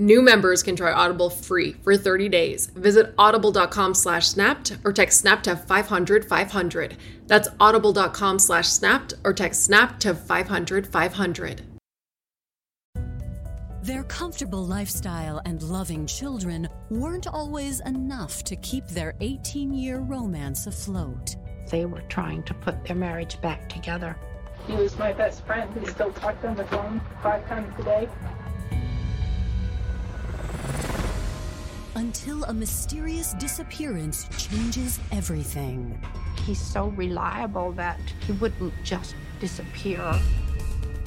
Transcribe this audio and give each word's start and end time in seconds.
New 0.00 0.22
members 0.22 0.62
can 0.62 0.74
try 0.74 0.90
Audible 0.90 1.28
free 1.28 1.74
for 1.82 1.94
30 1.94 2.30
days. 2.30 2.68
Visit 2.68 3.12
audible.com 3.18 3.92
slash 3.92 4.28
snapped 4.28 4.78
or 4.82 4.94
text 4.94 5.20
snap 5.20 5.42
to 5.42 5.54
500 5.54 6.24
500. 6.24 6.96
That's 7.26 7.48
audible.com 7.60 8.38
slash 8.38 8.66
snapped 8.68 9.12
or 9.24 9.34
text 9.34 9.62
snap 9.62 10.00
to 10.00 10.14
500 10.14 10.86
500. 10.86 11.62
Their 13.82 14.04
comfortable 14.04 14.66
lifestyle 14.66 15.42
and 15.44 15.62
loving 15.62 16.06
children 16.06 16.66
weren't 16.88 17.26
always 17.26 17.80
enough 17.80 18.42
to 18.44 18.56
keep 18.56 18.86
their 18.88 19.12
18 19.20 19.74
year 19.74 19.98
romance 19.98 20.66
afloat. 20.66 21.36
They 21.70 21.84
were 21.84 22.02
trying 22.08 22.42
to 22.44 22.54
put 22.54 22.86
their 22.86 22.96
marriage 22.96 23.38
back 23.42 23.68
together. 23.68 24.16
He 24.66 24.72
was 24.76 24.98
my 24.98 25.12
best 25.12 25.44
friend. 25.44 25.70
We 25.74 25.86
still 25.88 26.12
talked 26.12 26.42
on 26.46 26.56
the 26.56 26.64
phone 26.64 27.02
five 27.22 27.46
times 27.48 27.74
a 27.78 27.82
day. 27.82 28.08
Until 31.94 32.44
a 32.44 32.52
mysterious 32.52 33.34
disappearance 33.34 34.28
changes 34.36 34.98
everything. 35.12 36.00
He's 36.44 36.60
so 36.60 36.88
reliable 36.88 37.72
that 37.72 38.00
he 38.26 38.32
wouldn't 38.32 38.72
just 38.84 39.14
disappear. 39.40 40.18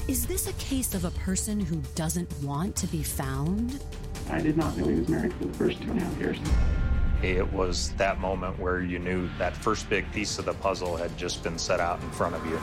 Is 0.06 0.26
this 0.26 0.48
a 0.48 0.52
case 0.54 0.94
of 0.94 1.04
a 1.04 1.10
person 1.12 1.58
who 1.58 1.82
doesn't 1.94 2.30
want 2.42 2.76
to 2.76 2.86
be 2.86 3.02
found? 3.02 3.82
I 4.30 4.40
did 4.40 4.56
not 4.56 4.76
know 4.76 4.86
he 4.86 5.00
was 5.00 5.08
married 5.08 5.32
for 5.34 5.46
the 5.46 5.54
first 5.54 5.80
two 5.82 5.90
and 5.90 6.00
a 6.00 6.04
half 6.04 6.18
years. 6.18 6.38
It 7.22 7.50
was 7.52 7.92
that 7.92 8.20
moment 8.20 8.58
where 8.58 8.82
you 8.82 8.98
knew 8.98 9.30
that 9.38 9.56
first 9.56 9.88
big 9.88 10.10
piece 10.12 10.38
of 10.38 10.44
the 10.44 10.52
puzzle 10.54 10.96
had 10.96 11.16
just 11.16 11.42
been 11.42 11.58
set 11.58 11.80
out 11.80 12.02
in 12.02 12.10
front 12.10 12.34
of 12.34 12.44
you. 12.46 12.60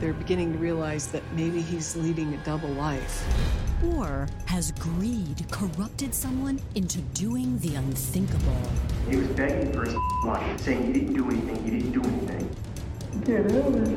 They're 0.00 0.12
beginning 0.12 0.54
to 0.54 0.58
realize 0.58 1.06
that 1.08 1.22
maybe 1.34 1.60
he's 1.60 1.94
leading 1.94 2.34
a 2.34 2.44
double 2.44 2.70
life. 2.70 3.24
Or 3.84 4.28
has 4.44 4.72
greed 4.72 5.44
corrupted 5.50 6.14
someone 6.14 6.60
into 6.74 6.98
doing 7.14 7.58
the 7.60 7.76
unthinkable? 7.76 8.60
He 9.08 9.16
was 9.16 9.28
begging 9.28 9.72
for 9.72 9.84
his 9.84 9.94
money, 10.24 10.58
saying 10.58 10.86
he 10.86 10.92
didn't 10.92 11.14
do 11.14 11.30
anything, 11.30 11.64
he 11.64 11.70
didn't 11.70 11.92
do 11.92 12.02
anything. 12.02 12.56
Get 13.24 13.50
over 13.52 13.88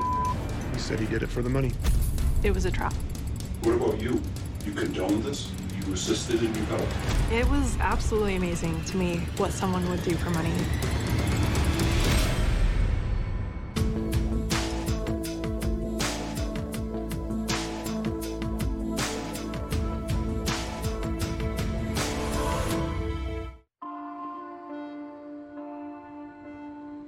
He 0.74 0.80
said 0.80 1.00
he 1.00 1.06
did 1.06 1.22
it 1.24 1.30
for 1.30 1.42
the 1.42 1.50
money. 1.50 1.72
It 2.44 2.52
was 2.52 2.66
a 2.66 2.72
trap. 2.72 2.94
What 3.64 3.76
about 3.76 4.02
you? 4.02 4.22
You 4.66 4.72
condoned 4.72 5.24
this? 5.24 5.52
You 5.86 5.94
assisted 5.94 6.42
and 6.42 6.56
you 6.56 6.64
helped? 6.66 6.88
It 7.32 7.48
was 7.50 7.78
absolutely 7.80 8.38
amazing 8.38 8.84
to 8.86 8.98
me 8.98 9.18
what 9.38 9.52
someone 9.52 9.88
would 9.90 10.04
do 10.04 10.16
for 10.16 10.30
money. 10.30 10.54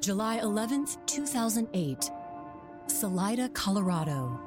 July 0.05 0.37
11th, 0.37 0.97
2008, 1.07 2.11
Salida, 2.85 3.49
Colorado. 3.49 4.39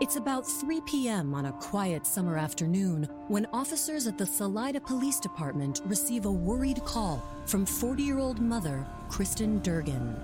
It's 0.00 0.14
about 0.14 0.46
3 0.46 0.80
p.m. 0.82 1.34
on 1.34 1.46
a 1.46 1.52
quiet 1.54 2.06
summer 2.06 2.38
afternoon 2.38 3.08
when 3.26 3.44
officers 3.52 4.06
at 4.06 4.16
the 4.16 4.24
Salida 4.24 4.80
Police 4.80 5.18
Department 5.18 5.80
receive 5.86 6.26
a 6.26 6.30
worried 6.30 6.84
call 6.84 7.24
from 7.46 7.66
40 7.66 8.04
year 8.04 8.20
old 8.20 8.38
mother, 8.38 8.86
Kristen 9.08 9.60
Durgen. 9.62 10.14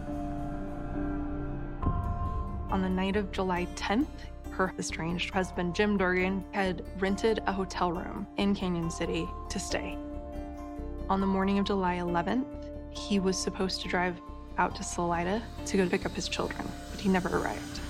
On 2.71 2.83
the 2.83 2.89
night 2.89 3.17
of 3.17 3.33
July 3.33 3.67
10th, 3.75 4.07
her 4.53 4.73
estranged 4.79 5.31
husband, 5.31 5.75
Jim 5.75 5.99
Durgen, 5.99 6.45
had 6.53 6.85
rented 7.01 7.43
a 7.49 7.53
hotel 7.53 7.91
room 7.91 8.25
in 8.37 8.55
Cañon 8.55 8.93
City 8.93 9.29
to 9.49 9.59
stay. 9.59 9.99
On 11.09 11.21
the 11.21 11.27
morning 11.27 11.59
of 11.59 11.65
July 11.65 11.97
11th, 11.97 12.60
he 12.93 13.19
was 13.19 13.37
supposed 13.39 13.81
to 13.83 13.89
drive 13.89 14.21
out 14.59 14.75
to 14.77 14.85
Salida 14.85 15.43
to 15.67 15.77
go 15.77 15.89
pick 15.89 16.07
up 16.07 16.13
his 16.13 16.29
children, 16.29 16.67
but 16.91 17.01
he 17.01 17.09
never 17.09 17.29
arrived. 17.37 17.81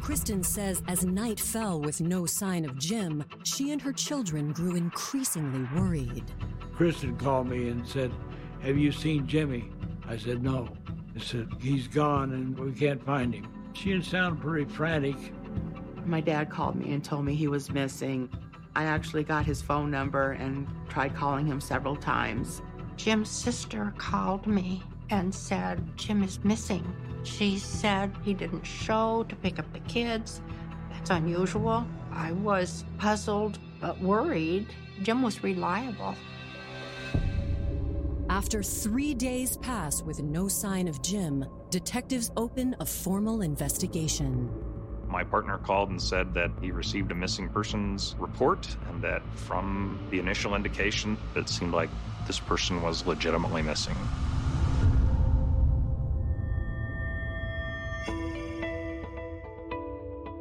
Kristen 0.00 0.44
says 0.44 0.82
as 0.86 1.04
night 1.04 1.40
fell 1.40 1.80
with 1.80 2.00
no 2.00 2.26
sign 2.26 2.64
of 2.64 2.78
Jim, 2.78 3.24
she 3.42 3.72
and 3.72 3.82
her 3.82 3.92
children 3.92 4.52
grew 4.52 4.76
increasingly 4.76 5.66
worried. 5.74 6.22
Kristen 6.72 7.16
called 7.16 7.48
me 7.48 7.70
and 7.70 7.86
said, 7.88 8.12
Have 8.62 8.78
you 8.78 8.92
seen 8.92 9.26
Jimmy? 9.26 9.70
I 10.06 10.16
said, 10.16 10.44
No. 10.44 10.68
I 11.16 11.18
said, 11.18 11.48
He's 11.58 11.88
gone 11.88 12.32
and 12.32 12.56
we 12.56 12.72
can't 12.72 13.04
find 13.04 13.34
him. 13.34 13.48
She 13.72 13.90
didn't 13.90 14.04
sound 14.04 14.40
pretty 14.40 14.70
frantic. 14.70 15.16
My 16.04 16.20
dad 16.20 16.50
called 16.50 16.76
me 16.76 16.92
and 16.92 17.02
told 17.02 17.24
me 17.24 17.34
he 17.34 17.48
was 17.48 17.70
missing. 17.70 18.28
I 18.76 18.84
actually 18.84 19.24
got 19.24 19.44
his 19.44 19.60
phone 19.60 19.90
number 19.90 20.32
and 20.32 20.68
tried 20.88 21.16
calling 21.16 21.46
him 21.46 21.60
several 21.60 21.96
times. 21.96 22.62
Jim's 22.96 23.30
sister 23.30 23.92
called 23.98 24.46
me 24.46 24.82
and 25.10 25.34
said 25.34 25.96
Jim 25.96 26.22
is 26.22 26.42
missing. 26.44 26.84
She 27.24 27.58
said 27.58 28.12
he 28.24 28.34
didn't 28.34 28.64
show 28.64 29.24
to 29.28 29.36
pick 29.36 29.58
up 29.58 29.72
the 29.72 29.80
kids. 29.80 30.40
That's 30.90 31.10
unusual. 31.10 31.86
I 32.12 32.32
was 32.32 32.84
puzzled 32.98 33.58
but 33.80 34.00
worried. 34.00 34.66
Jim 35.02 35.22
was 35.22 35.42
reliable. 35.42 36.14
After 38.28 38.62
three 38.62 39.14
days 39.14 39.56
pass 39.58 40.02
with 40.02 40.22
no 40.22 40.48
sign 40.48 40.88
of 40.88 41.00
Jim, 41.02 41.44
detectives 41.70 42.32
open 42.36 42.74
a 42.80 42.86
formal 42.86 43.42
investigation. 43.42 44.50
My 45.08 45.22
partner 45.22 45.58
called 45.58 45.90
and 45.90 46.02
said 46.02 46.34
that 46.34 46.50
he 46.60 46.72
received 46.72 47.12
a 47.12 47.14
missing 47.14 47.48
persons 47.48 48.16
report 48.18 48.76
and 48.88 49.00
that 49.02 49.22
from 49.36 50.00
the 50.10 50.18
initial 50.18 50.54
indication, 50.54 51.16
it 51.36 51.48
seemed 51.48 51.72
like 51.72 51.90
this 52.26 52.40
person 52.40 52.82
was 52.82 53.06
legitimately 53.06 53.62
missing. 53.62 53.96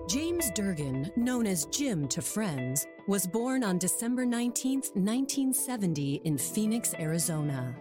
James 0.08 0.52
Durgen, 0.52 1.16
known 1.18 1.48
as 1.48 1.66
Jim 1.66 2.08
to 2.10 2.22
friends, 2.22 2.88
was 3.08 3.28
born 3.28 3.64
on 3.64 3.78
December 3.78 4.26
19, 4.26 4.80
1970, 4.94 6.22
in 6.24 6.38
Phoenix, 6.38 6.94
Arizona. 7.00 7.76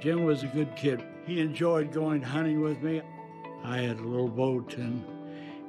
Jim 0.00 0.24
was 0.24 0.44
a 0.44 0.46
good 0.46 0.74
kid. 0.76 1.04
He 1.26 1.40
enjoyed 1.40 1.92
going 1.92 2.22
hunting 2.22 2.60
with 2.60 2.80
me. 2.82 3.02
I 3.62 3.78
had 3.78 3.98
a 3.98 4.02
little 4.02 4.28
boat 4.28 4.76
and 4.78 5.04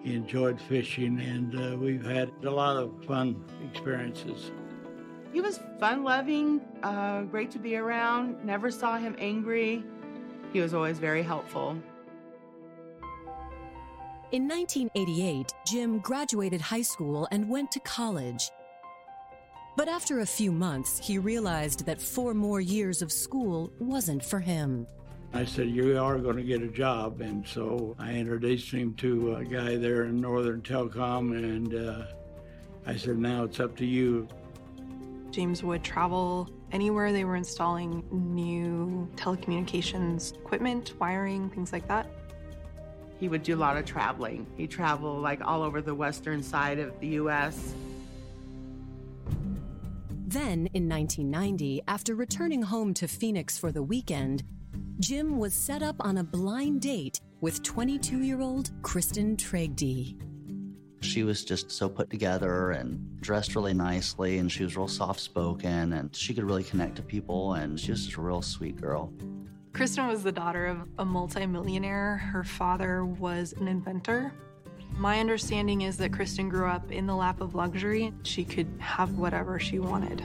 he 0.04 0.16
enjoyed 0.16 0.60
fishing, 0.60 1.20
and 1.20 1.56
uh, 1.60 1.78
we've 1.78 2.06
had 2.06 2.32
a 2.44 2.50
lot 2.50 2.78
of 2.78 3.04
fun 3.06 3.44
experiences. 3.70 4.52
He 5.34 5.40
was 5.40 5.60
fun 5.80 6.04
loving, 6.04 6.62
uh, 6.84 7.22
great 7.24 7.52
to 7.52 7.60
be 7.60 7.78
around, 7.78 8.44
never 8.44 8.70
saw 8.70 8.98
him 8.98 9.16
angry. 9.18 9.84
He 10.52 10.60
was 10.60 10.74
always 10.74 11.00
very 11.00 11.24
helpful. 11.24 11.78
In 14.32 14.48
1988, 14.48 15.54
Jim 15.68 16.00
graduated 16.00 16.62
high 16.62 16.82
school 16.82 17.28
and 17.32 17.50
went 17.50 17.72
to 17.72 17.80
college. 17.82 18.50
But 19.78 19.88
after 19.88 20.20
a 20.20 20.26
few 20.26 20.52
months, 20.52 21.06
he 21.06 21.18
realized 21.18 21.86
that 21.86 22.02
four 22.02 22.34
more 22.34 22.60
years 22.62 23.02
of 23.02 23.12
school 23.12 23.72
wasn't 23.80 24.24
for 24.24 24.40
him. 24.40 24.88
I 25.34 25.46
said, 25.46 25.70
You 25.70 25.98
are 26.02 26.18
going 26.18 26.36
to 26.36 26.44
get 26.44 26.62
a 26.62 26.68
job. 26.68 27.22
And 27.22 27.48
so 27.48 27.96
I 27.98 28.14
introduced 28.14 28.72
him 28.72 28.94
to 28.96 29.36
a 29.36 29.46
guy 29.46 29.78
there 29.78 30.04
in 30.04 30.20
Northern 30.20 30.62
Telecom, 30.62 31.32
and 31.38 31.74
uh, 31.74 32.06
I 32.86 32.98
said, 32.98 33.18
Now 33.18 33.46
it's 33.46 33.60
up 33.62 33.78
to 33.78 33.86
you. 33.86 34.28
James 35.32 35.64
would 35.64 35.84
travel 35.84 36.50
anywhere 36.72 37.12
they 37.12 37.24
were 37.24 37.36
installing 37.36 38.04
new 38.12 39.10
telecommunications 39.16 40.36
equipment, 40.36 40.94
wiring, 41.00 41.50
things 41.50 41.72
like 41.72 41.88
that. 41.88 42.08
He 43.20 43.28
would 43.28 43.44
do 43.44 43.56
a 43.56 43.58
lot 43.58 43.78
of 43.78 43.86
traveling. 43.86 44.48
He 44.58 44.68
traveled 44.68 45.22
like 45.22 45.42
all 45.46 45.62
over 45.62 45.82
the 45.82 45.94
western 45.94 46.42
side 46.42 46.80
of 46.80 47.00
the 47.00 47.08
U.S. 47.08 47.74
Then, 50.28 50.68
in 50.74 50.88
1990, 50.88 51.84
after 51.88 52.16
returning 52.16 52.62
home 52.62 52.94
to 52.96 53.08
Phoenix 53.08 53.58
for 53.58 53.72
the 53.72 53.84
weekend, 53.84 54.44
Jim 55.00 55.38
was 55.38 55.54
set 55.54 55.84
up 55.84 55.96
on 56.00 56.18
a 56.18 56.24
blind 56.24 56.82
date 56.82 57.20
with 57.42 57.64
22 57.64 58.20
year 58.20 58.40
old 58.42 58.72
Kristen 58.82 59.36
Tragedy. 59.36 60.18
She 61.02 61.24
was 61.24 61.44
just 61.44 61.72
so 61.72 61.90
put 61.90 62.10
together 62.10 62.72
and 62.72 63.20
dressed 63.22 63.56
really 63.56 63.74
nicely, 63.74 64.38
and 64.38 64.52
she 64.52 64.64
was 64.64 64.78
real 64.78 64.88
soft 64.88 65.20
spoken, 65.20 65.94
and 65.94 66.16
she 66.16 66.34
could 66.34 66.44
really 66.44 66.64
connect 66.64 66.96
to 66.98 67.02
people, 67.02 67.54
and 67.54 67.80
she 67.80 67.92
was 67.92 68.06
just 68.06 68.18
a 68.18 68.22
real 68.22 68.42
sweet 68.42 68.80
girl. 68.80 69.12
Kristen 69.74 70.08
was 70.08 70.22
the 70.22 70.32
daughter 70.32 70.68
of 70.68 70.88
a 71.00 71.06
multimillionaire. 71.06 72.18
Her 72.18 72.44
father 72.44 73.04
was 73.06 73.54
an 73.54 73.68
inventor. 73.68 74.32
My 74.98 75.20
understanding 75.20 75.82
is 75.82 75.98
that 75.98 76.14
Kristen 76.14 76.50
grew 76.50 76.68
up 76.68 76.92
in 76.92 77.08
the 77.08 77.16
lap 77.16 77.42
of 77.42 77.56
luxury. 77.56 78.14
She 78.24 78.44
could 78.44 78.68
have 78.80 79.18
whatever 79.18 79.60
she 79.60 79.80
wanted. 79.80 80.24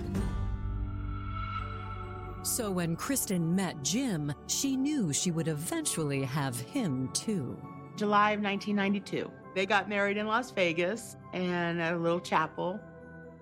So 2.42 2.70
when 2.70 2.96
Kristen 2.96 3.56
met 3.56 3.82
Jim, 3.82 4.32
she 4.46 4.76
knew 4.76 5.12
she 5.12 5.30
would 5.30 5.48
eventually 5.48 6.22
have 6.22 6.60
him 6.60 7.08
too. 7.12 7.56
July 7.96 8.32
of 8.32 8.40
1992. 8.40 9.30
They 9.56 9.64
got 9.64 9.88
married 9.88 10.18
in 10.18 10.26
Las 10.26 10.50
Vegas 10.50 11.16
and 11.32 11.80
a 11.80 11.96
little 11.96 12.20
chapel, 12.20 12.78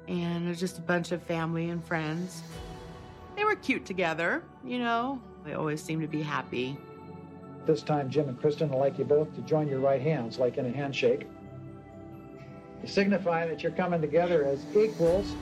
and 0.06 0.46
it 0.46 0.48
was 0.48 0.60
just 0.60 0.78
a 0.78 0.80
bunch 0.80 1.10
of 1.10 1.20
family 1.20 1.70
and 1.70 1.84
friends. 1.84 2.44
They 3.34 3.42
were 3.42 3.56
cute 3.56 3.84
together, 3.84 4.44
you 4.64 4.78
know. 4.78 5.20
They 5.44 5.54
always 5.54 5.82
seemed 5.82 6.02
to 6.02 6.06
be 6.08 6.22
happy. 6.22 6.78
This 7.66 7.82
time, 7.82 8.10
Jim 8.10 8.28
and 8.28 8.40
Kristen 8.40 8.68
would 8.68 8.78
like 8.78 8.96
you 8.96 9.04
both 9.04 9.34
to 9.34 9.40
join 9.40 9.66
your 9.66 9.80
right 9.80 10.00
hands, 10.00 10.38
like 10.38 10.56
in 10.56 10.66
a 10.66 10.70
handshake, 10.70 11.26
to 12.82 12.86
signify 12.86 13.48
that 13.48 13.64
you're 13.64 13.72
coming 13.72 14.00
together 14.00 14.44
as 14.44 14.64
equals. 14.76 15.34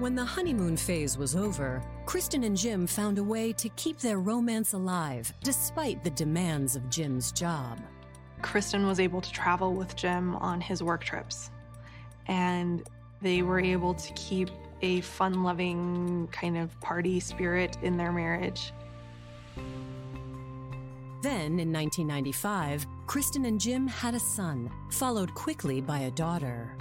When 0.00 0.14
the 0.14 0.24
honeymoon 0.24 0.78
phase 0.78 1.18
was 1.18 1.36
over, 1.36 1.82
Kristen 2.06 2.44
and 2.44 2.56
Jim 2.56 2.86
found 2.86 3.18
a 3.18 3.22
way 3.22 3.52
to 3.52 3.68
keep 3.76 3.98
their 3.98 4.18
romance 4.18 4.72
alive 4.72 5.30
despite 5.42 6.02
the 6.02 6.08
demands 6.08 6.74
of 6.74 6.88
Jim's 6.88 7.32
job. 7.32 7.78
Kristen 8.40 8.86
was 8.86 8.98
able 8.98 9.20
to 9.20 9.30
travel 9.30 9.74
with 9.74 9.94
Jim 9.96 10.36
on 10.36 10.58
his 10.58 10.82
work 10.82 11.04
trips, 11.04 11.50
and 12.28 12.82
they 13.20 13.42
were 13.42 13.60
able 13.60 13.92
to 13.92 14.10
keep 14.14 14.48
a 14.80 15.02
fun 15.02 15.42
loving 15.42 16.28
kind 16.32 16.56
of 16.56 16.80
party 16.80 17.20
spirit 17.20 17.76
in 17.82 17.98
their 17.98 18.10
marriage. 18.10 18.72
Then, 21.20 21.60
in 21.60 21.70
1995, 21.70 22.86
Kristen 23.06 23.44
and 23.44 23.60
Jim 23.60 23.86
had 23.86 24.14
a 24.14 24.20
son, 24.20 24.70
followed 24.88 25.34
quickly 25.34 25.82
by 25.82 25.98
a 25.98 26.10
daughter. 26.10 26.74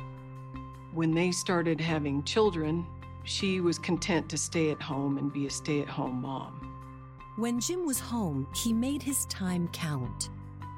When 0.94 1.14
they 1.14 1.34
started 1.34 1.82
having 1.82 2.24
children, 2.24 2.86
she 3.30 3.62
was 3.62 3.80
content 3.80 4.30
to 4.30 4.38
stay 4.38 4.72
at 4.72 4.82
home 4.82 5.18
and 5.18 5.32
be 5.32 5.46
a 5.46 5.50
stay 5.50 5.82
at 5.82 5.88
home 5.88 6.22
mom. 6.22 6.66
When 7.38 7.60
Jim 7.60 7.86
was 7.86 8.00
home, 8.00 8.48
he 8.56 8.74
made 8.74 9.02
his 9.02 9.26
time 9.26 9.70
count. 9.70 10.30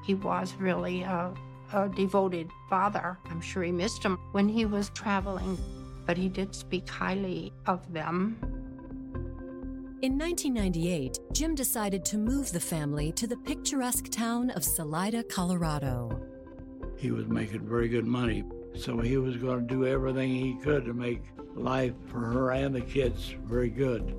He 0.03 0.13
was 0.13 0.53
really 0.59 1.01
a, 1.03 1.33
a 1.73 1.89
devoted 1.89 2.49
father. 2.69 3.17
I'm 3.25 3.41
sure 3.41 3.63
he 3.63 3.71
missed 3.71 4.03
him 4.03 4.17
when 4.31 4.47
he 4.47 4.65
was 4.65 4.89
traveling 4.89 5.57
but 6.05 6.17
he 6.17 6.27
did 6.27 6.53
speak 6.53 6.89
highly 6.89 7.53
of 7.67 7.91
them. 7.93 8.37
In 10.01 10.17
1998, 10.17 11.19
Jim 11.31 11.53
decided 11.53 12.03
to 12.05 12.17
move 12.17 12.51
the 12.51 12.59
family 12.59 13.11
to 13.13 13.27
the 13.27 13.37
picturesque 13.37 14.09
town 14.09 14.49
of 14.51 14.63
Salida, 14.63 15.23
Colorado. 15.23 16.19
He 16.97 17.11
was 17.11 17.27
making 17.27 17.67
very 17.67 17.87
good 17.87 18.05
money, 18.05 18.43
so 18.75 18.97
he 18.99 19.17
was 19.17 19.37
going 19.37 19.67
to 19.67 19.73
do 19.73 19.85
everything 19.85 20.31
he 20.31 20.57
could 20.61 20.85
to 20.85 20.93
make 20.93 21.21
life 21.55 21.93
for 22.07 22.19
her 22.19 22.51
and 22.51 22.73
the 22.73 22.81
kids 22.81 23.35
very 23.43 23.69
good. 23.69 24.15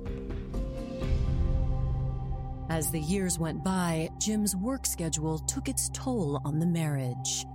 As 2.69 2.91
the 2.91 2.99
years 2.99 3.37
went 3.37 3.63
by, 3.63 4.09
Jim's 4.19 4.55
work 4.55 4.85
schedule 4.85 5.39
took 5.39 5.67
its 5.67 5.89
toll 5.93 6.41
on 6.45 6.59
the 6.59 6.65
marriage. 6.65 7.45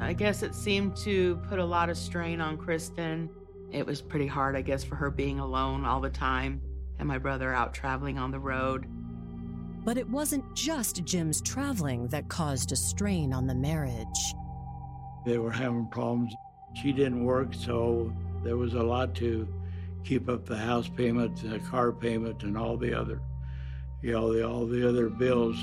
I 0.00 0.14
guess 0.14 0.42
it 0.42 0.54
seemed 0.54 0.96
to 0.98 1.36
put 1.48 1.58
a 1.58 1.64
lot 1.64 1.90
of 1.90 1.98
strain 1.98 2.40
on 2.40 2.56
Kristen. 2.56 3.28
It 3.70 3.86
was 3.86 4.00
pretty 4.00 4.26
hard, 4.26 4.56
I 4.56 4.62
guess, 4.62 4.82
for 4.82 4.96
her 4.96 5.10
being 5.10 5.38
alone 5.38 5.84
all 5.84 6.00
the 6.00 6.10
time 6.10 6.60
and 6.98 7.08
my 7.08 7.18
brother 7.18 7.52
out 7.52 7.74
traveling 7.74 8.18
on 8.18 8.30
the 8.30 8.38
road. 8.38 8.86
But 9.84 9.96
it 9.96 10.08
wasn't 10.08 10.54
just 10.54 11.04
Jim's 11.04 11.40
traveling 11.40 12.08
that 12.08 12.28
caused 12.28 12.72
a 12.72 12.76
strain 12.76 13.32
on 13.32 13.46
the 13.46 13.54
marriage. 13.54 14.34
They 15.24 15.38
were 15.38 15.50
having 15.50 15.88
problems. 15.88 16.34
She 16.74 16.92
didn't 16.92 17.24
work, 17.24 17.54
so 17.54 18.12
there 18.42 18.56
was 18.56 18.74
a 18.74 18.82
lot 18.82 19.14
to 19.16 19.46
keep 20.04 20.28
up 20.28 20.46
the 20.46 20.56
house 20.56 20.88
payment, 20.88 21.36
the 21.42 21.58
car 21.60 21.92
payment, 21.92 22.42
and 22.42 22.56
all 22.56 22.76
the 22.76 22.98
other, 22.98 23.20
you 24.02 24.12
know, 24.12 24.32
the, 24.32 24.46
all 24.46 24.66
the 24.66 24.88
other 24.88 25.08
bills. 25.08 25.56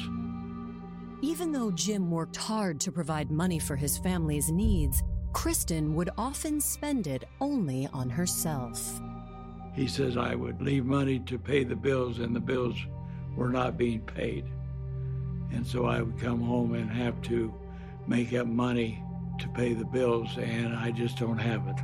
Even 1.21 1.51
though 1.51 1.71
Jim 1.71 2.11
worked 2.11 2.35
hard 2.35 2.79
to 2.81 2.91
provide 2.91 3.31
money 3.31 3.57
for 3.57 3.75
his 3.75 3.97
family's 3.97 4.51
needs, 4.51 5.03
Kristen 5.33 5.95
would 5.95 6.11
often 6.17 6.61
spend 6.61 7.07
it 7.07 7.23
only 7.41 7.87
on 7.93 8.09
herself. 8.09 9.01
He 9.73 9.87
says 9.87 10.17
I 10.17 10.35
would 10.35 10.61
leave 10.61 10.85
money 10.85 11.19
to 11.19 11.37
pay 11.39 11.63
the 11.63 11.75
bills, 11.75 12.19
and 12.19 12.35
the 12.35 12.39
bills 12.39 12.75
were 13.35 13.49
not 13.49 13.77
being 13.77 14.01
paid. 14.01 14.45
And 15.51 15.65
so 15.65 15.85
I 15.85 16.01
would 16.01 16.19
come 16.19 16.41
home 16.41 16.73
and 16.73 16.89
have 16.89 17.21
to 17.23 17.53
make 18.07 18.33
up 18.33 18.47
money 18.47 19.03
to 19.39 19.47
pay 19.49 19.73
the 19.73 19.85
bills, 19.85 20.29
and 20.37 20.75
I 20.75 20.91
just 20.91 21.17
don't 21.17 21.37
have 21.37 21.67
it. 21.67 21.75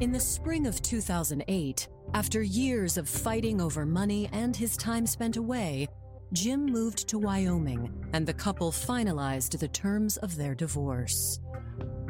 In 0.00 0.10
the 0.10 0.18
spring 0.18 0.66
of 0.66 0.82
2008, 0.82 1.86
after 2.14 2.42
years 2.42 2.96
of 2.96 3.08
fighting 3.08 3.60
over 3.60 3.86
money 3.86 4.28
and 4.32 4.54
his 4.54 4.76
time 4.76 5.06
spent 5.06 5.36
away, 5.36 5.86
Jim 6.32 6.66
moved 6.66 7.08
to 7.08 7.18
Wyoming 7.18 7.92
and 8.12 8.26
the 8.26 8.34
couple 8.34 8.72
finalized 8.72 9.56
the 9.56 9.68
terms 9.68 10.16
of 10.16 10.36
their 10.36 10.52
divorce. 10.56 11.38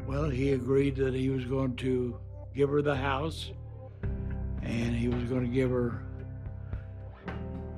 Well, 0.07 0.31
he 0.31 0.53
agreed 0.53 0.97
that 0.97 1.13
he 1.13 1.29
was 1.29 1.45
going 1.45 1.77
to 1.77 2.19
give 2.57 2.71
her 2.71 2.81
the 2.81 2.97
house 2.97 3.53
and 4.63 4.97
he 4.97 5.09
was 5.09 5.25
going 5.25 5.43
to 5.43 5.53
give 5.53 5.71
her 5.71 6.07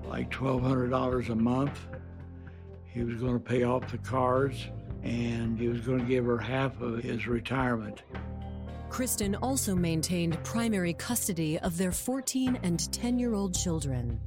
like 0.05 0.31
$1,200 0.31 1.31
a 1.31 1.35
month. 1.35 1.81
He 2.85 3.03
was 3.03 3.17
going 3.17 3.35
to 3.35 3.41
pay 3.41 3.65
off 3.65 3.91
the 3.91 3.99
cars 3.99 4.69
and 5.03 5.59
he 5.59 5.67
was 5.67 5.81
going 5.81 5.99
to 5.99 6.07
give 6.07 6.25
her 6.27 6.39
half 6.39 6.81
of 6.81 7.03
his 7.03 7.27
retirement. 7.27 8.05
Kristen 8.89 9.35
also 9.37 9.75
maintained 9.75 10.43
primary 10.45 10.93
custody 10.95 11.59
of 11.59 11.77
their 11.77 11.93
14 11.93 12.59
and 12.63 12.93
10 12.93 13.19
year 13.19 13.35
old 13.35 13.55
children. 13.55 14.21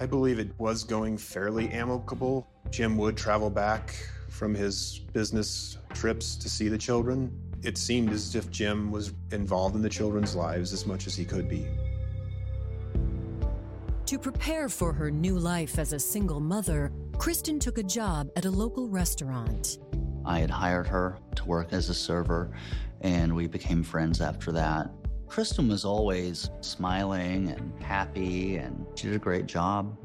I 0.00 0.06
believe 0.06 0.38
it 0.38 0.50
was 0.58 0.82
going 0.82 1.16
fairly 1.16 1.68
amicable. 1.70 2.48
Jim 2.70 2.96
would 2.98 3.16
travel 3.16 3.50
back 3.50 3.94
from 4.28 4.54
his 4.54 5.00
business 5.12 5.78
trips 5.94 6.36
to 6.36 6.48
see 6.48 6.68
the 6.68 6.78
children. 6.78 7.30
It 7.62 7.78
seemed 7.78 8.10
as 8.10 8.34
if 8.34 8.50
Jim 8.50 8.90
was 8.90 9.12
involved 9.30 9.76
in 9.76 9.82
the 9.82 9.88
children's 9.88 10.34
lives 10.34 10.72
as 10.72 10.86
much 10.86 11.06
as 11.06 11.14
he 11.14 11.24
could 11.24 11.48
be. 11.48 11.68
To 14.06 14.18
prepare 14.18 14.68
for 14.68 14.92
her 14.92 15.10
new 15.10 15.38
life 15.38 15.78
as 15.78 15.92
a 15.92 15.98
single 16.00 16.40
mother, 16.40 16.92
Kristen 17.18 17.58
took 17.60 17.78
a 17.78 17.82
job 17.82 18.30
at 18.36 18.44
a 18.44 18.50
local 18.50 18.88
restaurant. 18.88 19.78
I 20.24 20.38
had 20.38 20.50
hired 20.50 20.86
her 20.88 21.18
to 21.36 21.44
work 21.44 21.72
as 21.72 21.88
a 21.88 21.94
server, 21.94 22.50
and 23.02 23.34
we 23.34 23.46
became 23.46 23.82
friends 23.82 24.20
after 24.20 24.52
that. 24.52 24.90
Kristen 25.28 25.68
was 25.68 25.84
always 25.84 26.50
smiling 26.60 27.48
and 27.48 27.82
happy, 27.82 28.56
and 28.56 28.86
she 28.94 29.08
did 29.08 29.16
a 29.16 29.18
great 29.18 29.46
job. 29.46 29.96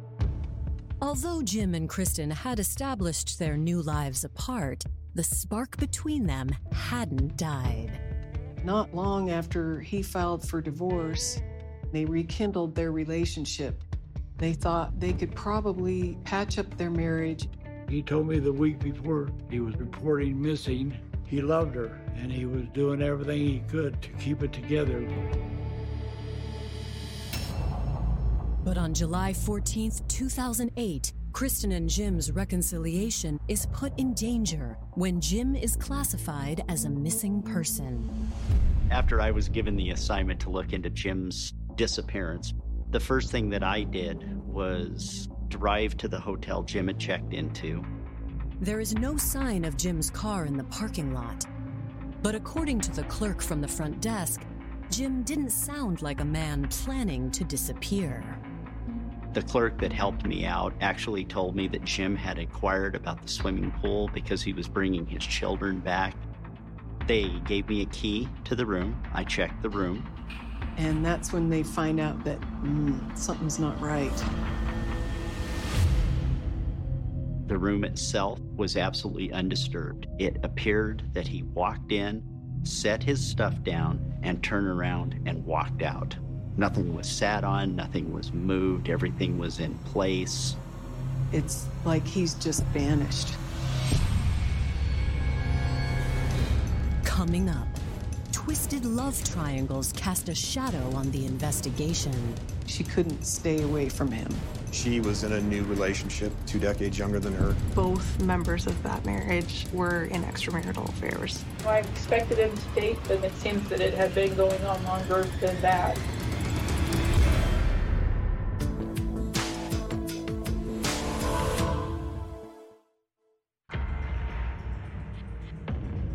Although 1.02 1.44
Jim 1.44 1.76
and 1.76 1.88
Kristen 1.88 2.32
had 2.32 2.60
established 2.60 3.38
their 3.38 3.56
new 3.56 3.82
lives 3.82 4.24
apart, 4.24 4.84
the 5.14 5.24
spark 5.24 5.78
between 5.78 6.26
them 6.26 6.50
hadn't 6.72 7.38
died. 7.38 8.00
Not 8.64 8.96
long 8.96 9.30
after 9.30 9.80
he 9.80 10.02
filed 10.02 10.48
for 10.48 10.60
divorce, 10.60 11.40
they 11.92 12.06
rekindled 12.06 12.74
their 12.74 12.92
relationship. 12.92 13.84
They 14.38 14.54
thought 14.54 15.00
they 15.00 15.14
could 15.14 15.36
probably 15.36 16.18
patch 16.24 16.58
up 16.58 16.78
their 16.78 16.92
marriage. 16.92 17.48
He 17.90 18.02
told 18.02 18.28
me 18.28 18.40
the 18.40 18.52
week 18.52 18.80
before 18.80 19.30
he 19.50 19.60
was 19.60 19.76
reporting 19.76 20.42
missing, 20.42 20.98
he 21.28 21.42
loved 21.42 21.76
her 21.76 22.00
and 22.18 22.32
he 22.32 22.46
was 22.46 22.64
doing 22.74 23.02
everything 23.02 23.40
he 23.40 23.60
could 23.68 24.02
to 24.02 24.10
keep 24.14 24.44
it 24.44 24.52
together. 24.54 25.08
But 28.64 28.78
on 28.78 28.94
July 28.94 29.32
14th, 29.32 30.06
2008, 30.08 31.14
Kristen 31.32 31.72
and 31.72 31.90
Jim's 31.90 32.32
reconciliation 32.32 33.40
is 33.48 33.68
put 33.68 33.98
in 33.98 34.14
danger 34.14 34.78
when 34.96 35.22
Jim 35.22 35.56
is 35.56 35.76
classified 35.76 36.64
as 36.68 36.86
a 36.86 36.90
missing 36.90 37.42
person. 37.42 38.10
After 38.90 39.22
I 39.22 39.32
was 39.32 39.48
given 39.48 39.76
the 39.76 39.92
assignment 39.92 40.40
to 40.42 40.50
look 40.50 40.74
into 40.74 40.90
Jim's 40.90 41.54
disappearance, 41.76 42.54
the 42.90 43.00
first 43.00 43.32
thing 43.32 43.50
that 43.52 43.64
I 43.64 43.84
did 43.84 44.44
was 44.46 45.30
drive 45.48 45.96
to 45.98 46.08
the 46.08 46.20
hotel 46.20 46.64
Jim 46.64 46.88
had 46.88 47.00
checked 47.00 47.34
into. 47.34 47.86
There 48.60 48.80
is 48.80 48.96
no 48.96 49.16
sign 49.16 49.64
of 49.64 49.78
Jim's 49.78 50.10
car 50.10 50.46
in 50.46 50.58
the 50.58 50.64
parking 50.66 51.14
lot. 51.14 51.46
But 52.22 52.36
according 52.36 52.82
to 52.82 52.92
the 52.92 53.04
clerk 53.04 53.42
from 53.42 53.62
the 53.62 53.68
front 53.68 54.02
desk, 54.02 54.42
Jim 54.90 55.24
didn't 55.24 55.52
sound 55.52 56.02
like 56.02 56.22
a 56.22 56.26
man 56.26 56.68
planning 56.70 57.30
to 57.32 57.44
disappear. 57.44 58.24
The 59.34 59.42
clerk 59.42 59.80
that 59.82 59.92
helped 59.92 60.26
me 60.26 60.46
out 60.46 60.74
actually 60.82 61.26
told 61.26 61.56
me 61.56 61.68
that 61.68 61.84
Jim 61.84 62.16
had 62.16 62.40
inquired 62.40 62.96
about 62.96 63.22
the 63.22 63.28
swimming 63.28 63.72
pool 63.82 64.10
because 64.14 64.42
he 64.42 64.54
was 64.54 64.68
bringing 64.68 65.06
his 65.06 65.24
children 65.24 65.80
back. 65.80 66.16
They 67.06 67.30
gave 67.46 67.70
me 67.70 67.84
a 67.84 67.86
key 67.88 68.28
to 68.46 68.56
the 68.56 68.66
room. 68.66 69.02
I 69.14 69.24
checked 69.24 69.62
the 69.62 69.70
room. 69.70 70.04
And 70.78 71.06
that's 71.06 71.34
when 71.34 71.50
they 71.50 71.64
find 71.64 72.00
out 72.00 72.24
that 72.24 72.40
mm, 72.42 73.18
something's 73.18 73.60
not 73.60 73.80
right. 73.80 74.12
The 77.48 77.58
room 77.58 77.86
itself 77.86 78.40
was 78.58 78.76
absolutely 78.76 79.32
undisturbed. 79.32 80.08
It 80.20 80.38
appeared 80.44 81.04
that 81.14 81.28
he 81.28 81.44
walked 81.44 81.94
in, 81.94 82.22
set 82.64 83.02
his 83.02 83.26
stuff 83.26 83.64
down, 83.64 84.14
and 84.22 84.44
turned 84.44 84.68
around 84.68 85.18
and 85.26 85.46
walked 85.46 85.82
out. 85.82 86.14
Nothing 86.58 86.94
was 86.94 87.08
sat 87.08 87.46
on, 87.46 87.74
nothing 87.74 88.12
was 88.12 88.34
moved, 88.34 88.90
everything 88.90 89.38
was 89.38 89.60
in 89.60 89.76
place. 89.80 90.58
It's 91.32 91.68
like 91.86 92.06
he's 92.06 92.34
just 92.34 92.64
vanished. 92.66 93.34
Coming 97.06 97.48
up, 97.48 97.68
twisted 98.34 98.86
love 98.86 99.24
triangles 99.24 99.94
cast 99.94 100.28
a 100.28 100.36
shadow 100.36 100.92
on 100.96 101.12
the 101.12 101.26
investigation. 101.26 102.36
She 102.68 102.84
couldn't 102.84 103.24
stay 103.24 103.62
away 103.64 103.88
from 103.88 104.12
him. 104.12 104.28
She 104.72 105.00
was 105.00 105.24
in 105.24 105.32
a 105.32 105.42
new 105.42 105.64
relationship, 105.64 106.34
two 106.46 106.60
decades 106.60 107.00
younger 107.00 107.20
than 107.20 107.34
her. 107.34 107.56
Both 107.74 108.22
members 108.22 108.68
of 108.68 108.82
that 108.84 109.06
marriage 109.06 109.66
were 109.72 110.04
in 110.04 110.24
extramarital 110.24 110.88
affairs. 110.90 111.44
I 111.66 111.80
expected 111.80 112.38
him 112.38 112.56
to 112.56 112.82
date, 112.82 112.98
but 113.08 113.24
it 113.24 113.34
seems 113.38 113.68
that 113.70 113.80
it 113.80 113.94
had 113.94 114.14
been 114.14 114.36
going 114.36 114.62
on 114.66 114.84
longer 114.84 115.24
than 115.40 115.60
that. 115.62 115.98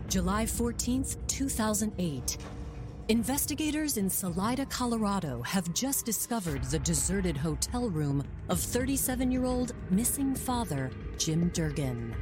July 0.09 0.45
14th, 0.45 1.17
2008. 1.27 2.37
Investigators 3.13 3.99
in 3.99 4.09
Salida, 4.09 4.65
Colorado 4.65 5.43
have 5.43 5.75
just 5.75 6.07
discovered 6.07 6.65
the 6.65 6.79
deserted 6.79 7.37
hotel 7.37 7.91
room 7.91 8.25
of 8.49 8.59
37 8.59 9.31
year 9.31 9.45
old 9.45 9.75
missing 9.91 10.35
father, 10.35 10.91
Jim 11.19 11.51
Durgen. 11.51 12.15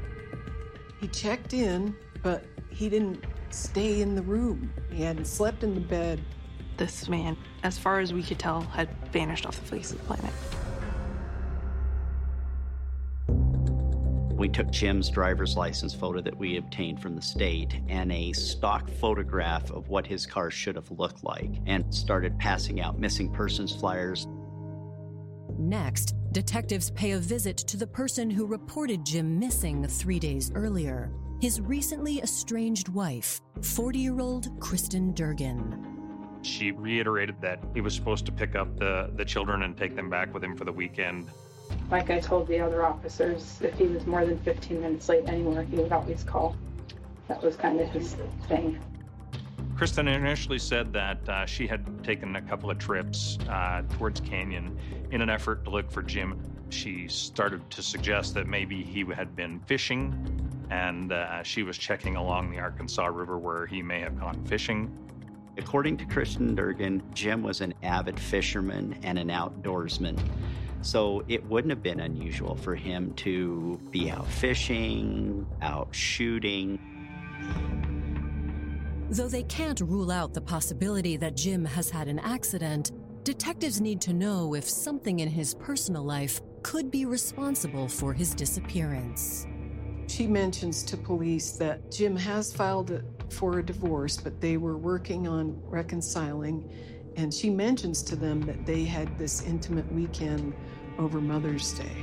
He 1.01 1.07
checked 1.07 1.53
in, 1.53 1.95
but 2.25 2.45
he 2.71 2.89
didn't 2.89 3.25
stay 3.51 4.01
in 4.01 4.17
the 4.17 4.23
room. 4.23 4.73
He 4.91 5.05
hadn't 5.05 5.27
slept 5.27 5.63
in 5.63 5.77
the 5.77 5.81
bed. 5.81 6.21
This 6.77 7.09
man, 7.09 7.37
as 7.63 7.79
far 7.79 8.01
as 8.01 8.13
we 8.13 8.25
could 8.25 8.41
tell, 8.41 8.63
had 8.63 8.89
vanished 9.13 9.47
off 9.47 9.61
the 9.61 9.67
face 9.69 9.93
of 9.93 9.99
the 9.99 10.05
planet. 10.13 10.35
We 14.41 14.49
took 14.49 14.71
Jim's 14.71 15.11
driver's 15.11 15.55
license 15.55 15.93
photo 15.93 16.23
that 16.23 16.35
we 16.35 16.57
obtained 16.57 17.03
from 17.03 17.15
the 17.15 17.21
state 17.21 17.79
and 17.91 18.11
a 18.11 18.33
stock 18.33 18.89
photograph 18.89 19.71
of 19.71 19.91
what 19.91 20.07
his 20.07 20.25
car 20.25 20.51
should 20.51 20.77
have 20.77 20.91
looked 20.91 21.23
like 21.23 21.51
and 21.67 21.95
started 21.95 22.39
passing 22.39 22.81
out 22.81 22.99
missing 22.99 23.31
persons 23.31 23.77
flyers. 23.77 24.27
Next, 25.59 26.15
detectives 26.33 26.91
pay 26.93 27.11
a 27.11 27.19
visit 27.19 27.59
to 27.59 27.77
the 27.77 27.87
person 27.87 28.31
who 28.31 28.47
reported 28.47 29.05
Jim 29.05 29.39
missing 29.39 29.87
three 29.87 30.19
days 30.19 30.51
earlier 30.55 31.13
his 31.43 31.61
recently 31.61 32.23
estranged 32.23 32.89
wife, 32.89 33.43
40 33.61 33.99
year 33.99 34.21
old 34.21 34.59
Kristen 34.59 35.13
Durgen. 35.13 35.85
She 36.41 36.71
reiterated 36.71 37.37
that 37.43 37.63
he 37.75 37.83
was 37.83 37.95
supposed 37.95 38.25
to 38.25 38.33
pick 38.33 38.55
up 38.55 38.79
the, 38.79 39.13
the 39.17 39.25
children 39.27 39.65
and 39.65 39.77
take 39.77 39.95
them 39.95 40.09
back 40.09 40.33
with 40.33 40.43
him 40.43 40.57
for 40.57 40.65
the 40.65 40.73
weekend. 40.73 41.29
Like 41.91 42.11
I 42.11 42.21
told 42.21 42.47
the 42.49 42.61
other 42.61 42.85
officers, 42.85 43.59
if 43.63 43.77
he 43.77 43.87
was 43.87 44.07
more 44.07 44.25
than 44.25 44.39
15 44.39 44.81
minutes 44.81 45.09
late 45.09 45.29
anywhere, 45.29 45.63
he 45.63 45.77
would 45.77 45.93
always 45.93 46.23
call. 46.23 46.57
That 47.29 47.43
was 47.43 47.57
kind 47.57 47.81
of 47.81 47.89
his 47.89 48.17
thing. 48.49 48.79
Kristen 49.77 50.09
initially 50.09 50.59
said 50.59 50.93
that 50.93 51.27
uh, 51.29 51.47
she 51.47 51.67
had 51.67 52.05
taken 52.05 52.37
a 52.37 52.43
couple 52.43 52.71
of 52.71 52.79
trips 52.79 53.39
uh, 53.49 53.83
towards 53.97 54.21
Canyon 54.21 54.79
in 55.11 55.23
an 55.23 55.31
effort 55.31 55.65
to 55.65 55.71
look 55.71 55.91
for 55.91 56.03
Jim. 56.03 56.39
She 56.69 57.09
started 57.09 57.69
to 57.71 57.83
suggest 57.83 58.35
that 58.35 58.47
maybe 58.47 58.83
he 58.83 59.05
had 59.05 59.35
been 59.35 59.59
fishing, 59.61 60.15
and 60.71 61.13
uh, 61.13 61.43
she 61.43 61.63
was 61.63 61.79
checking 61.79 62.17
along 62.17 62.51
the 62.51 62.59
Arkansas 62.59 63.07
River 63.07 63.39
where 63.39 63.67
he 63.67 63.83
may 63.83 64.01
have 64.01 64.21
gone 64.21 64.45
fishing. 64.45 64.95
According 65.57 65.97
to 65.97 66.05
Kristen 66.05 66.55
Durgen, 66.55 67.01
Jim 67.15 67.43
was 67.43 67.61
an 67.61 67.75
avid 67.83 68.21
fisherman 68.21 68.99
and 69.03 69.19
an 69.19 69.29
outdoorsman. 69.29 70.19
So 70.83 71.23
it 71.29 71.45
wouldn't 71.45 71.71
have 71.71 71.83
been 71.83 72.01
unusual 72.01 72.57
for 72.57 72.75
him 72.75 73.13
to 73.15 73.81
be 73.91 74.11
out 74.11 74.27
fishing, 74.27 75.47
out 75.63 75.95
shooting. 75.95 76.79
Though 79.11 79.29
they 79.29 79.43
can't 79.43 79.81
rule 79.81 80.11
out 80.11 80.35
the 80.35 80.41
possibility 80.41 81.17
that 81.17 81.37
Jim 81.37 81.65
has 81.65 81.91
had 81.91 82.09
an 82.09 82.21
accident, 82.21 82.93
detectives 83.25 83.81
need 83.81 84.01
to 84.03 84.13
know 84.13 84.55
if 84.55 84.69
something 84.69 85.21
in 85.21 85.29
his 85.29 85.55
personal 85.55 86.05
life 86.05 86.41
could 86.63 86.91
be 86.91 87.05
responsible 87.07 87.89
for 87.89 88.13
his 88.13 88.35
disappearance. 88.35 89.47
She 90.07 90.27
mentions 90.27 90.83
to 90.85 90.97
police 90.97 91.53
that 91.53 91.91
Jim 91.91 92.17
has 92.17 92.53
filed 92.53 93.03
for 93.31 93.59
a 93.59 93.65
divorce, 93.65 94.17
but 94.17 94.41
they 94.41 94.57
were 94.57 94.77
working 94.77 95.29
on 95.29 95.61
reconciling. 95.65 96.71
And 97.17 97.33
she 97.35 97.51
mentions 97.51 98.03
to 98.05 98.17
them 98.17 98.41
that 98.43 98.65
they 98.67 98.85
had 98.85 99.19
this 99.19 99.45
intimate 99.45 99.91
weekend 99.93 100.55
over 101.01 101.19
Mother's 101.21 101.73
Day. 101.73 101.97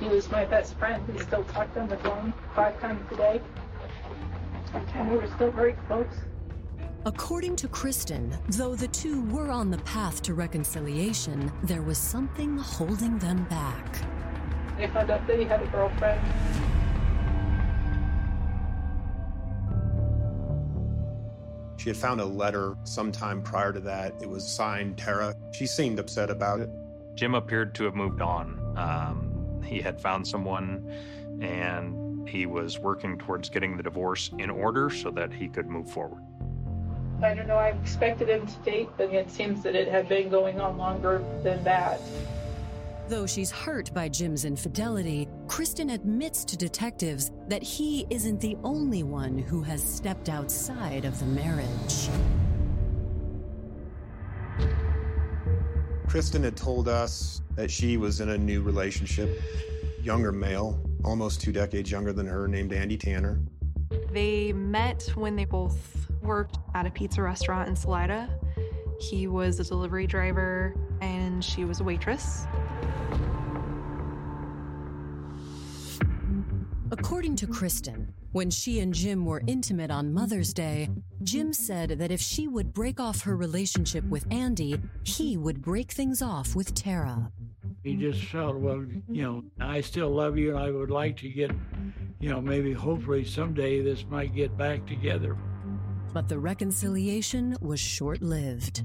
He 0.00 0.08
was 0.08 0.28
my 0.30 0.44
best 0.44 0.74
friend. 0.74 1.06
We 1.08 1.20
still 1.20 1.44
talked 1.44 1.76
on 1.76 1.88
the 1.88 1.96
phone 1.98 2.34
five 2.54 2.78
times 2.80 3.00
a 3.12 3.16
day. 3.16 3.40
And 4.94 5.10
we 5.10 5.18
were 5.18 5.28
still 5.36 5.52
very 5.52 5.74
close. 5.86 6.06
According 7.06 7.54
to 7.56 7.68
Kristen, 7.68 8.36
though 8.48 8.74
the 8.74 8.88
two 8.88 9.22
were 9.26 9.50
on 9.50 9.70
the 9.70 9.78
path 9.78 10.20
to 10.22 10.34
reconciliation, 10.34 11.52
there 11.62 11.82
was 11.82 11.96
something 11.96 12.58
holding 12.58 13.18
them 13.18 13.44
back. 13.44 14.00
They 14.76 14.88
found 14.88 15.08
out 15.10 15.24
that 15.28 15.38
he 15.38 15.44
had 15.44 15.62
a 15.62 15.66
girlfriend. 15.68 16.20
She 21.76 21.88
had 21.90 21.96
found 21.96 22.20
a 22.20 22.24
letter 22.24 22.76
sometime 22.82 23.40
prior 23.42 23.72
to 23.72 23.80
that. 23.80 24.14
It 24.20 24.28
was 24.28 24.46
signed 24.46 24.98
Tara. 24.98 25.36
She 25.52 25.68
seemed 25.68 26.00
upset 26.00 26.30
about 26.30 26.58
it. 26.58 26.68
Jim 27.16 27.34
appeared 27.34 27.74
to 27.74 27.84
have 27.84 27.94
moved 27.94 28.20
on. 28.20 28.60
Um, 28.76 29.62
he 29.64 29.80
had 29.80 30.00
found 30.00 30.28
someone 30.28 30.86
and 31.40 32.28
he 32.28 32.46
was 32.46 32.78
working 32.78 33.18
towards 33.18 33.48
getting 33.48 33.76
the 33.76 33.82
divorce 33.82 34.30
in 34.38 34.50
order 34.50 34.90
so 34.90 35.10
that 35.10 35.32
he 35.32 35.48
could 35.48 35.66
move 35.66 35.90
forward. 35.90 36.22
I 37.22 37.34
don't 37.34 37.48
know, 37.48 37.56
I 37.56 37.68
expected 37.68 38.28
him 38.28 38.46
to 38.46 38.58
date, 38.58 38.90
but 38.98 39.12
it 39.12 39.30
seems 39.30 39.62
that 39.62 39.74
it 39.74 39.88
had 39.88 40.08
been 40.08 40.28
going 40.28 40.60
on 40.60 40.76
longer 40.76 41.24
than 41.42 41.64
that. 41.64 42.00
Though 43.08 43.26
she's 43.26 43.50
hurt 43.50 43.94
by 43.94 44.08
Jim's 44.08 44.44
infidelity, 44.44 45.28
Kristen 45.48 45.90
admits 45.90 46.44
to 46.44 46.56
detectives 46.56 47.30
that 47.48 47.62
he 47.62 48.06
isn't 48.10 48.40
the 48.40 48.58
only 48.64 49.04
one 49.04 49.38
who 49.38 49.62
has 49.62 49.82
stepped 49.82 50.28
outside 50.28 51.04
of 51.06 51.18
the 51.18 51.26
marriage. 51.26 52.10
Kristen 56.08 56.42
had 56.44 56.56
told 56.56 56.88
us 56.88 57.42
that 57.56 57.70
she 57.70 57.96
was 57.96 58.20
in 58.20 58.30
a 58.30 58.38
new 58.38 58.62
relationship, 58.62 59.40
younger 60.00 60.32
male, 60.32 60.80
almost 61.04 61.40
two 61.40 61.52
decades 61.52 61.90
younger 61.90 62.12
than 62.12 62.26
her, 62.26 62.46
named 62.46 62.72
Andy 62.72 62.96
Tanner. 62.96 63.40
They 64.12 64.52
met 64.52 65.02
when 65.14 65.36
they 65.36 65.44
both 65.44 66.08
worked 66.22 66.58
at 66.74 66.86
a 66.86 66.90
pizza 66.90 67.22
restaurant 67.22 67.68
in 67.68 67.76
Salida. 67.76 68.28
He 69.00 69.26
was 69.26 69.60
a 69.60 69.64
delivery 69.64 70.06
driver 70.06 70.74
and 71.00 71.44
she 71.44 71.64
was 71.64 71.80
a 71.80 71.84
waitress. 71.84 72.46
According 76.90 77.36
to 77.36 77.46
Kristen, 77.46 78.14
when 78.32 78.50
she 78.50 78.80
and 78.80 78.94
Jim 78.94 79.24
were 79.24 79.42
intimate 79.46 79.90
on 79.90 80.14
Mother's 80.14 80.54
Day, 80.54 80.88
Jim 81.26 81.52
said 81.52 81.90
that 81.98 82.12
if 82.12 82.20
she 82.20 82.46
would 82.46 82.72
break 82.72 83.00
off 83.00 83.22
her 83.22 83.34
relationship 83.36 84.04
with 84.04 84.24
Andy, 84.30 84.80
he 85.02 85.36
would 85.36 85.60
break 85.60 85.90
things 85.90 86.22
off 86.22 86.54
with 86.54 86.72
Tara. 86.72 87.32
He 87.82 87.96
just 87.96 88.22
felt, 88.26 88.54
well, 88.58 88.86
you 89.10 89.22
know, 89.22 89.44
I 89.58 89.80
still 89.80 90.08
love 90.08 90.38
you 90.38 90.50
and 90.50 90.58
I 90.64 90.70
would 90.70 90.88
like 90.88 91.16
to 91.16 91.28
get, 91.28 91.50
you 92.20 92.28
know, 92.28 92.40
maybe 92.40 92.72
hopefully 92.72 93.24
someday 93.24 93.82
this 93.82 94.04
might 94.08 94.36
get 94.36 94.56
back 94.56 94.86
together. 94.86 95.36
But 96.14 96.28
the 96.28 96.38
reconciliation 96.38 97.56
was 97.60 97.80
short 97.80 98.22
lived. 98.22 98.84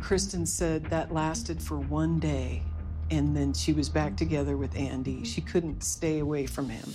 Kristen 0.00 0.46
said 0.46 0.84
that 0.86 1.12
lasted 1.12 1.60
for 1.60 1.80
one 1.80 2.20
day, 2.20 2.62
and 3.10 3.36
then 3.36 3.52
she 3.52 3.72
was 3.72 3.88
back 3.88 4.16
together 4.16 4.56
with 4.56 4.76
Andy. 4.76 5.24
She 5.24 5.40
couldn't 5.40 5.82
stay 5.82 6.20
away 6.20 6.46
from 6.46 6.68
him. 6.68 6.88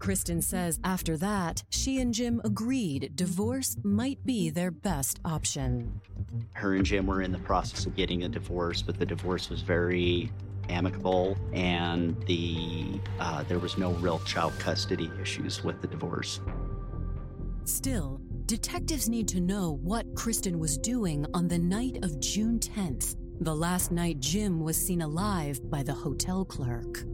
Kristen 0.00 0.40
says 0.40 0.80
after 0.82 1.16
that, 1.18 1.62
she 1.68 2.00
and 2.00 2.12
Jim 2.12 2.40
agreed 2.42 3.12
divorce 3.14 3.76
might 3.84 4.24
be 4.24 4.48
their 4.48 4.70
best 4.70 5.20
option. 5.24 6.00
Her 6.54 6.74
and 6.74 6.84
Jim 6.84 7.06
were 7.06 7.20
in 7.20 7.30
the 7.30 7.38
process 7.38 7.84
of 7.84 7.94
getting 7.94 8.24
a 8.24 8.28
divorce, 8.28 8.80
but 8.82 8.98
the 8.98 9.04
divorce 9.06 9.50
was 9.50 9.60
very 9.60 10.32
amicable, 10.70 11.36
and 11.52 12.16
the 12.26 12.98
uh, 13.18 13.42
there 13.44 13.58
was 13.58 13.76
no 13.76 13.92
real 13.94 14.20
child 14.20 14.58
custody 14.58 15.10
issues 15.20 15.62
with 15.62 15.80
the 15.82 15.86
divorce. 15.86 16.40
Still, 17.64 18.20
detectives 18.46 19.08
need 19.08 19.28
to 19.28 19.40
know 19.40 19.78
what 19.82 20.14
Kristen 20.14 20.58
was 20.58 20.78
doing 20.78 21.26
on 21.34 21.46
the 21.46 21.58
night 21.58 21.98
of 22.02 22.18
June 22.20 22.58
10th, 22.58 23.16
the 23.40 23.54
last 23.54 23.92
night 23.92 24.18
Jim 24.18 24.60
was 24.60 24.76
seen 24.76 25.02
alive 25.02 25.60
by 25.70 25.82
the 25.82 25.92
hotel 25.92 26.44
clerk. 26.44 27.04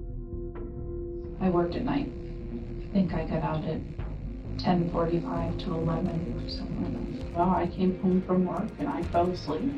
I 1.40 1.50
worked 1.50 1.74
at 1.74 1.84
night. 1.84 2.12
I 2.96 2.98
think 3.00 3.12
I 3.12 3.24
got 3.26 3.42
out 3.42 3.64
at 3.66 3.78
10:45 4.56 5.58
to 5.64 5.74
11 5.74 6.42
or 6.42 6.48
something. 6.48 7.34
Well, 7.34 7.50
I 7.50 7.66
came 7.66 8.00
home 8.00 8.22
from 8.22 8.46
work 8.46 8.70
and 8.78 8.88
I 8.88 9.02
fell 9.02 9.28
asleep. 9.28 9.74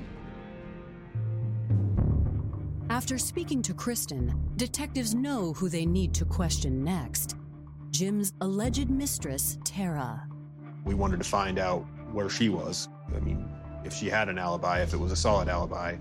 After 2.89 3.19
speaking 3.19 3.61
to 3.63 3.75
Kristen, 3.75 4.33
detectives 4.55 5.17
know 5.17 5.53
who 5.53 5.69
they 5.69 5.85
need 5.85 6.15
to 6.15 6.25
question 6.25 6.85
next 6.85 7.35
Jim's 7.91 8.35
alleged 8.41 8.89
mistress, 8.89 9.59
Tara. 9.65 10.29
We 10.85 10.95
wanted 10.95 11.19
to 11.19 11.29
find 11.29 11.59
out 11.59 11.85
where 12.13 12.31
she 12.31 12.49
was. 12.49 12.89
I 13.17 13.19
mean, 13.19 13.49
if 13.85 13.93
she 13.95 14.09
had 14.09 14.29
an 14.29 14.39
alibi, 14.39 14.81
if 14.83 14.95
it 14.95 14.97
was 14.97 15.11
a 15.11 15.17
solid 15.17 15.49
alibi, 15.49 15.97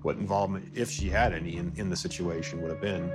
what 0.00 0.16
involvement, 0.16 0.70
if 0.74 0.90
she 0.90 1.10
had 1.10 1.34
any, 1.34 1.58
in, 1.58 1.74
in 1.76 1.90
the 1.90 1.96
situation 1.96 2.62
would 2.62 2.70
have 2.70 2.80
been. 2.80 3.12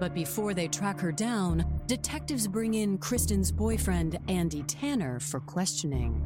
But 0.00 0.14
before 0.14 0.54
they 0.54 0.66
track 0.66 0.98
her 1.00 1.12
down, 1.12 1.82
detectives 1.86 2.48
bring 2.48 2.72
in 2.72 2.96
Kristen's 2.96 3.52
boyfriend, 3.52 4.18
Andy 4.28 4.62
Tanner, 4.62 5.20
for 5.20 5.40
questioning. 5.40 6.24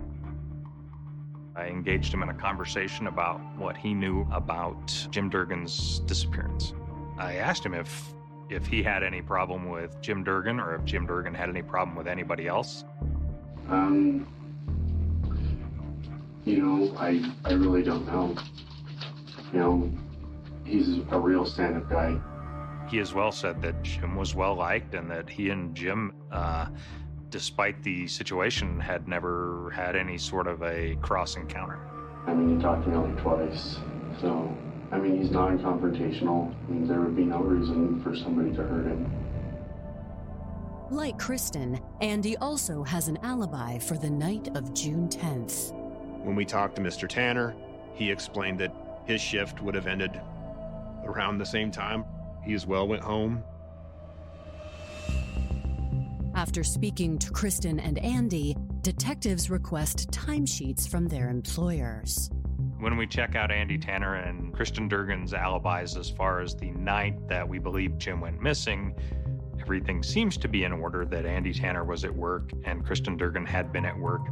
I 1.56 1.66
engaged 1.66 2.14
him 2.14 2.22
in 2.22 2.28
a 2.28 2.34
conversation 2.34 3.08
about 3.08 3.40
what 3.58 3.76
he 3.76 3.92
knew 3.92 4.28
about 4.30 4.86
Jim 5.10 5.28
Durgen's 5.28 5.98
disappearance. 6.06 6.72
I 7.18 7.34
asked 7.34 7.66
him 7.66 7.74
if 7.74 8.14
if 8.48 8.66
he 8.66 8.82
had 8.82 9.02
any 9.02 9.22
problem 9.22 9.68
with 9.68 10.00
Jim 10.00 10.24
Durgen 10.24 10.62
or 10.64 10.76
if 10.76 10.84
Jim 10.84 11.06
Durgen 11.06 11.34
had 11.34 11.48
any 11.48 11.62
problem 11.62 11.96
with 11.96 12.06
anybody 12.06 12.46
else. 12.46 12.84
Um, 13.68 14.28
you 16.44 16.58
know, 16.58 16.94
I 16.96 17.34
I 17.44 17.54
really 17.54 17.82
don't 17.82 18.06
know. 18.06 18.36
You 19.52 19.58
know, 19.58 19.92
he's 20.64 20.98
a 21.10 21.18
real 21.18 21.44
stand-up 21.44 21.88
guy. 21.88 22.20
He 22.88 22.98
as 22.98 23.14
well 23.14 23.32
said 23.32 23.62
that 23.62 23.82
Jim 23.82 24.16
was 24.16 24.34
well 24.34 24.54
liked 24.54 24.94
and 24.94 25.10
that 25.10 25.28
he 25.28 25.50
and 25.50 25.74
Jim, 25.74 26.14
uh, 26.30 26.66
despite 27.30 27.82
the 27.82 28.06
situation, 28.06 28.78
had 28.78 29.08
never 29.08 29.70
had 29.70 29.96
any 29.96 30.18
sort 30.18 30.46
of 30.46 30.62
a 30.62 30.96
cross 31.02 31.36
encounter. 31.36 31.80
I 32.26 32.34
mean, 32.34 32.56
he 32.56 32.62
talked 32.62 32.84
to 32.84 32.90
me 32.90 32.96
only 32.96 33.20
twice, 33.20 33.78
so 34.20 34.56
I 34.92 34.98
mean, 34.98 35.20
he's 35.20 35.30
non-confrontational. 35.30 36.54
I 36.54 36.70
mean, 36.70 36.86
there 36.86 37.00
would 37.00 37.16
be 37.16 37.24
no 37.24 37.40
reason 37.40 38.00
for 38.02 38.14
somebody 38.14 38.50
to 38.52 38.62
hurt 38.62 38.86
him. 38.86 39.10
Like 40.90 41.18
Kristen, 41.18 41.80
Andy 42.00 42.36
also 42.36 42.84
has 42.84 43.08
an 43.08 43.18
alibi 43.22 43.78
for 43.78 43.96
the 43.96 44.10
night 44.10 44.48
of 44.54 44.72
June 44.74 45.08
10th. 45.08 45.72
When 46.22 46.36
we 46.36 46.44
talked 46.44 46.76
to 46.76 46.82
Mr. 46.82 47.08
Tanner, 47.08 47.56
he 47.94 48.10
explained 48.10 48.60
that 48.60 49.02
his 49.04 49.20
shift 49.20 49.60
would 49.62 49.74
have 49.74 49.86
ended 49.86 50.20
around 51.04 51.38
the 51.38 51.46
same 51.46 51.70
time. 51.70 52.04
He 52.44 52.54
as 52.54 52.66
well 52.66 52.86
went 52.86 53.02
home. 53.02 53.42
After 56.34 56.64
speaking 56.64 57.18
to 57.18 57.30
Kristen 57.30 57.78
and 57.78 57.98
Andy, 58.00 58.56
detectives 58.82 59.50
request 59.50 60.10
timesheets 60.10 60.88
from 60.88 61.06
their 61.06 61.30
employers. 61.30 62.30
When 62.80 62.96
we 62.96 63.06
check 63.06 63.34
out 63.34 63.50
Andy 63.50 63.78
Tanner 63.78 64.16
and 64.16 64.52
Kristen 64.52 64.88
Durgen's 64.88 65.32
alibis 65.32 65.96
as 65.96 66.10
far 66.10 66.40
as 66.40 66.54
the 66.54 66.70
night 66.72 67.28
that 67.28 67.48
we 67.48 67.58
believe 67.58 67.96
Jim 67.98 68.20
went 68.20 68.42
missing, 68.42 68.94
everything 69.60 70.02
seems 70.02 70.36
to 70.36 70.48
be 70.48 70.64
in 70.64 70.72
order 70.72 71.06
that 71.06 71.24
Andy 71.24 71.54
Tanner 71.54 71.84
was 71.84 72.04
at 72.04 72.14
work 72.14 72.50
and 72.64 72.84
Kristen 72.84 73.16
Durgen 73.16 73.46
had 73.46 73.72
been 73.72 73.86
at 73.86 73.98
work. 73.98 74.22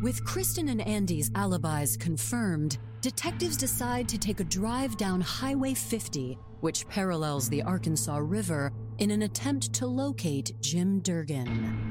With 0.00 0.24
Kristen 0.24 0.68
and 0.68 0.80
Andy's 0.80 1.30
alibis 1.34 1.96
confirmed, 1.96 2.78
detectives 3.00 3.56
decide 3.56 4.08
to 4.08 4.18
take 4.18 4.40
a 4.40 4.44
drive 4.44 4.96
down 4.96 5.20
Highway 5.20 5.74
50, 5.74 6.38
which 6.60 6.88
parallels 6.88 7.48
the 7.48 7.62
Arkansas 7.62 8.18
River, 8.18 8.72
in 8.98 9.10
an 9.10 9.22
attempt 9.22 9.72
to 9.74 9.86
locate 9.86 10.52
Jim 10.60 11.00
Durgen. 11.02 11.86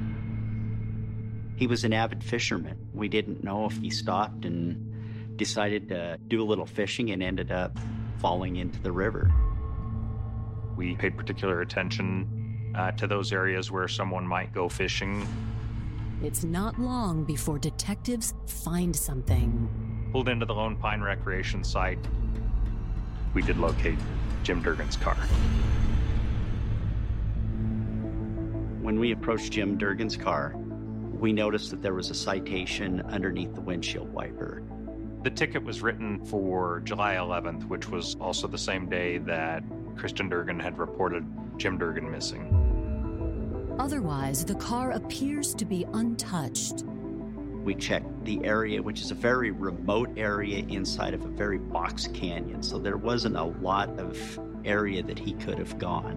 He 1.56 1.68
was 1.68 1.84
an 1.84 1.94
avid 1.94 2.24
fisherman. 2.24 2.78
We 2.94 3.08
didn't 3.08 3.44
know 3.44 3.66
if 3.66 3.78
he 3.78 3.90
stopped 3.90 4.46
and 4.46 5.38
decided 5.38 5.88
to 5.90 6.20
do 6.28 6.42
a 6.42 6.46
little 6.46 6.66
fishing 6.66 7.12
and 7.12 7.24
ended 7.24 7.52
up 7.52 7.78
falling 8.20 8.58
into 8.58 8.82
the 8.82 8.92
river. 8.92 9.32
We 10.76 10.96
paid 10.96 11.18
particular 11.18 11.62
attention 11.62 12.74
uh, 12.76 12.92
to 12.92 13.08
those 13.08 13.32
areas 13.32 13.72
where 13.72 13.88
someone 13.88 14.28
might 14.28 14.54
go 14.54 14.70
fishing. 14.70 15.28
It's 16.22 16.44
not 16.44 16.80
long 16.80 17.24
before 17.24 17.58
detectives 17.58 18.34
find 18.46 18.96
something. 18.96 19.87
Pulled 20.12 20.30
into 20.30 20.46
the 20.46 20.54
Lone 20.54 20.76
Pine 20.78 21.02
Recreation 21.02 21.64
site. 21.64 22.00
We 23.34 23.42
did 23.42 23.58
locate 23.58 24.00
Jim 24.44 24.64
Durgen's 24.64 24.96
car. 24.96 25.16
When 28.82 29.00
we 29.00 29.12
approached 29.12 29.52
Jim 29.52 29.78
Durgen's 29.78 30.16
car, 30.16 30.56
we 31.20 31.34
noticed 31.34 31.72
that 31.72 31.82
there 31.82 31.94
was 31.94 32.10
a 32.10 32.14
citation 32.14 33.02
underneath 33.02 33.54
the 33.54 33.62
windshield 33.62 34.14
wiper. 34.14 34.64
The 35.24 35.30
ticket 35.30 35.64
was 35.64 35.82
written 35.82 36.24
for 36.26 36.82
July 36.86 37.16
11th, 37.16 37.66
which 37.66 37.90
was 37.90 38.16
also 38.22 38.48
the 38.48 38.58
same 38.58 38.88
day 38.88 39.18
that 39.18 39.64
Kristen 39.98 40.30
Durgen 40.30 40.62
had 40.62 40.78
reported 40.78 41.26
Jim 41.58 41.78
Durgen 41.78 42.10
missing. 42.10 43.76
Otherwise, 43.78 44.46
the 44.46 44.56
car 44.56 44.92
appears 44.92 45.54
to 45.56 45.66
be 45.66 45.86
untouched. 45.94 46.86
We 47.68 47.76
checked 47.76 48.24
the 48.24 48.42
area, 48.46 48.82
which 48.82 49.02
is 49.02 49.12
a 49.12 49.14
very 49.14 49.52
remote 49.52 50.12
area 50.16 50.60
inside 50.70 51.14
of 51.14 51.26
a 51.26 51.28
very 51.28 51.58
box 51.58 52.08
canyon, 52.08 52.64
so 52.64 52.80
there 52.80 52.96
wasn't 52.96 53.36
a 53.36 53.44
lot 53.44 53.90
of 54.00 54.40
area 54.64 55.04
that 55.04 55.20
he 55.20 55.34
could 55.34 55.60
have 55.60 55.78
gone. 55.78 56.16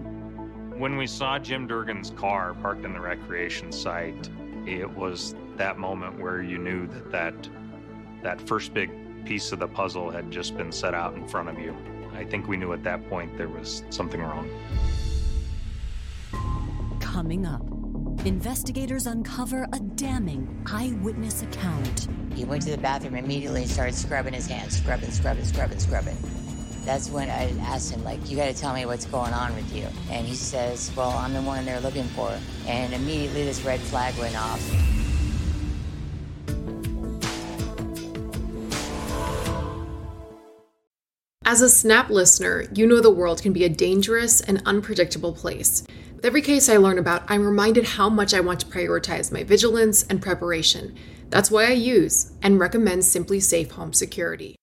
When 0.79 0.95
we 0.95 1.05
saw 1.07 1.37
Jim 1.39 1.67
Durgen's 1.67 2.11
car 2.11 2.53
parked 2.53 2.85
in 2.85 2.93
the 2.93 3.01
recreation 3.01 3.73
site, 3.73 4.29
it 4.65 4.89
was 4.89 5.35
that 5.57 5.77
moment 5.77 6.21
where 6.21 6.41
you 6.41 6.57
knew 6.57 6.87
that 6.87 7.11
that, 7.11 7.49
that 8.23 8.39
first 8.47 8.73
big 8.73 8.89
piece 9.25 9.51
of 9.51 9.59
the 9.59 9.67
puzzle 9.67 10.09
had 10.09 10.31
just 10.31 10.55
been 10.55 10.71
set 10.71 10.93
out 10.93 11.15
in 11.15 11.27
front 11.27 11.49
of 11.49 11.59
you. 11.59 11.75
I 12.13 12.23
think 12.23 12.47
we 12.47 12.55
knew 12.55 12.71
at 12.71 12.83
that 12.85 13.09
point 13.09 13.37
there 13.37 13.49
was 13.49 13.83
something 13.89 14.21
wrong. 14.21 14.49
Coming 17.01 17.45
up, 17.45 17.69
investigators 18.25 19.07
uncover 19.07 19.67
a 19.73 19.79
damning 19.79 20.63
eyewitness 20.71 21.41
account. 21.41 22.07
He 22.35 22.45
went 22.45 22.61
to 22.63 22.71
the 22.71 22.77
bathroom 22.77 23.15
immediately 23.15 23.63
and 23.63 23.69
started 23.69 23.95
scrubbing 23.95 24.33
his 24.33 24.45
hands, 24.45 24.77
scrubbing, 24.77 25.09
scrubbing, 25.09 25.45
scrubbing, 25.45 25.79
scrubbing. 25.79 26.17
That's 26.85 27.09
when 27.09 27.29
I 27.29 27.51
asked 27.61 27.91
him, 27.91 28.03
like, 28.03 28.29
you 28.29 28.37
got 28.37 28.45
to 28.45 28.53
tell 28.53 28.73
me 28.73 28.85
what's 28.85 29.05
going 29.05 29.33
on 29.33 29.55
with 29.55 29.75
you. 29.75 29.87
And 30.11 30.25
he 30.25 30.35
says, 30.35 30.91
well, 30.95 31.09
I'm 31.09 31.33
the 31.33 31.41
one 31.41 31.65
they're 31.65 31.79
looking 31.79 32.03
for. 32.09 32.37
And 32.67 32.93
immediately 32.93 33.43
this 33.43 33.61
red 33.63 33.79
flag 33.79 34.15
went 34.17 34.35
off. 34.35 34.61
As 41.43 41.61
a 41.61 41.69
SNAP 41.69 42.09
listener, 42.09 42.65
you 42.73 42.87
know 42.87 43.01
the 43.01 43.09
world 43.09 43.41
can 43.41 43.51
be 43.51 43.65
a 43.65 43.69
dangerous 43.69 44.41
and 44.41 44.61
unpredictable 44.65 45.33
place. 45.33 45.83
With 46.21 46.27
every 46.27 46.43
case 46.43 46.69
I 46.69 46.77
learn 46.77 46.99
about, 46.99 47.23
I'm 47.29 47.43
reminded 47.43 47.83
how 47.83 48.07
much 48.07 48.31
I 48.35 48.41
want 48.41 48.59
to 48.59 48.67
prioritize 48.67 49.31
my 49.31 49.43
vigilance 49.43 50.03
and 50.03 50.21
preparation. 50.21 50.95
That's 51.31 51.49
why 51.49 51.65
I 51.65 51.71
use 51.71 52.33
and 52.43 52.59
recommend 52.59 53.01
SimpliSafe 53.01 53.71
Home 53.71 53.91
Security. 53.91 54.55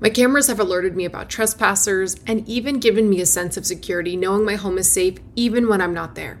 My 0.00 0.08
cameras 0.08 0.46
have 0.46 0.58
alerted 0.58 0.96
me 0.96 1.04
about 1.04 1.28
trespassers 1.28 2.16
and 2.26 2.48
even 2.48 2.80
given 2.80 3.10
me 3.10 3.20
a 3.20 3.26
sense 3.26 3.58
of 3.58 3.66
security 3.66 4.16
knowing 4.16 4.46
my 4.46 4.54
home 4.54 4.78
is 4.78 4.90
safe 4.90 5.18
even 5.36 5.68
when 5.68 5.82
I'm 5.82 5.92
not 5.92 6.14
there. 6.14 6.40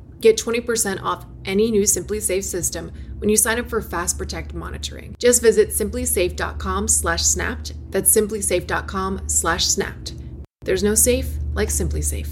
Get 0.21 0.37
20% 0.37 1.01
off 1.01 1.25
any 1.45 1.71
new 1.71 1.81
SimpliSafe 1.81 2.43
system 2.43 2.91
when 3.17 3.29
you 3.29 3.35
sign 3.35 3.59
up 3.59 3.69
for 3.69 3.81
Fast 3.81 4.17
Protect 4.17 4.53
monitoring. 4.53 5.15
Just 5.19 5.41
visit 5.41 5.69
simplisafe.com 5.69 6.87
slash 6.87 7.23
snapped 7.23 7.73
That's 7.91 8.15
simplisafe.com 8.15 9.27
slash 9.27 9.65
snapped 9.65 10.13
There's 10.61 10.83
no 10.83 10.95
safe 10.95 11.27
like 11.53 11.69
SimpliSafe. 11.69 12.29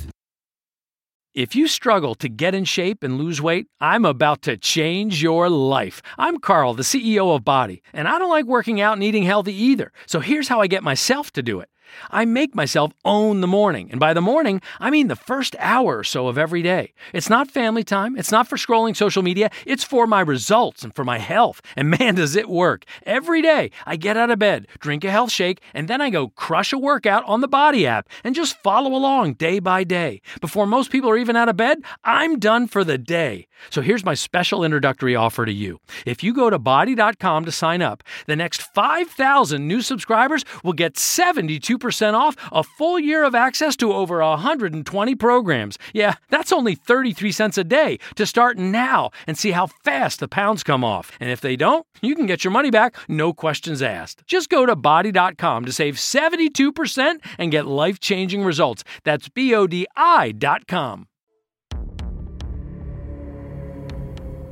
If 1.36 1.56
you 1.56 1.68
struggle 1.68 2.16
to 2.16 2.28
get 2.28 2.56
in 2.56 2.66
shape 2.66 3.04
and 3.04 3.18
lose 3.18 3.42
weight, 3.42 3.68
I'm 3.80 4.04
about 4.04 4.42
to 4.44 4.58
change 4.58 5.22
your 5.22 5.48
life. 5.48 6.02
I'm 6.18 6.40
Carl, 6.40 6.74
the 6.74 6.84
CEO 6.84 7.36
of 7.36 7.44
Bodi, 7.44 7.82
and 7.94 8.08
I 8.08 8.18
don't 8.18 8.32
like 8.32 8.46
working 8.46 8.82
out 8.82 8.94
and 8.94 9.04
eating 9.04 9.24
healthy 9.24 9.54
either. 9.54 9.92
So 10.08 10.20
here's 10.20 10.48
how 10.48 10.60
I 10.60 10.68
get 10.68 10.84
myself 10.84 11.32
to 11.34 11.44
do 11.44 11.60
it. 11.60 11.70
I 12.10 12.26
make 12.26 12.56
myself 12.56 12.92
own 13.06 13.42
the 13.42 13.48
morning. 13.48 13.90
And 13.92 14.00
by 14.00 14.14
the 14.14 14.22
morning, 14.22 14.62
I 14.80 14.90
mean 14.90 15.08
the 15.08 15.16
first 15.16 15.56
hour 15.60 15.98
or 16.00 16.04
so 16.04 16.28
of 16.28 16.38
every 16.38 16.62
day. 16.62 16.94
It's 17.14 17.30
not 17.30 17.52
family 17.52 17.84
time. 17.84 18.18
It's 18.18 18.32
not 18.32 18.48
for 18.48 18.58
scrolling 18.58 18.96
social 18.96 19.24
media. 19.24 19.50
It's 19.66 19.84
for 19.84 20.08
my 20.08 20.22
results 20.22 20.84
and 20.84 20.96
for 20.96 21.04
my 21.04 21.18
health. 21.18 21.62
And 21.76 21.90
man, 22.00 22.16
does 22.16 22.36
it 22.36 22.50
work. 22.50 22.86
Every 23.06 23.42
day, 23.42 23.72
I 23.86 23.96
get 23.96 24.18
out 24.18 24.32
of 24.32 24.40
bed, 24.40 24.68
drink 24.80 25.04
a 25.04 25.12
health 25.12 25.32
shake, 25.32 25.62
and 25.74 25.88
then 25.88 26.02
I 26.02 26.10
go 26.10 26.30
crush 26.30 26.74
a 26.74 26.78
workout 26.78 27.24
on 27.26 27.42
the 27.42 27.48
Bodi 27.48 27.86
app 27.86 28.10
and 28.24 28.36
just 28.36 28.58
follow 28.62 28.94
along 28.96 29.34
day 29.34 29.60
by 29.60 29.84
day. 29.84 30.22
Before 30.42 30.66
most 30.66 30.92
people 30.92 31.10
are 31.10 31.18
even 31.18 31.36
out 31.36 31.50
of 31.50 31.58
bed, 31.58 31.80
I'm 32.04 32.40
done 32.40 32.68
for 32.68 32.84
the 32.84 32.98
day. 32.98 33.48
So 33.70 33.82
here's 33.82 34.06
my 34.06 34.14
special 34.14 34.64
introductory 34.64 35.16
offer 35.16 35.46
to 35.46 35.52
you. 35.52 35.80
If 36.06 36.24
you 36.24 36.34
go 36.34 36.50
to 36.50 36.60
bodi.com 36.60 37.46
to 37.46 37.52
sign 37.52 37.82
up, 37.82 38.04
the 38.26 38.36
next 38.36 38.62
5,000 38.62 39.68
new 39.68 39.82
subscribers 39.82 40.46
will 40.64 40.74
get 40.74 40.96
72% 40.96 41.79
off 41.80 42.36
a 42.52 42.64
full 42.64 43.00
year 43.00 43.24
of 43.24 43.36
access 43.36 43.76
to 43.78 43.94
over 43.94 44.18
120 44.18 45.16
programs. 45.16 45.78
Yeah, 45.94 46.16
that's 46.30 46.52
only 46.52 46.76
33 46.76 47.32
cents 47.32 47.58
a 47.58 47.64
day 47.64 48.00
to 48.16 48.26
start 48.26 48.58
now 48.58 49.12
and 49.26 49.38
see 49.38 49.52
how 49.52 49.68
fast 49.68 50.20
the 50.20 50.28
pounds 50.28 50.64
come 50.64 50.84
off. 50.84 51.12
And 51.20 51.30
if 51.30 51.42
they 51.42 51.56
don't, 51.56 51.86
you 52.02 52.16
can 52.16 52.26
get 52.26 52.44
your 52.44 52.52
money 52.52 52.70
back, 52.72 52.96
no 53.08 53.34
questions 53.34 53.82
asked. 53.82 54.24
Just 54.28 54.50
go 54.50 54.66
to 54.66 54.76
bodi.com 54.76 55.66
to 55.66 55.72
save 55.72 55.96
72% 55.96 57.20
and 57.38 57.52
get 57.52 57.66
life 57.66 58.00
changing 58.00 58.44
results. 58.44 58.84
That's 59.04 59.30
B 59.30 59.54
O 59.56 59.68
D 59.68 59.88
I.com. 59.96 61.08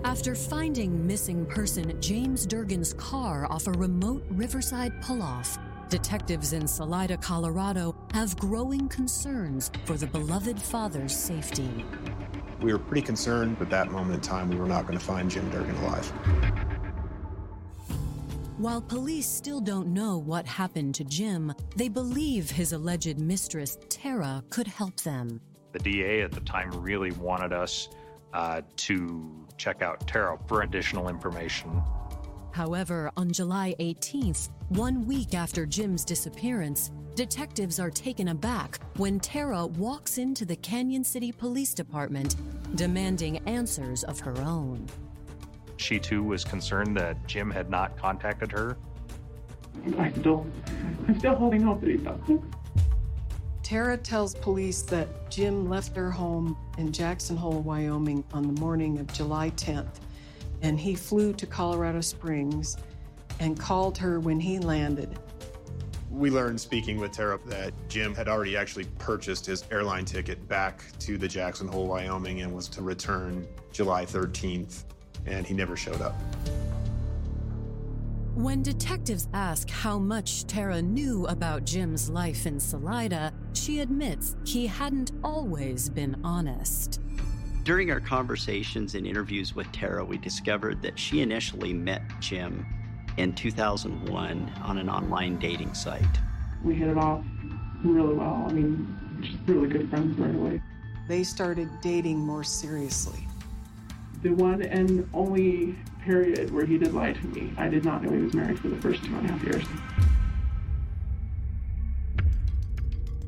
After 0.04 0.36
finding 0.36 1.06
missing 1.06 1.46
person 1.46 2.00
James 2.02 2.46
Durgen's 2.46 2.94
car 2.94 3.46
off 3.52 3.68
a 3.68 3.72
remote 3.72 4.24
riverside 4.32 5.00
pull-off, 5.02 5.58
detectives 5.89 6.54
in 6.54 6.67
Salida, 6.67 7.17
Colorado 7.17 7.95
have 8.13 8.38
growing 8.38 8.88
concerns 8.89 9.71
for 9.86 9.95
the 9.95 10.08
beloved 10.08 10.62
father's 10.62 11.15
safety. 11.15 11.86
We 12.62 12.73
were 12.73 12.80
pretty 12.80 13.02
concerned 13.02 13.58
at 13.62 13.69
that 13.69 13.91
moment 13.91 14.15
in 14.15 14.21
time 14.21 14.50
we 14.50 14.56
were 14.56 14.67
not 14.67 14.88
going 14.88 14.97
to 14.97 15.04
find 15.06 15.30
Jim 15.30 15.50
Durgen 15.52 15.80
alive. 15.84 16.12
While 18.58 18.82
police 18.82 19.28
still 19.28 19.62
don't 19.62 19.89
know 19.89 20.17
what 20.17 20.47
happened 20.47 20.95
to 20.95 21.04
Jim, 21.04 21.54
they 21.76 21.89
believe 21.89 22.50
his 22.50 22.73
alleged 22.73 23.19
mistress, 23.19 23.78
Tara, 23.88 24.43
could 24.50 24.65
help 24.65 25.00
them. 25.02 25.39
The 25.73 25.80
DA 25.80 26.21
at 26.21 26.32
the 26.32 26.39
time 26.39 26.71
really 26.71 27.12
wanted 27.12 27.54
us 27.54 27.89
uh, 28.34 28.62
to 28.78 29.45
check 29.58 29.84
out 29.84 30.08
Tara 30.08 30.39
for 30.47 30.63
additional 30.63 31.08
information. 31.08 31.84
However, 32.58 33.12
on 33.15 33.32
July 33.32 33.76
18th, 33.80 34.50
one 34.70 35.06
week 35.06 35.36
after 35.36 35.67
Jim's 35.67 36.04
disappearance, 36.04 36.89
detectives 37.13 37.80
are 37.80 37.91
taken 37.91 38.30
aback 38.30 38.80
when 38.96 39.20
Tara 39.20 39.67
walks 39.67 40.17
into 40.17 40.43
the 40.43 40.56
Cañon 40.56 41.06
City 41.06 41.32
Police 41.32 41.76
Department 41.76 42.36
demanding 42.74 43.38
answers 43.48 44.04
of 44.06 44.20
her 44.22 44.36
own. 44.39 44.88
She 45.76 46.00
too 46.00 46.24
was 46.24 46.43
concerned 46.43 46.98
that 46.98 47.28
Jim 47.28 47.52
had 47.52 47.70
not 47.70 47.96
contacted 47.96 48.52
her. 48.54 48.76
I 50.00 50.10
still, 50.13 50.48
I'm 51.08 51.20
still 51.20 51.36
holding 51.36 51.62
hope 51.62 51.82
that 51.82 51.91
he's 51.91 52.02
not. 52.02 52.20
Tara 53.62 53.98
tells 53.98 54.34
police 54.34 54.82
that 54.82 55.30
Jim 55.30 55.70
left 55.70 55.93
their 55.93 56.10
home 56.10 56.58
in 56.80 56.91
Jackson 56.91 57.38
Hole, 57.38 57.62
Wyoming 57.62 58.24
on 58.34 58.48
the 58.48 58.60
morning 58.60 58.98
of 58.98 59.06
July 59.13 59.52
10th, 59.52 60.00
and 60.62 60.80
he 60.80 60.96
flew 60.96 61.34
to 61.34 61.46
Colorado 61.46 62.02
Springs 62.02 62.78
and 63.39 63.60
called 63.60 63.98
her 63.98 64.20
when 64.20 64.39
he 64.39 64.60
landed. 64.60 65.17
We 66.10 66.32
learned 66.32 66.60
speaking 66.60 67.00
with 67.00 67.12
Tara 67.12 67.39
that 67.48 67.74
Jim 67.89 68.15
had 68.15 68.28
already 68.28 68.58
actually 68.58 68.86
purchased 68.98 69.46
his 69.46 69.65
airline 69.70 70.06
ticket 70.06 70.48
back 70.48 70.84
to 71.00 71.17
the 71.17 71.28
Jackson 71.28 71.67
Hole, 71.67 71.88
Wyoming, 71.88 72.41
and 72.41 72.56
was 72.56 72.67
to 72.70 72.82
return 72.82 73.48
July 73.72 74.06
13th, 74.06 74.84
and 75.26 75.46
he 75.46 75.54
never 75.54 75.76
showed 75.76 76.02
up. 76.02 76.15
When 78.34 78.62
detectives 78.62 79.28
ask 79.34 79.70
how 79.70 79.98
much 79.98 80.46
Tara 80.46 80.82
knew 80.82 81.26
about 81.26 81.65
Jim's 81.65 82.08
life 82.10 82.46
in 82.46 82.60
Salida, 82.60 83.34
she 83.54 83.80
admits 83.80 84.36
he 84.46 84.67
hadn't 84.67 85.12
always 85.24 85.89
been 85.89 86.22
honest. 86.24 87.02
During 87.68 87.92
our 87.92 88.00
conversations 88.00 88.96
and 88.96 89.06
interviews 89.06 89.54
with 89.54 89.70
Tara, 89.74 90.06
we 90.06 90.18
discovered 90.18 90.82
that 90.84 90.98
she 90.98 91.20
initially 91.20 91.74
met 91.74 92.02
Jim 92.22 92.66
in 93.18 93.36
2001 93.36 94.54
on 94.64 94.78
an 94.78 94.90
online 94.90 95.38
dating 95.38 95.74
site. 95.74 96.02
We 96.64 96.76
hit 96.76 96.88
it 96.88 96.98
off 96.98 97.26
really 97.84 98.14
well. 98.14 98.46
I 98.48 98.54
mean, 98.54 99.20
just 99.20 99.38
really 99.48 99.68
good 99.68 99.90
friends 99.90 100.18
right 100.18 100.34
away. 100.34 100.62
They 101.10 101.26
started 101.26 101.68
dating 101.82 102.20
more 102.20 102.46
seriously. 102.46 103.28
The 104.22 104.30
one 104.30 104.62
and 104.62 105.06
only 105.14 105.76
period 106.06 106.52
where 106.52 106.66
he 106.66 106.78
did 106.78 106.94
lie 106.94 107.12
to 107.12 107.28
me, 107.28 107.52
I 107.58 107.68
did 107.68 107.84
not 107.84 108.02
know 108.02 108.12
he 108.12 108.22
was 108.22 108.34
married 108.34 108.60
for 108.60 108.70
the 108.70 108.78
first 108.78 109.04
two 109.04 109.14
and 109.14 109.30
a 109.30 109.34
half 109.34 109.44
years. 109.44 109.66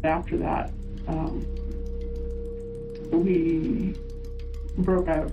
After 0.05 0.37
that, 0.37 0.71
um, 1.09 1.45
we 3.11 3.95
broke 4.83 5.07
out. 5.07 5.31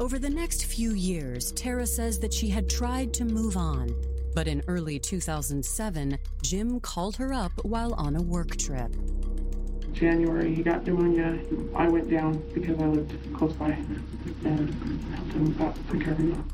Over 0.00 0.18
the 0.18 0.30
next 0.30 0.66
few 0.66 0.92
years, 0.92 1.50
Tara 1.52 1.86
says 1.86 2.18
that 2.20 2.32
she 2.32 2.48
had 2.48 2.70
tried 2.70 3.12
to 3.14 3.24
move 3.24 3.56
on. 3.56 3.94
But 4.34 4.46
in 4.46 4.62
early 4.68 4.98
2007, 5.00 6.18
Jim 6.42 6.78
called 6.78 7.16
her 7.16 7.32
up 7.32 7.52
while 7.64 7.94
on 7.94 8.14
a 8.14 8.22
work 8.22 8.56
trip. 8.56 8.94
January, 9.92 10.54
he 10.54 10.62
got 10.62 10.86
pneumonia. 10.86 11.40
I 11.74 11.88
went 11.88 12.08
down 12.08 12.38
because 12.54 12.78
I 12.78 12.86
lived 12.86 13.34
close 13.34 13.52
by 13.54 13.70
and 14.44 14.70
helped 15.12 15.32
him 15.32 15.56
out, 15.60 15.76
took 15.90 16.00
care 16.00 16.12
of 16.12 16.18
him. 16.18 16.48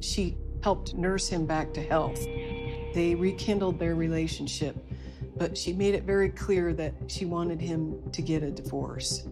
She 0.00 0.36
helped 0.62 0.94
nurse 0.94 1.28
him 1.28 1.46
back 1.46 1.72
to 1.74 1.82
health. 1.82 2.20
They 2.94 3.14
rekindled 3.16 3.78
their 3.78 3.94
relationship, 3.94 4.76
but 5.36 5.56
she 5.56 5.72
made 5.72 5.94
it 5.94 6.02
very 6.02 6.30
clear 6.30 6.72
that 6.74 6.94
she 7.06 7.26
wanted 7.26 7.60
him 7.60 8.10
to 8.10 8.22
get 8.22 8.42
a 8.42 8.50
divorce. 8.50 9.28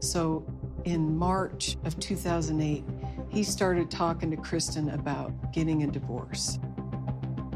So 0.00 0.44
in 0.84 1.16
March 1.16 1.76
of 1.84 1.98
2008, 2.00 2.84
he 3.28 3.44
started 3.44 3.90
talking 3.90 4.30
to 4.30 4.36
Kristen 4.36 4.90
about 4.90 5.52
getting 5.52 5.82
a 5.82 5.86
divorce. 5.86 6.58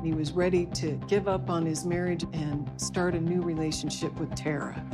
He 0.02 0.12
was 0.12 0.32
ready 0.32 0.66
to 0.66 1.00
give 1.08 1.26
up 1.26 1.48
on 1.48 1.64
his 1.64 1.86
marriage 1.86 2.24
and 2.34 2.70
start 2.76 3.14
a 3.14 3.20
new 3.20 3.40
relationship 3.40 4.14
with 4.20 4.34
Tara. 4.34 4.84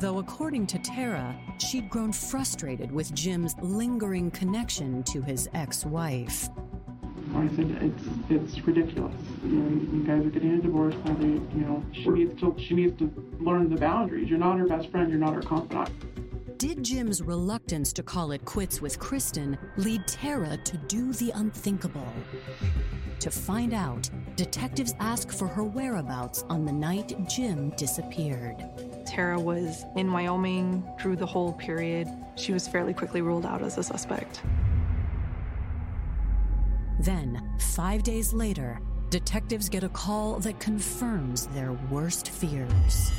Though, 0.00 0.18
according 0.18 0.66
to 0.68 0.78
Tara, 0.78 1.38
she'd 1.58 1.88
grown 1.88 2.12
frustrated 2.12 2.90
with 2.90 3.14
Jim's 3.14 3.54
lingering 3.62 4.30
connection 4.32 5.04
to 5.04 5.22
his 5.22 5.48
ex 5.54 5.86
wife. 5.86 6.48
I 7.36 7.48
said, 7.54 7.70
it's 7.80 8.04
it's 8.28 8.66
ridiculous. 8.66 9.14
You 9.44 9.50
know, 9.50 9.92
you 9.92 10.02
guys 10.04 10.26
are 10.26 10.30
getting 10.30 10.54
a 10.54 10.60
divorce. 10.60 10.94
Now 11.04 11.14
they, 11.14 11.26
you 11.26 11.44
know, 11.54 11.84
she 11.92 12.08
needs 12.08 12.40
to 12.40 12.56
she 12.58 12.74
needs 12.74 12.98
to 12.98 13.36
learn 13.38 13.70
the 13.70 13.76
boundaries. 13.76 14.28
You're 14.28 14.38
not 14.38 14.58
her 14.58 14.66
best 14.66 14.90
friend. 14.90 15.08
You're 15.08 15.20
not 15.20 15.34
her 15.34 15.42
confidant. 15.42 15.90
Did 16.60 16.82
Jim's 16.82 17.22
reluctance 17.22 17.90
to 17.94 18.02
call 18.02 18.32
it 18.32 18.44
quits 18.44 18.82
with 18.82 18.98
Kristen 18.98 19.56
lead 19.78 20.06
Tara 20.06 20.58
to 20.58 20.76
do 20.76 21.10
the 21.14 21.30
unthinkable? 21.30 22.06
To 23.20 23.30
find 23.30 23.72
out, 23.72 24.10
detectives 24.36 24.92
ask 25.00 25.32
for 25.32 25.48
her 25.48 25.64
whereabouts 25.64 26.44
on 26.50 26.66
the 26.66 26.72
night 26.72 27.16
Jim 27.26 27.70
disappeared. 27.78 28.62
Tara 29.06 29.40
was 29.40 29.86
in 29.96 30.12
Wyoming 30.12 30.86
through 31.00 31.16
the 31.16 31.24
whole 31.24 31.54
period. 31.54 32.06
She 32.36 32.52
was 32.52 32.68
fairly 32.68 32.92
quickly 32.92 33.22
ruled 33.22 33.46
out 33.46 33.62
as 33.62 33.78
a 33.78 33.82
suspect. 33.82 34.42
Then, 37.00 37.56
five 37.74 38.02
days 38.02 38.34
later, 38.34 38.82
detectives 39.08 39.70
get 39.70 39.82
a 39.82 39.88
call 39.88 40.38
that 40.40 40.60
confirms 40.60 41.46
their 41.46 41.72
worst 41.90 42.28
fears. 42.28 43.10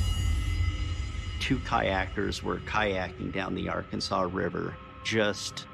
Two 1.42 1.58
kayakers 1.58 2.40
were 2.40 2.60
kayaking 2.60 3.32
down 3.32 3.56
the 3.56 3.68
Arkansas 3.68 4.28
River 4.30 4.76
just 5.02 5.66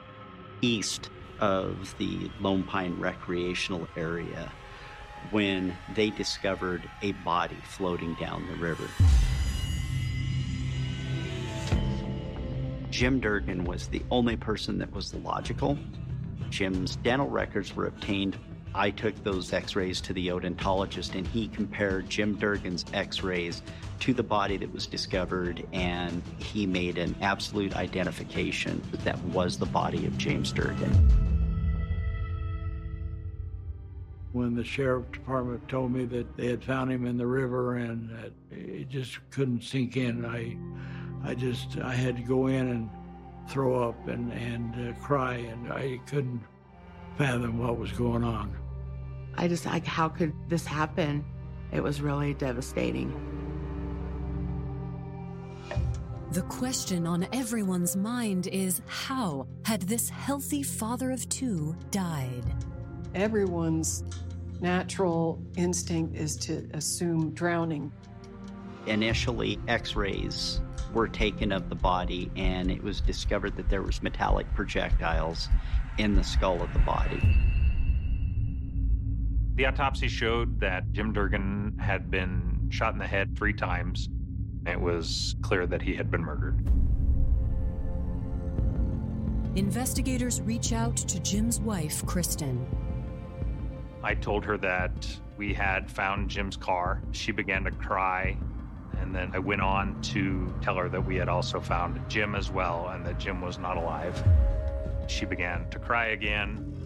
east 0.62 1.10
of 1.40 1.94
the 1.98 2.30
Lone 2.40 2.62
Pine 2.62 2.98
recreational 2.98 3.86
area 3.94 4.50
when 5.30 5.76
they 5.94 6.08
discovered 6.08 6.88
a 7.02 7.12
body 7.12 7.58
floating 7.64 8.14
down 8.14 8.46
the 8.46 8.54
river. 8.54 8.88
Jim 12.88 13.20
Durgen 13.20 13.66
was 13.66 13.88
the 13.88 14.02
only 14.10 14.36
person 14.36 14.78
that 14.78 14.90
was 14.94 15.12
logical. 15.12 15.76
Jim's 16.48 16.96
dental 16.96 17.28
records 17.28 17.76
were 17.76 17.88
obtained. 17.88 18.38
I 18.74 18.90
took 18.90 19.22
those 19.24 19.52
x 19.52 19.74
rays 19.76 20.00
to 20.02 20.12
the 20.12 20.28
odontologist, 20.28 21.14
and 21.14 21.26
he 21.26 21.48
compared 21.48 22.08
Jim 22.08 22.36
Durgen's 22.36 22.84
x 22.92 23.22
rays 23.22 23.62
to 24.00 24.14
the 24.14 24.22
body 24.22 24.56
that 24.58 24.72
was 24.72 24.86
discovered, 24.86 25.66
and 25.72 26.22
he 26.38 26.66
made 26.66 26.98
an 26.98 27.16
absolute 27.20 27.76
identification 27.76 28.82
that 29.04 29.18
was 29.24 29.58
the 29.58 29.66
body 29.66 30.06
of 30.06 30.16
James 30.18 30.52
Durgen. 30.52 31.10
When 34.32 34.54
the 34.54 34.64
sheriff 34.64 35.10
department 35.10 35.66
told 35.68 35.92
me 35.92 36.04
that 36.04 36.36
they 36.36 36.46
had 36.46 36.62
found 36.62 36.92
him 36.92 37.06
in 37.06 37.16
the 37.16 37.26
river 37.26 37.76
and 37.76 38.10
that 38.10 38.32
it 38.50 38.88
just 38.88 39.18
couldn't 39.30 39.62
sink 39.62 39.96
in, 39.96 40.24
I, 40.24 40.56
I 41.28 41.34
just 41.34 41.78
I 41.78 41.94
had 41.94 42.16
to 42.16 42.22
go 42.22 42.46
in 42.46 42.68
and 42.68 42.90
throw 43.48 43.88
up 43.88 44.06
and 44.06 44.30
and 44.32 44.90
uh, 44.90 45.00
cry, 45.00 45.34
and 45.34 45.72
I 45.72 45.98
couldn't 46.06 46.42
fathom 47.18 47.58
what 47.58 47.76
was 47.76 47.90
going 47.92 48.22
on. 48.22 48.56
I 49.36 49.48
just 49.48 49.66
like, 49.66 49.84
how 49.84 50.08
could 50.08 50.32
this 50.48 50.64
happen? 50.64 51.24
It 51.72 51.82
was 51.82 52.00
really 52.00 52.32
devastating. 52.32 53.12
The 56.30 56.42
question 56.42 57.06
on 57.06 57.26
everyone's 57.32 57.96
mind 57.96 58.46
is 58.46 58.80
how 58.86 59.46
had 59.64 59.82
this 59.82 60.08
healthy 60.08 60.62
father 60.62 61.10
of 61.10 61.28
two 61.28 61.74
died? 61.90 62.44
Everyone's 63.14 64.04
natural 64.60 65.42
instinct 65.56 66.16
is 66.16 66.36
to 66.36 66.68
assume 66.74 67.32
drowning. 67.34 67.92
Initially, 68.88 69.58
x-rays 69.68 70.62
were 70.94 71.08
taken 71.08 71.52
of 71.52 71.68
the 71.68 71.74
body 71.74 72.30
and 72.36 72.70
it 72.70 72.82
was 72.82 73.02
discovered 73.02 73.54
that 73.56 73.68
there 73.68 73.82
was 73.82 74.02
metallic 74.02 74.46
projectiles 74.54 75.48
in 75.98 76.14
the 76.14 76.24
skull 76.24 76.62
of 76.62 76.72
the 76.72 76.78
body. 76.80 77.20
The 79.56 79.66
autopsy 79.66 80.08
showed 80.08 80.58
that 80.60 80.90
Jim 80.92 81.12
Durgen 81.12 81.78
had 81.78 82.10
been 82.10 82.68
shot 82.70 82.94
in 82.94 82.98
the 82.98 83.06
head 83.06 83.36
three 83.36 83.52
times. 83.52 84.08
It 84.66 84.80
was 84.80 85.36
clear 85.42 85.66
that 85.66 85.82
he 85.82 85.94
had 85.94 86.10
been 86.10 86.22
murdered. 86.22 86.66
Investigators 89.54 90.40
reach 90.40 90.72
out 90.72 90.96
to 90.96 91.20
Jim's 91.20 91.60
wife, 91.60 92.06
Kristen. 92.06 92.66
I 94.02 94.14
told 94.14 94.44
her 94.46 94.56
that 94.58 95.20
we 95.36 95.52
had 95.52 95.90
found 95.90 96.30
Jim's 96.30 96.56
car. 96.56 97.02
She 97.10 97.32
began 97.32 97.64
to 97.64 97.70
cry. 97.72 98.38
And 99.08 99.16
then 99.16 99.30
I 99.32 99.38
went 99.38 99.62
on 99.62 99.98
to 100.02 100.52
tell 100.60 100.74
her 100.74 100.90
that 100.90 101.00
we 101.02 101.16
had 101.16 101.30
also 101.30 101.60
found 101.60 101.98
Jim 102.10 102.34
as 102.34 102.50
well 102.50 102.90
and 102.90 103.06
that 103.06 103.18
Jim 103.18 103.40
was 103.40 103.58
not 103.58 103.78
alive. 103.78 104.22
She 105.06 105.24
began 105.24 105.66
to 105.70 105.78
cry 105.78 106.08
again. 106.08 106.76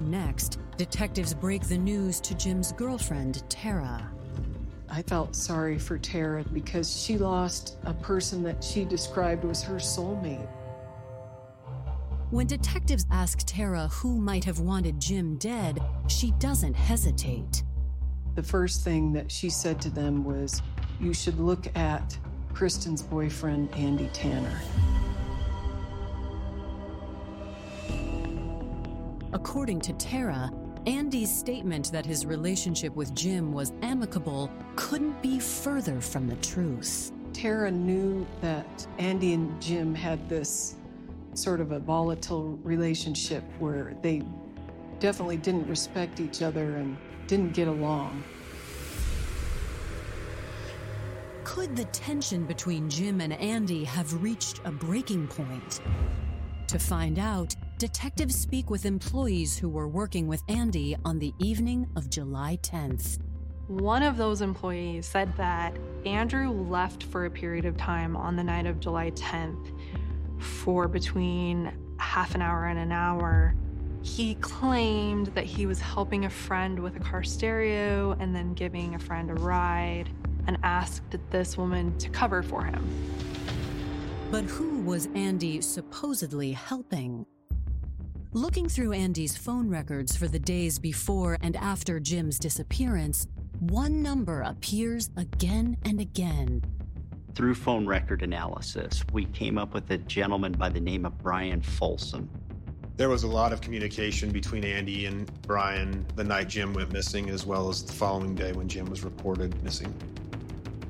Next, 0.00 0.60
detectives 0.76 1.34
break 1.34 1.66
the 1.66 1.76
news 1.76 2.20
to 2.20 2.36
Jim's 2.36 2.70
girlfriend, 2.70 3.42
Tara. 3.50 4.12
I 4.88 5.02
felt 5.02 5.34
sorry 5.34 5.76
for 5.76 5.98
Tara 5.98 6.44
because 6.52 7.02
she 7.02 7.18
lost 7.18 7.78
a 7.82 7.94
person 7.94 8.44
that 8.44 8.62
she 8.62 8.84
described 8.84 9.42
was 9.42 9.60
her 9.64 9.78
soulmate. 9.78 10.48
When 12.30 12.46
detectives 12.46 13.06
ask 13.10 13.40
Tara 13.44 13.88
who 13.88 14.20
might 14.20 14.44
have 14.44 14.60
wanted 14.60 15.00
Jim 15.00 15.34
dead, 15.38 15.82
she 16.06 16.30
doesn't 16.38 16.74
hesitate. 16.74 17.64
The 18.36 18.42
first 18.42 18.84
thing 18.84 19.12
that 19.14 19.32
she 19.32 19.50
said 19.50 19.80
to 19.82 19.90
them 19.90 20.24
was, 20.24 20.62
You 21.00 21.12
should 21.12 21.38
look 21.38 21.66
at 21.76 22.16
Kristen's 22.54 23.02
boyfriend, 23.02 23.70
Andy 23.74 24.08
Tanner. 24.12 24.60
According 29.32 29.80
to 29.80 29.92
Tara, 29.94 30.52
Andy's 30.86 31.34
statement 31.34 31.92
that 31.92 32.04
his 32.04 32.26
relationship 32.26 32.94
with 32.94 33.14
Jim 33.14 33.52
was 33.52 33.72
amicable 33.82 34.50
couldn't 34.76 35.20
be 35.22 35.38
further 35.38 36.00
from 36.00 36.28
the 36.28 36.36
truth. 36.36 37.12
Tara 37.32 37.70
knew 37.70 38.26
that 38.40 38.86
Andy 38.98 39.32
and 39.32 39.60
Jim 39.60 39.94
had 39.94 40.28
this 40.28 40.76
sort 41.34 41.60
of 41.60 41.72
a 41.72 41.78
volatile 41.78 42.58
relationship 42.62 43.42
where 43.58 43.96
they 44.02 44.22
definitely 44.98 45.38
didn't 45.38 45.66
respect 45.66 46.20
each 46.20 46.42
other 46.42 46.76
and 46.76 46.96
didn't 47.26 47.52
get 47.54 47.68
along. 47.68 48.22
Could 51.44 51.74
the 51.74 51.84
tension 51.86 52.44
between 52.44 52.88
Jim 52.88 53.20
and 53.20 53.32
Andy 53.32 53.82
have 53.82 54.22
reached 54.22 54.60
a 54.64 54.70
breaking 54.70 55.26
point? 55.26 55.80
To 56.68 56.78
find 56.78 57.18
out, 57.18 57.56
detectives 57.78 58.36
speak 58.36 58.70
with 58.70 58.86
employees 58.86 59.58
who 59.58 59.68
were 59.68 59.88
working 59.88 60.28
with 60.28 60.40
Andy 60.48 60.96
on 61.04 61.18
the 61.18 61.34
evening 61.40 61.88
of 61.96 62.08
July 62.08 62.58
10th. 62.62 63.18
One 63.66 64.04
of 64.04 64.16
those 64.16 64.40
employees 64.40 65.04
said 65.04 65.36
that 65.36 65.76
Andrew 66.06 66.50
left 66.50 67.02
for 67.02 67.24
a 67.24 67.30
period 67.30 67.64
of 67.64 67.76
time 67.76 68.16
on 68.16 68.36
the 68.36 68.44
night 68.44 68.66
of 68.66 68.78
July 68.78 69.10
10th 69.10 69.72
for 70.38 70.86
between 70.86 71.72
half 71.98 72.36
an 72.36 72.42
hour 72.42 72.66
and 72.66 72.78
an 72.78 72.92
hour. 72.92 73.54
He 74.02 74.36
claimed 74.36 75.26
that 75.28 75.44
he 75.44 75.66
was 75.66 75.80
helping 75.80 76.24
a 76.24 76.30
friend 76.30 76.78
with 76.78 76.94
a 76.96 77.00
car 77.00 77.24
stereo 77.24 78.16
and 78.20 78.34
then 78.34 78.54
giving 78.54 78.94
a 78.94 78.98
friend 78.98 79.30
a 79.30 79.34
ride 79.34 80.08
and 80.46 80.58
asked 80.62 81.16
this 81.30 81.56
woman 81.56 81.96
to 81.98 82.08
cover 82.08 82.42
for 82.42 82.64
him. 82.64 82.86
But 84.30 84.44
who 84.44 84.80
was 84.80 85.08
Andy 85.14 85.60
supposedly 85.60 86.52
helping? 86.52 87.26
Looking 88.32 88.68
through 88.68 88.92
Andy's 88.92 89.36
phone 89.36 89.68
records 89.68 90.16
for 90.16 90.26
the 90.26 90.38
days 90.38 90.78
before 90.78 91.36
and 91.42 91.54
after 91.56 92.00
Jim's 92.00 92.38
disappearance, 92.38 93.26
one 93.60 94.02
number 94.02 94.40
appears 94.40 95.10
again 95.18 95.76
and 95.84 96.00
again. 96.00 96.62
Through 97.34 97.54
phone 97.54 97.86
record 97.86 98.22
analysis, 98.22 99.04
we 99.12 99.26
came 99.26 99.58
up 99.58 99.74
with 99.74 99.90
a 99.90 99.98
gentleman 99.98 100.52
by 100.52 100.68
the 100.68 100.80
name 100.80 101.04
of 101.04 101.16
Brian 101.18 101.60
Folsom. 101.60 102.28
There 102.96 103.08
was 103.08 103.22
a 103.22 103.28
lot 103.28 103.52
of 103.52 103.60
communication 103.60 104.30
between 104.30 104.64
Andy 104.64 105.06
and 105.06 105.30
Brian 105.42 106.06
the 106.16 106.24
night 106.24 106.48
Jim 106.48 106.74
went 106.74 106.92
missing, 106.92 107.30
as 107.30 107.46
well 107.46 107.68
as 107.68 107.82
the 107.82 107.92
following 107.92 108.34
day 108.34 108.52
when 108.52 108.68
Jim 108.68 108.86
was 108.86 109.04
reported 109.04 109.62
missing. 109.62 109.94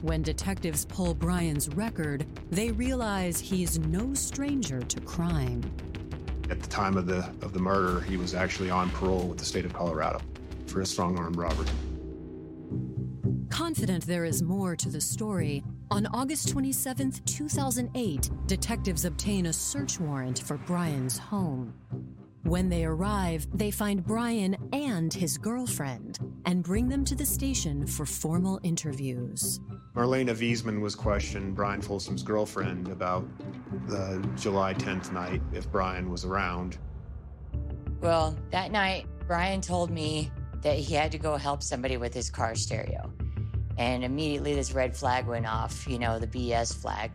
When 0.02 0.22
detectives 0.22 0.84
pull 0.84 1.14
Brian's 1.14 1.68
record, 1.68 2.26
they 2.50 2.72
realize 2.72 3.38
he's 3.38 3.78
no 3.78 4.14
stranger 4.14 4.80
to 4.82 5.00
crime. 5.02 5.62
At 6.50 6.60
the 6.60 6.68
time 6.68 6.96
of 6.96 7.06
the 7.06 7.18
of 7.40 7.52
the 7.52 7.60
murder, 7.60 8.00
he 8.00 8.16
was 8.16 8.34
actually 8.34 8.68
on 8.68 8.90
parole 8.90 9.28
with 9.28 9.38
the 9.38 9.44
state 9.44 9.64
of 9.64 9.72
Colorado 9.72 10.20
for 10.66 10.80
a 10.80 10.86
strong 10.86 11.16
armed 11.18 11.36
robbery. 11.36 11.68
Confident 13.48 14.04
there 14.04 14.24
is 14.24 14.42
more 14.42 14.74
to 14.74 14.88
the 14.88 15.00
story, 15.00 15.62
on 15.92 16.06
August 16.06 16.48
27, 16.48 17.12
2008, 17.24 18.30
detectives 18.46 19.04
obtain 19.04 19.46
a 19.46 19.52
search 19.52 20.00
warrant 20.00 20.40
for 20.40 20.56
Brian's 20.56 21.16
home. 21.16 21.74
When 22.44 22.68
they 22.68 22.84
arrive, 22.84 23.46
they 23.54 23.70
find 23.70 24.04
Brian 24.04 24.56
and 24.72 25.14
his 25.14 25.38
girlfriend 25.38 26.18
and 26.44 26.64
bring 26.64 26.88
them 26.88 27.04
to 27.04 27.14
the 27.14 27.24
station 27.24 27.86
for 27.86 28.04
formal 28.04 28.58
interviews. 28.64 29.60
Marlena 29.94 30.34
Wiesman 30.34 30.80
was 30.80 30.96
questioned, 30.96 31.54
Brian 31.54 31.80
Folsom's 31.80 32.22
girlfriend, 32.24 32.88
about 32.88 33.24
the 33.86 34.26
July 34.36 34.74
10th 34.74 35.12
night, 35.12 35.40
if 35.52 35.70
Brian 35.70 36.10
was 36.10 36.24
around. 36.24 36.78
Well, 38.00 38.36
that 38.50 38.72
night, 38.72 39.06
Brian 39.28 39.60
told 39.60 39.90
me 39.90 40.32
that 40.62 40.76
he 40.76 40.94
had 40.94 41.12
to 41.12 41.18
go 41.18 41.36
help 41.36 41.62
somebody 41.62 41.96
with 41.96 42.12
his 42.12 42.28
car 42.28 42.56
stereo. 42.56 43.12
And 43.78 44.02
immediately 44.02 44.54
this 44.54 44.72
red 44.72 44.96
flag 44.96 45.26
went 45.26 45.46
off, 45.46 45.86
you 45.86 45.98
know, 45.98 46.18
the 46.18 46.26
BS 46.26 46.74
flag. 46.74 47.12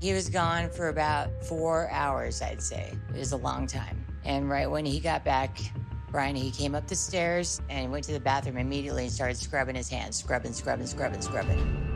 He 0.00 0.14
was 0.14 0.30
gone 0.30 0.70
for 0.70 0.88
about 0.88 1.44
four 1.44 1.90
hours, 1.90 2.40
I'd 2.40 2.62
say. 2.62 2.96
It 3.14 3.18
was 3.18 3.32
a 3.32 3.36
long 3.36 3.66
time. 3.66 3.99
And 4.24 4.48
right 4.48 4.70
when 4.70 4.84
he 4.84 5.00
got 5.00 5.24
back, 5.24 5.58
Brian, 6.10 6.34
he 6.34 6.50
came 6.50 6.74
up 6.74 6.88
the 6.88 6.96
stairs 6.96 7.60
and 7.70 7.90
went 7.92 8.04
to 8.04 8.12
the 8.12 8.20
bathroom 8.20 8.56
immediately 8.56 9.04
and 9.04 9.12
started 9.12 9.36
scrubbing 9.36 9.76
his 9.76 9.88
hands, 9.88 10.16
scrubbing, 10.16 10.52
scrubbing, 10.52 10.86
scrubbing, 10.86 11.22
scrubbing. 11.22 11.86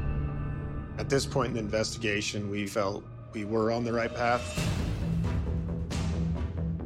At 0.99 1.09
this 1.09 1.27
point 1.27 1.49
in 1.49 1.55
the 1.55 1.61
investigation, 1.61 2.49
we 2.51 2.67
felt 2.67 3.05
we 3.33 3.45
were 3.45 3.73
on 3.73 3.85
the 3.85 3.93
right 3.93 4.15
path. 4.15 4.43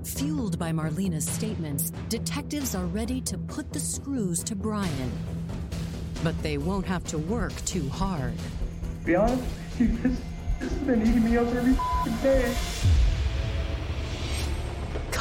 Fueled 0.05 0.59
by 0.59 0.73
Marlena's 0.73 1.29
statements, 1.29 1.91
detectives 2.09 2.75
are 2.75 2.87
ready 2.87 3.21
to 3.21 3.37
put 3.37 3.73
the 3.73 3.79
screws 3.79 4.43
to 4.45 4.57
Brian. 4.57 5.13
But 6.25 6.41
they 6.43 6.57
won't 6.57 6.87
have 6.87 7.05
to 7.05 7.19
work 7.19 7.55
too 7.67 7.89
hard. 7.89 8.33
Be 9.05 9.15
honest, 9.15 9.45
this, 9.79 10.19
this 10.59 10.73
has 10.73 10.79
been 10.81 11.03
eating 11.03 11.25
me 11.25 11.37
up 11.37 11.47
every 11.49 11.75
day. 12.23 12.55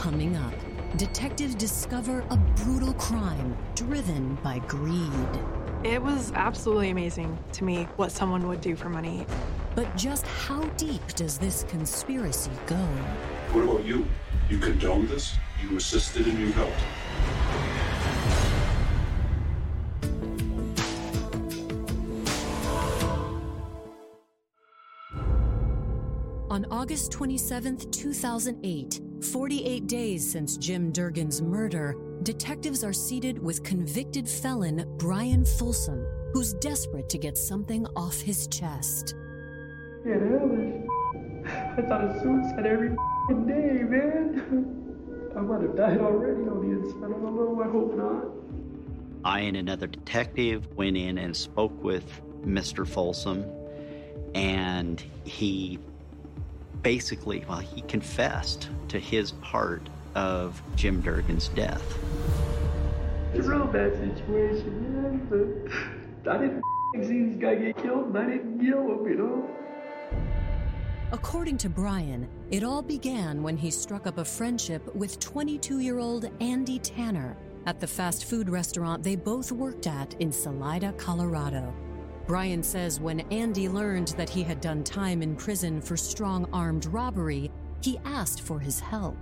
Coming 0.10 0.38
up, 0.38 0.54
detectives 0.96 1.54
discover 1.54 2.24
a 2.30 2.38
brutal 2.38 2.94
crime 2.94 3.58
driven 3.76 4.36
by 4.36 4.60
greed. 4.60 5.12
It 5.84 6.02
was 6.02 6.32
absolutely 6.32 6.92
amazing 6.92 7.38
to 7.52 7.66
me 7.66 7.90
what 7.98 8.14
someone 8.14 8.48
would 8.48 8.62
do 8.62 8.78
for 8.78 8.88
money. 8.88 9.26
But 9.76 9.94
just 9.98 10.26
how 10.26 10.64
deep 10.78 11.06
does 11.16 11.38
this 11.38 11.66
conspiracy 11.68 12.52
go? 12.68 12.78
What 13.52 13.66
about 13.66 13.84
you? 13.84 14.08
You 14.50 14.60
condoned 14.60 15.10
this? 15.10 15.36
You 15.62 15.76
assisted 15.76 16.26
and 16.26 16.40
you 16.40 16.54
helped. 16.54 16.80
On 26.70 26.80
August 26.82 27.14
27, 27.14 27.78
2008, 27.92 29.00
48 29.22 29.88
days 29.88 30.30
since 30.30 30.58
Jim 30.58 30.92
Durgen's 30.92 31.42
murder, 31.42 31.96
detectives 32.24 32.84
are 32.84 32.92
seated 32.92 33.42
with 33.42 33.64
convicted 33.64 34.28
felon 34.28 34.86
Brian 34.98 35.46
Folsom, 35.46 36.06
who's 36.34 36.54
desperate 36.56 37.08
to 37.08 37.18
get 37.18 37.38
something 37.38 37.86
off 37.96 38.20
his 38.20 38.48
chest. 38.48 39.16
Yeah, 40.06 40.18
the 40.18 40.28
hell 40.28 41.78
I 41.78 41.82
thought 41.84 42.04
of 42.04 42.22
suicide 42.22 42.66
every 42.66 42.90
day, 42.90 43.84
man. 43.84 45.32
I 45.38 45.40
might 45.40 45.62
have 45.62 45.78
died 45.78 46.00
already 46.00 46.42
on 46.50 46.68
the 46.68 46.76
inside. 46.76 46.98
I 46.98 47.08
don't 47.08 47.24
know. 47.24 47.64
I 47.64 47.72
hope 47.72 47.96
not. 47.96 48.26
I 49.24 49.40
and 49.40 49.56
another 49.56 49.88
detective 49.88 50.68
went 50.76 50.98
in 50.98 51.18
and 51.18 51.36
spoke 51.36 51.82
with 51.82 52.04
Mr. 52.46 52.86
Folsom, 52.86 53.46
and 54.36 55.02
he 55.24 55.80
basically, 56.82 57.44
well, 57.48 57.60
he 57.60 57.82
confessed 57.82 58.70
to 58.90 59.00
his 59.00 59.32
part 59.34 59.88
of 60.16 60.62
Jim 60.76 61.02
Durgen's 61.02 61.50
death. 61.50 61.98
It's 63.34 63.46
a 63.46 63.50
real 63.50 63.68
bad 63.68 63.94
situation, 63.94 65.02
man. 65.02 65.68
But 66.24 66.32
I 66.32 66.38
didn't 66.38 66.64
see 67.08 67.26
this 67.26 67.42
guy 67.42 67.56
get 67.56 67.78
killed, 67.78 68.08
and 68.08 68.18
I 68.18 68.26
didn't 68.26 68.60
kill 68.60 68.80
him, 68.80 69.08
you 69.08 69.16
know. 69.16 69.50
According 71.12 71.58
to 71.60 71.70
Brian, 71.70 72.28
it 72.52 72.64
all 72.64 72.82
began 72.82 73.42
when 73.42 73.56
he 73.56 73.72
struck 73.72 74.08
up 74.08 74.18
a 74.18 74.26
friendship 74.26 74.94
with 74.94 75.20
22 75.20 75.80
year 75.80 76.00
old 76.00 76.30
Andy 76.42 76.80
Tanner 76.80 77.38
at 77.66 77.80
the 77.80 77.88
fast 77.88 78.26
food 78.26 78.50
restaurant 78.50 79.04
they 79.04 79.16
both 79.16 79.52
worked 79.52 79.88
at 79.88 80.14
in 80.16 80.32
Salida, 80.32 80.94
Colorado. 80.98 81.74
Brian 82.28 82.62
says 82.62 83.00
when 83.00 83.22
Andy 83.32 83.70
learned 83.70 84.10
that 84.18 84.30
he 84.30 84.44
had 84.44 84.60
done 84.60 84.84
time 84.84 85.22
in 85.22 85.34
prison 85.34 85.80
for 85.80 85.96
strong 85.96 86.46
armed 86.52 86.86
robbery, 86.88 87.50
he 87.82 87.98
asked 88.04 88.42
for 88.42 88.60
his 88.60 88.82
help. 88.82 89.18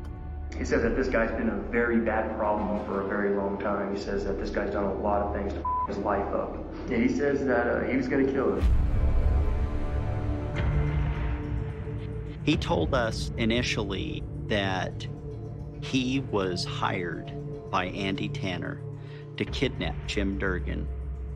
He 0.57 0.65
says 0.65 0.81
that 0.81 0.95
this 0.95 1.07
guy's 1.07 1.29
been 1.29 1.49
a 1.49 1.57
very 1.69 1.99
bad 1.99 2.35
problem 2.35 2.83
for 2.85 3.01
a 3.01 3.07
very 3.07 3.35
long 3.35 3.59
time. 3.59 3.95
He 3.95 4.01
says 4.01 4.23
that 4.25 4.39
this 4.39 4.49
guy's 4.49 4.71
done 4.71 4.85
a 4.85 4.93
lot 4.95 5.21
of 5.21 5.35
things 5.35 5.53
to 5.53 5.59
f- 5.59 5.65
his 5.87 5.97
life 5.99 6.25
up. 6.33 6.55
And 6.89 7.07
he 7.07 7.15
says 7.15 7.45
that 7.45 7.67
uh, 7.67 7.81
he 7.81 7.95
was 7.95 8.07
going 8.07 8.25
to 8.25 8.33
kill 8.33 8.55
him. 8.55 8.63
He 12.43 12.57
told 12.57 12.95
us 12.95 13.31
initially 13.37 14.23
that 14.47 15.05
he 15.81 16.21
was 16.31 16.65
hired 16.65 17.31
by 17.69 17.85
Andy 17.85 18.29
Tanner 18.29 18.81
to 19.37 19.45
kidnap 19.45 19.95
Jim 20.07 20.39
Durgen 20.39 20.87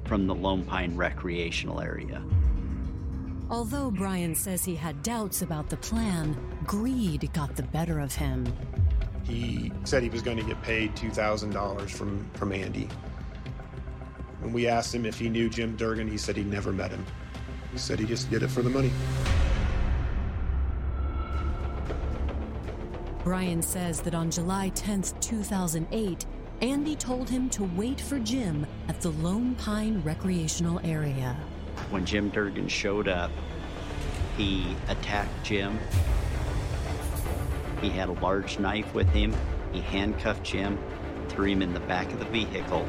from 0.09 0.25
the 0.25 0.33
Lone 0.33 0.63
Pine 0.63 0.97
recreational 0.97 1.81
area. 1.81 2.19
Although 3.47 3.91
Brian 3.91 4.33
says 4.33 4.65
he 4.65 4.73
had 4.73 5.03
doubts 5.03 5.43
about 5.43 5.69
the 5.69 5.77
plan, 5.77 6.35
greed 6.65 7.31
got 7.31 7.55
the 7.55 7.61
better 7.61 7.99
of 7.99 8.15
him. 8.15 8.51
He 9.23 9.71
said 9.83 10.01
he 10.01 10.09
was 10.09 10.23
going 10.23 10.37
to 10.37 10.43
get 10.43 10.59
paid 10.63 10.95
$2,000 10.95 11.91
from, 11.91 12.27
from 12.33 12.51
Andy. 12.51 12.89
When 14.39 14.51
we 14.51 14.67
asked 14.67 14.95
him 14.95 15.05
if 15.05 15.19
he 15.19 15.29
knew 15.29 15.47
Jim 15.47 15.77
Durgen, 15.77 16.09
he 16.09 16.17
said 16.17 16.35
he 16.35 16.43
never 16.43 16.71
met 16.71 16.89
him. 16.89 17.05
He 17.71 17.77
said 17.77 17.99
he 17.99 18.05
just 18.07 18.31
did 18.31 18.41
it 18.41 18.47
for 18.47 18.63
the 18.63 18.69
money. 18.71 18.91
Brian 23.23 23.61
says 23.61 24.01
that 24.01 24.15
on 24.15 24.31
July 24.31 24.71
10th, 24.71 25.19
2008, 25.21 26.25
Andy 26.61 26.95
told 26.95 27.29
him 27.29 27.49
to 27.51 27.63
wait 27.63 28.01
for 28.01 28.19
Jim 28.19 28.67
at 28.89 28.99
the 28.99 29.11
Lone 29.11 29.55
Pine 29.55 30.01
recreational 30.03 30.81
area. 30.83 31.37
When 31.89 32.05
Jim 32.05 32.29
Durgen 32.31 32.69
showed 32.69 33.07
up, 33.07 33.31
he 34.35 34.75
attacked 34.89 35.31
Jim. 35.43 35.79
He 37.81 37.89
had 37.89 38.09
a 38.09 38.13
large 38.13 38.59
knife 38.59 38.93
with 38.93 39.07
him. 39.09 39.33
He 39.71 39.79
handcuffed 39.79 40.43
Jim, 40.43 40.77
threw 41.29 41.45
him 41.45 41.61
in 41.61 41.73
the 41.73 41.79
back 41.81 42.11
of 42.11 42.19
the 42.19 42.25
vehicle. 42.25 42.85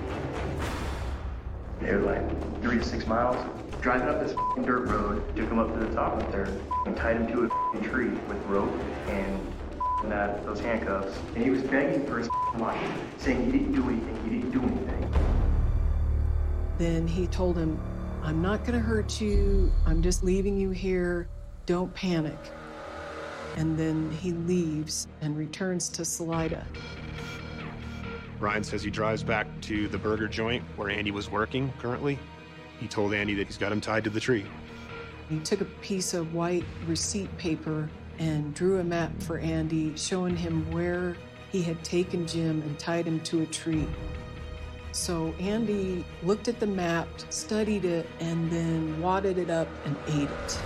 They 1.81 1.95
were 1.95 2.01
like 2.01 2.63
three 2.63 2.79
to 2.79 2.85
six 2.85 3.07
miles. 3.07 3.37
Driving 3.81 4.09
up 4.09 4.21
this 4.21 4.35
dirt 4.65 4.89
road, 4.89 5.25
took 5.37 5.49
him 5.49 5.61
up 5.61 5.73
to 5.73 5.87
the 5.87 5.95
top 5.95 6.21
up 6.21 6.33
there 6.33 6.49
and 6.87 6.97
tied 6.97 7.19
him 7.19 7.29
to 7.29 7.45
a 7.45 7.83
tree 7.85 8.11
with 8.11 8.45
rope 8.47 8.73
and 9.07 9.37
f***ing 9.37 9.60
that, 10.09 10.45
those 10.45 10.61
handcuffs. 10.61 11.19
And 11.35 11.45
he 11.45 11.51
was 11.51 11.63
begging 11.63 12.07
for 12.07 12.19
his 12.19 12.29
life, 12.59 12.81
saying 13.19 13.45
he 13.45 13.53
didn't 13.53 13.73
do 13.73 13.89
anything, 13.89 14.25
he 14.25 14.31
didn't 14.31 14.51
do 14.51 14.63
anything. 14.63 15.15
Then 16.79 17.07
he 17.07 17.27
told 17.27 17.59
him, 17.59 17.79
I'm 18.23 18.41
not 18.41 18.65
going 18.65 18.73
to 18.73 18.85
hurt 18.85 19.21
you. 19.21 19.71
I'm 19.87 20.03
just 20.03 20.25
leaving 20.25 20.57
you 20.57 20.71
here. 20.71 21.29
Don't 21.67 21.93
panic. 21.95 22.39
And 23.57 23.79
then 23.79 24.11
he 24.11 24.33
leaves 24.33 25.09
and 25.21 25.37
returns 25.37 25.89
to 25.91 26.05
Salida. 26.05 26.67
Ryan 28.39 28.65
says 28.65 28.83
he 28.83 28.91
drives 28.91 29.23
back 29.23 29.47
to 29.63 29.89
the 29.89 29.99
burger 29.99 30.29
joint 30.29 30.65
where 30.77 30.89
Andy 30.89 31.11
was 31.11 31.31
working 31.31 31.73
currently. 31.79 32.19
He 32.79 32.89
told 32.89 33.13
Andy 33.13 33.35
that 33.35 33.47
he's 33.47 33.59
got 33.59 33.71
him 33.73 33.81
tied 33.81 34.05
to 34.05 34.11
the 34.11 34.21
tree. 34.21 34.47
He 35.29 35.39
took 35.41 35.61
a 35.61 35.67
piece 35.67 36.15
of 36.15 36.35
white 36.35 36.65
receipt 36.87 37.37
paper 37.37 37.91
and 38.21 38.55
drew 38.55 38.79
a 38.79 38.85
map 38.85 39.11
for 39.23 39.39
Andy, 39.39 39.97
showing 39.97 40.37
him 40.37 40.71
where 40.71 41.17
he 41.51 41.63
had 41.63 41.83
taken 41.83 42.27
Jim 42.27 42.63
and 42.63 42.79
tied 42.79 43.07
him 43.07 43.19
to 43.21 43.43
a 43.43 43.47
tree. 43.47 43.89
So 44.93 45.35
Andy 45.41 46.05
looked 46.23 46.47
at 46.47 46.61
the 46.61 46.67
map, 46.67 47.09
studied 47.31 47.85
it, 47.85 48.07
and 48.21 48.51
then 48.51 49.01
wadded 49.01 49.39
it 49.39 49.51
up 49.51 49.69
and 49.85 49.97
ate 50.09 50.29
it. 50.29 50.59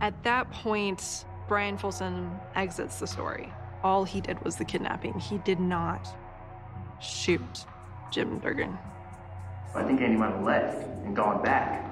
At 0.00 0.22
that 0.22 0.50
point, 0.52 1.24
Brian 1.48 1.76
Folsom 1.76 2.30
exits 2.54 2.98
the 2.98 3.06
story. 3.06 3.52
All 3.82 4.04
he 4.04 4.20
did 4.20 4.42
was 4.44 4.56
the 4.56 4.64
kidnapping. 4.64 5.18
He 5.18 5.38
did 5.38 5.58
not 5.58 6.08
shoot 7.00 7.66
Jim 8.12 8.40
Durgen. 8.40 8.78
I 9.74 9.82
think 9.82 10.00
Andy 10.00 10.16
might 10.16 10.32
have 10.32 10.44
left 10.44 10.86
and 11.04 11.16
gone 11.16 11.42
back 11.42 11.90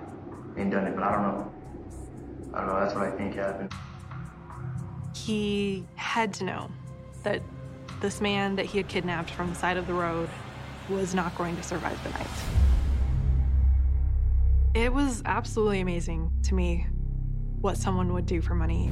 and 0.56 0.70
done 0.70 0.86
it, 0.86 0.94
but 0.94 1.02
I 1.02 1.12
don't 1.12 1.22
know. 1.22 1.52
I 2.53 2.61
don't 2.61 2.68
know, 2.68 2.80
that's 2.80 2.94
what 2.94 3.05
I 3.05 3.11
think 3.12 3.34
happened. 3.34 3.72
He 5.14 5.86
had 5.94 6.32
to 6.34 6.44
know 6.44 6.70
that 7.22 7.42
this 8.01 8.20
man 8.20 8.57
that 8.57 8.66
he 8.66 8.78
had 8.78 8.88
kidnapped 8.88 9.30
from 9.30 9.51
the 9.51 9.55
side 9.55 9.76
of 9.76 9.86
the 9.86 9.92
road 9.92 10.28
was 10.88 11.14
not 11.14 11.36
going 11.36 11.57
to 11.57 11.62
survive 11.62 12.03
the 12.03 12.11
night. 12.11 12.26
It 14.74 14.92
was 14.92 15.22
absolutely 15.24 15.80
amazing 15.80 16.30
to 16.44 16.55
me 16.55 16.86
what 17.61 17.76
someone 17.76 18.12
would 18.12 18.26
do 18.26 18.40
for 18.40 18.55
money. 18.55 18.90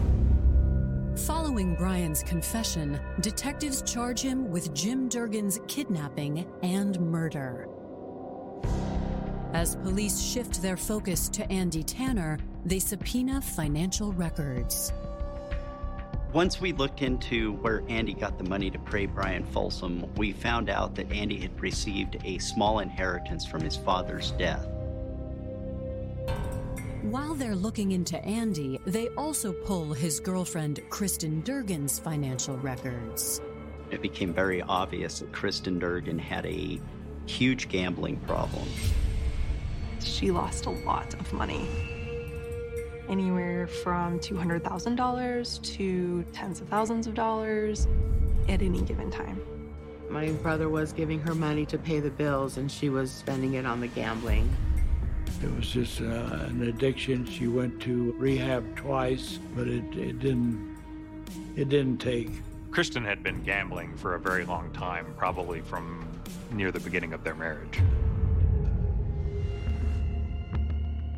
Following 1.27 1.75
Brian's 1.75 2.23
confession, 2.23 3.01
detectives 3.21 3.83
charge 3.83 4.21
him 4.21 4.51
with 4.51 4.73
Jim 4.75 5.09
Durgen's 5.09 5.61
kidnapping 5.67 6.47
and 6.63 7.01
murder. 7.01 7.69
As 9.59 9.75
police 9.75 10.21
shift 10.21 10.63
their 10.63 10.77
focus 10.77 11.29
to 11.31 11.51
Andy 11.51 11.83
Tanner, 11.83 12.39
they 12.65 12.79
subpoena 12.79 13.41
financial 13.41 14.13
records. 14.13 14.93
Once 16.33 16.61
we 16.61 16.73
looked 16.73 17.03
into 17.03 17.55
where 17.55 17.83
Andy 17.89 18.15
got 18.15 18.39
the 18.39 18.45
money 18.45 18.71
to 18.71 18.79
pay 18.79 19.07
Brian 19.07 19.43
Folsom, 19.43 20.09
we 20.15 20.31
found 20.31 20.71
out 20.71 20.95
that 20.95 21.11
Andy 21.11 21.41
had 21.41 21.61
received 21.61 22.19
a 22.25 22.39
small 22.39 22.79
inheritance 22.79 23.45
from 23.45 23.63
his 23.63 23.77
father's 23.77 24.31
death. 24.39 24.65
While 27.03 27.35
they're 27.35 27.57
looking 27.57 27.91
into 27.91 28.25
Andy, 28.25 28.79
they 28.87 29.09
also 29.17 29.53
pull 29.53 29.93
his 29.93 30.21
girlfriend 30.21 30.79
Kristen 30.89 31.43
Durgen's 31.43 31.99
financial 31.99 32.57
records. 32.59 33.41
It 33.91 34.03
became 34.03 34.33
very 34.33 34.63
obvious 34.63 35.19
that 35.19 35.33
Kristen 35.33 35.81
Durgen 35.81 36.21
had 36.21 36.47
a 36.47 36.81
huge 37.27 37.69
gambling 37.69 38.19
problem. 38.19 38.69
She 40.01 40.31
lost 40.31 40.67
a 40.67 40.71
lot 40.71 41.15
of 41.15 41.33
money. 41.33 41.67
Anywhere 43.09 43.67
from 43.67 44.19
$200,000 44.21 45.63
to 45.63 46.25
tens 46.33 46.61
of 46.61 46.69
thousands 46.69 47.07
of 47.07 47.15
dollars 47.15 47.87
at 48.49 48.63
any 48.63 48.83
given 48.83 49.11
time. 49.11 49.41
My 50.11 50.31
brother 50.31 50.69
was 50.69 50.93
giving 50.93 51.21
her 51.21 51.35
money 51.35 51.67
to 51.67 51.79
pay 51.79 52.01
the 52.01 52.11
bills, 52.11 52.57
and 52.57 52.71
she 52.71 52.89
was 52.89 53.11
spending 53.11 53.55
it 53.55 53.67
on 53.67 53.81
the 53.81 53.89
gambling. 53.89 54.55
It 55.43 55.55
was 55.55 55.69
just 55.69 56.01
uh, 56.01 56.05
an 56.05 56.63
addiction. 56.63 57.27
She 57.27 57.47
went 57.47 57.81
to 57.83 58.13
rehab 58.19 58.77
twice, 58.77 59.39
but 59.55 59.69
it, 59.69 59.85
it 59.97 60.19
didn't 60.19 60.77
it 61.57 61.69
didn't 61.69 61.99
take. 61.99 62.31
Kristen 62.71 63.05
had 63.05 63.23
been 63.23 63.43
gambling 63.43 63.97
for 63.97 64.15
a 64.15 64.21
very 64.21 64.45
long 64.45 64.73
time, 64.73 65.07
probably 65.17 65.61
from 65.61 66.07
near 66.53 66.71
the 66.71 66.81
beginning 66.81 67.13
of 67.13 67.25
their 67.25 67.35
marriage. 67.35 67.81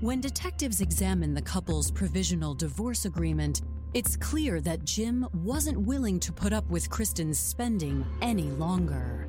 When 0.00 0.22
detectives 0.22 0.80
examine 0.80 1.34
the 1.34 1.42
couple's 1.42 1.90
provisional 1.90 2.54
divorce 2.54 3.04
agreement, 3.04 3.60
it's 3.92 4.16
clear 4.16 4.62
that 4.62 4.82
Jim 4.86 5.28
wasn't 5.34 5.76
willing 5.76 6.18
to 6.20 6.32
put 6.32 6.54
up 6.54 6.66
with 6.70 6.88
Kristen's 6.88 7.38
spending 7.38 8.06
any 8.22 8.44
longer. 8.44 9.26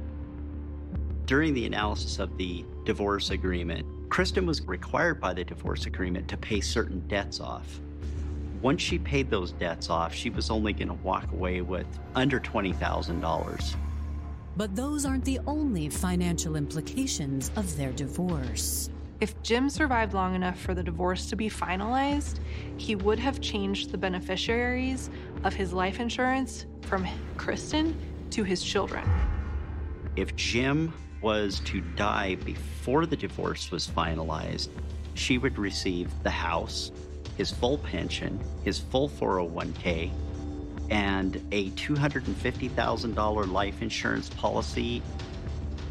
During 1.25 1.53
the 1.53 1.65
analysis 1.65 2.19
of 2.19 2.37
the 2.37 2.63
divorce 2.85 3.31
agreement, 3.31 3.85
Kristen 4.09 4.45
was 4.45 4.61
required 4.61 5.19
by 5.19 5.33
the 5.33 5.43
divorce 5.43 5.87
agreement 5.87 6.29
to 6.29 6.37
pay 6.37 6.61
certain 6.61 7.05
debts 7.09 7.41
off. 7.41 7.81
Once 8.61 8.81
she 8.81 8.97
paid 8.97 9.29
those 9.29 9.51
debts 9.51 9.89
off, 9.89 10.15
she 10.15 10.29
was 10.29 10.49
only 10.49 10.71
going 10.71 10.87
to 10.87 10.93
walk 11.03 11.29
away 11.33 11.59
with 11.59 11.87
under 12.15 12.39
$20,000. 12.39 13.75
But 14.55 14.73
those 14.73 15.05
aren't 15.05 15.25
the 15.25 15.39
only 15.45 15.89
financial 15.89 16.55
implications 16.55 17.51
of 17.57 17.75
their 17.75 17.91
divorce. 17.91 18.89
If 19.21 19.39
Jim 19.43 19.69
survived 19.69 20.15
long 20.15 20.33
enough 20.33 20.59
for 20.59 20.73
the 20.73 20.81
divorce 20.81 21.29
to 21.29 21.35
be 21.35 21.47
finalized, 21.47 22.39
he 22.77 22.95
would 22.95 23.19
have 23.19 23.39
changed 23.39 23.91
the 23.91 23.97
beneficiaries 23.99 25.11
of 25.43 25.53
his 25.53 25.71
life 25.71 25.99
insurance 25.99 26.65
from 26.81 27.07
Kristen 27.37 27.95
to 28.31 28.43
his 28.43 28.63
children. 28.63 29.07
If 30.15 30.35
Jim 30.35 30.91
was 31.21 31.59
to 31.65 31.81
die 31.81 32.33
before 32.33 33.05
the 33.05 33.15
divorce 33.15 33.69
was 33.69 33.87
finalized, 33.87 34.69
she 35.13 35.37
would 35.37 35.59
receive 35.59 36.11
the 36.23 36.31
house, 36.31 36.91
his 37.37 37.51
full 37.51 37.77
pension, 37.77 38.39
his 38.63 38.79
full 38.79 39.07
401k, 39.07 40.09
and 40.89 41.35
a 41.51 41.69
$250,000 41.71 43.51
life 43.51 43.81
insurance 43.83 44.29
policy 44.29 45.03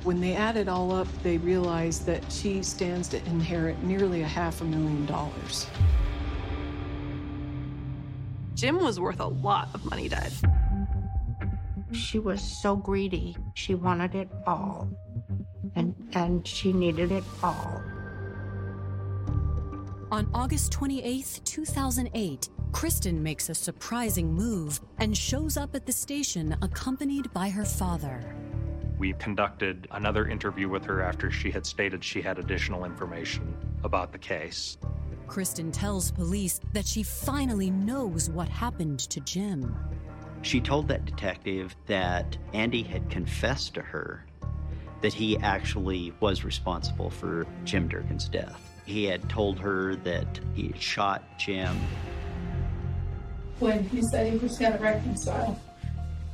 when 0.05 0.20
they 0.20 0.34
add 0.34 0.57
it 0.57 0.68
all 0.68 0.92
up, 0.92 1.09
they 1.22 1.38
realize 1.38 2.01
that 2.01 2.30
she 2.30 2.62
stands 2.62 3.09
to 3.09 3.18
inherit 3.26 3.82
nearly 3.82 4.22
a 4.22 4.26
half 4.26 4.61
a 4.61 4.64
million 4.64 5.07
dollars. 5.07 5.66
Jim 8.55 8.80
was 8.80 9.01
worth 9.01 9.20
a 9.20 9.26
lot 9.26 9.68
of 9.74 9.84
money 9.84 10.09
dead. 10.09 10.32
She 11.92 12.18
was 12.18 12.40
so 12.40 12.76
greedy. 12.76 13.36
She 13.55 13.74
wanted 13.74 14.14
it 14.14 14.28
all. 14.46 14.88
And, 15.74 15.94
and 16.12 16.46
she 16.46 16.72
needed 16.72 17.11
it 17.12 17.24
all. 17.42 17.82
On 20.12 20.28
August 20.34 20.72
28, 20.72 21.40
2008, 21.44 22.48
Kristen 22.72 23.22
makes 23.22 23.48
a 23.48 23.55
surprising 23.55 24.32
move 24.32 24.80
and 24.98 25.16
shows 25.16 25.57
up 25.57 25.74
at 25.74 25.86
the 25.86 25.92
station 25.92 26.57
accompanied 26.62 27.32
by 27.32 27.48
her 27.48 27.64
father. 27.64 28.36
We 29.01 29.14
conducted 29.14 29.88
another 29.92 30.28
interview 30.28 30.68
with 30.68 30.84
her 30.84 31.01
after 31.01 31.30
she 31.30 31.51
had 31.51 31.64
stated 31.64 32.05
she 32.05 32.20
had 32.20 32.38
additional 32.38 32.84
information 32.84 33.57
about 33.82 34.12
the 34.12 34.18
case. 34.18 34.76
Kristen 35.26 35.72
tells 35.72 36.11
police 36.11 36.61
that 36.74 36.86
she 36.86 37.03
finally 37.03 37.70
knows 37.70 38.28
what 38.28 38.46
happened 38.51 38.98
to 38.98 39.20
Jim. 39.20 39.74
She 40.42 40.61
told 40.61 40.86
that 40.88 41.07
detective 41.07 41.74
that 41.86 42.36
Andy 42.53 42.82
had 42.82 43.09
confessed 43.09 43.72
to 43.72 43.80
her 43.80 44.26
that 45.01 45.14
he 45.14 45.38
actually 45.38 46.12
was 46.20 46.44
responsible 46.44 47.09
for 47.09 47.46
Jim 47.64 47.88
Durgen's 47.88 48.28
death. 48.28 48.61
He 48.84 49.05
had 49.05 49.26
told 49.30 49.59
her 49.61 49.96
that 49.96 50.40
he 50.53 50.66
had 50.66 50.82
shot 50.82 51.22
Jim. 51.38 51.74
When 53.61 53.82
he 53.88 54.03
said 54.03 54.30
he 54.30 54.36
was 54.36 54.59
going 54.59 54.72
to 54.72 54.78
reconcile, 54.78 55.59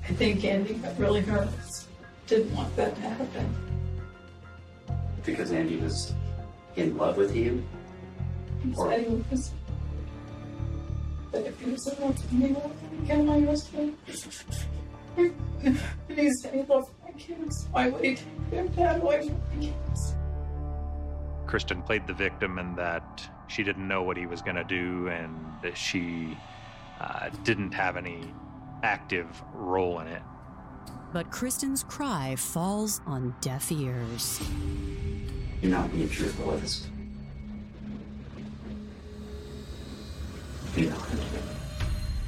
I 0.02 0.12
think 0.14 0.44
Andy 0.44 0.74
got 0.74 0.98
really 0.98 1.20
nervous 1.20 1.85
didn't 2.26 2.54
want 2.54 2.74
that 2.76 2.94
to 2.94 3.00
happen. 3.00 3.54
Because 5.24 5.52
Andy 5.52 5.76
was 5.76 6.12
in 6.76 6.96
love 6.96 7.16
with 7.16 7.34
you? 7.34 7.64
He 8.62 8.74
or... 8.76 8.90
said 8.90 9.06
he 9.06 9.24
was. 9.30 9.52
That 11.32 11.46
if 11.46 11.60
he 11.60 11.70
was 11.70 11.86
in 11.86 12.02
love 12.02 12.16
with 12.16 12.32
me, 12.32 12.56
he 13.00 13.06
kill 13.06 13.22
my 13.24 13.40
husband. 13.40 13.96
and 15.16 15.80
he 16.08 16.30
said 16.42 16.54
he 16.54 16.62
loved 16.62 16.90
my 17.04 17.12
kids. 17.12 17.68
Why 17.70 17.88
would 17.88 18.04
he 18.04 18.16
take 18.16 18.50
their 18.50 18.68
dad 18.68 19.02
away 19.02 19.28
from 19.28 19.40
my 19.54 19.66
kids? 19.66 20.14
Kristen 21.46 21.82
played 21.82 22.06
the 22.06 22.12
victim 22.12 22.58
in 22.58 22.74
that 22.76 23.28
she 23.48 23.62
didn't 23.62 23.86
know 23.86 24.02
what 24.02 24.16
he 24.16 24.26
was 24.26 24.42
going 24.42 24.56
to 24.56 24.64
do 24.64 25.08
and 25.08 25.34
that 25.62 25.76
she 25.76 26.36
uh, 27.00 27.30
didn't 27.44 27.72
have 27.72 27.96
any 27.96 28.20
active 28.82 29.26
role 29.54 30.00
in 30.00 30.08
it. 30.08 30.22
But 31.12 31.30
Kristen's 31.30 31.82
cry 31.84 32.36
falls 32.36 33.00
on 33.06 33.34
deaf 33.40 33.72
ears. 33.72 34.40
You're 35.62 35.70
not 35.70 35.90
being 35.92 36.08
truthful 36.08 36.52
with 36.52 36.62
us. 36.62 36.86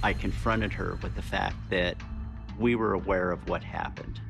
I 0.02 0.12
confronted 0.12 0.72
her 0.72 0.98
with 1.02 1.14
the 1.14 1.22
fact 1.22 1.56
that 1.70 1.96
we 2.58 2.74
were 2.74 2.94
aware 2.94 3.30
of 3.30 3.46
what 3.48 3.62
happened. 3.62 4.20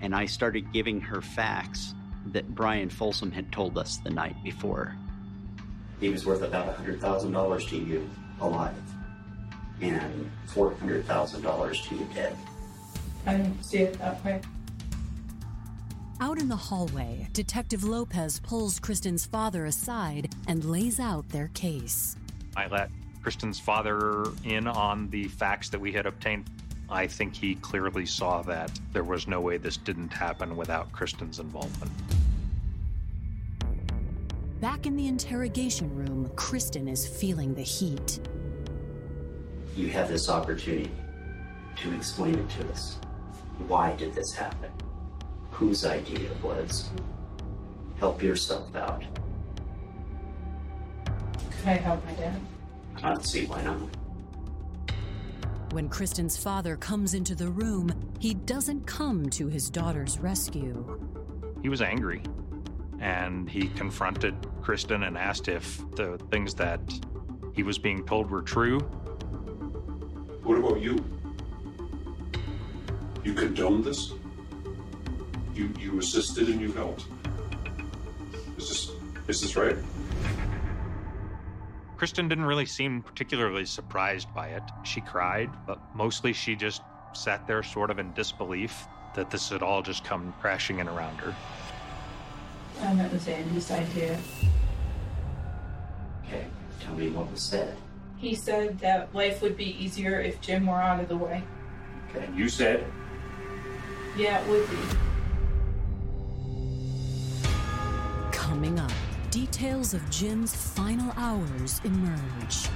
And 0.00 0.14
I 0.14 0.24
started 0.26 0.72
giving 0.72 1.00
her 1.02 1.20
facts 1.20 1.94
that 2.32 2.54
Brian 2.54 2.88
Folsom 2.88 3.30
had 3.30 3.52
told 3.52 3.76
us 3.76 3.98
the 3.98 4.10
night 4.10 4.36
before. 4.42 4.96
He 6.00 6.08
was 6.08 6.24
worth 6.24 6.42
about 6.42 6.74
$100,000 6.78 7.68
to 7.68 7.76
you 7.76 8.08
alive 8.40 8.74
and 9.82 10.30
$400,000 10.48 11.88
to 11.88 11.94
you 11.94 12.08
dead. 12.14 12.36
I 13.26 13.34
don't 13.34 13.62
see 13.62 13.78
it 13.78 13.98
that 13.98 14.24
way. 14.24 14.40
Out 16.20 16.38
in 16.38 16.48
the 16.48 16.56
hallway, 16.56 17.28
Detective 17.32 17.82
Lopez 17.82 18.40
pulls 18.40 18.78
Kristen's 18.78 19.24
father 19.24 19.64
aside 19.64 20.34
and 20.46 20.64
lays 20.64 21.00
out 21.00 21.28
their 21.30 21.48
case. 21.54 22.16
I 22.56 22.66
let 22.66 22.90
Kristen's 23.22 23.58
father 23.58 24.26
in 24.44 24.66
on 24.66 25.08
the 25.10 25.28
facts 25.28 25.70
that 25.70 25.80
we 25.80 25.92
had 25.92 26.06
obtained. 26.06 26.50
I 26.90 27.06
think 27.06 27.34
he 27.34 27.54
clearly 27.56 28.04
saw 28.04 28.42
that 28.42 28.70
there 28.92 29.04
was 29.04 29.26
no 29.28 29.40
way 29.40 29.56
this 29.56 29.76
didn't 29.76 30.12
happen 30.12 30.56
without 30.56 30.90
Kristen's 30.92 31.38
involvement. 31.38 31.92
Back 34.60 34.84
in 34.84 34.96
the 34.96 35.06
interrogation 35.06 35.94
room, 35.94 36.30
Kristen 36.36 36.86
is 36.86 37.06
feeling 37.06 37.54
the 37.54 37.62
heat. 37.62 38.20
You 39.74 39.88
have 39.88 40.08
this 40.08 40.28
opportunity 40.28 40.90
to 41.76 41.94
explain 41.94 42.34
it 42.34 42.50
to 42.50 42.68
us. 42.70 42.98
Why 43.68 43.94
did 43.96 44.14
this 44.14 44.32
happen? 44.32 44.70
Whose 45.50 45.84
idea 45.84 46.30
it 46.30 46.42
was? 46.42 46.90
Help 47.98 48.22
yourself 48.22 48.74
out. 48.74 49.04
Could 51.04 51.68
I 51.68 51.74
help 51.74 52.04
my 52.06 52.12
dad? 52.12 52.40
I 52.96 53.08
don't 53.10 53.24
see 53.24 53.46
why 53.46 53.62
not. 53.62 53.78
When 55.72 55.88
Kristen's 55.88 56.36
father 56.36 56.76
comes 56.76 57.14
into 57.14 57.34
the 57.34 57.48
room, 57.48 57.90
he 58.18 58.34
doesn't 58.34 58.86
come 58.86 59.28
to 59.30 59.46
his 59.46 59.70
daughter's 59.70 60.18
rescue. 60.18 60.98
He 61.62 61.68
was 61.68 61.80
angry 61.82 62.22
and 62.98 63.48
he 63.48 63.68
confronted 63.68 64.34
Kristen 64.62 65.04
and 65.04 65.16
asked 65.16 65.48
if 65.48 65.78
the 65.96 66.18
things 66.30 66.54
that 66.54 66.80
he 67.54 67.62
was 67.62 67.78
being 67.78 68.04
told 68.04 68.30
were 68.30 68.42
true. 68.42 68.78
What 70.42 70.58
about 70.58 70.80
you? 70.80 71.02
You 73.22 73.34
condoned 73.34 73.84
this? 73.84 74.12
You 75.54 75.72
you 75.78 75.98
assisted 75.98 76.48
and 76.48 76.60
you 76.60 76.72
helped. 76.72 77.04
Is 78.56 78.68
this 78.68 78.90
is 79.28 79.40
this 79.42 79.56
right? 79.56 79.76
Kristen 81.98 82.28
didn't 82.28 82.46
really 82.46 82.64
seem 82.64 83.02
particularly 83.02 83.66
surprised 83.66 84.32
by 84.34 84.48
it. 84.48 84.62
She 84.84 85.02
cried, 85.02 85.50
but 85.66 85.78
mostly 85.94 86.32
she 86.32 86.56
just 86.56 86.80
sat 87.12 87.46
there 87.46 87.62
sort 87.62 87.90
of 87.90 87.98
in 87.98 88.14
disbelief 88.14 88.86
that 89.14 89.30
this 89.30 89.50
had 89.50 89.62
all 89.62 89.82
just 89.82 90.02
come 90.02 90.32
crashing 90.40 90.78
in 90.78 90.88
around 90.88 91.16
her. 91.18 91.34
Um, 92.80 93.00
it 93.00 93.12
was 93.12 93.28
Andy's 93.28 93.70
idea. 93.70 94.18
Okay, 96.24 96.46
tell 96.80 96.94
me 96.94 97.10
what 97.10 97.30
was 97.30 97.42
said. 97.42 97.76
He 98.16 98.34
said 98.34 98.78
that 98.78 99.14
life 99.14 99.42
would 99.42 99.56
be 99.58 99.76
easier 99.82 100.20
if 100.20 100.40
Jim 100.40 100.66
were 100.66 100.80
out 100.80 101.00
of 101.00 101.08
the 101.08 101.16
way. 101.16 101.42
Okay, 102.08 102.26
you 102.34 102.48
said 102.48 102.86
Yeah, 104.16 104.40
it 104.40 104.48
would 104.48 104.68
be. 104.68 104.76
Coming 108.32 108.78
up, 108.78 108.92
details 109.30 109.94
of 109.94 110.08
Jim's 110.10 110.54
final 110.54 111.12
hours 111.16 111.80
emerge. 111.84 112.68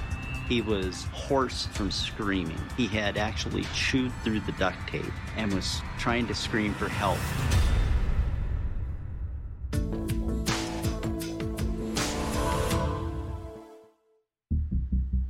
He 0.49 0.61
was 0.61 1.05
hoarse 1.13 1.67
from 1.73 1.91
screaming. 1.91 2.61
He 2.77 2.87
had 2.87 3.17
actually 3.17 3.65
chewed 3.75 4.13
through 4.23 4.41
the 4.41 4.53
duct 4.53 4.77
tape 4.89 5.05
and 5.37 5.53
was 5.53 5.81
trying 5.99 6.27
to 6.29 6.35
scream 6.35 6.75
for 6.75 6.89
help. 6.89 7.19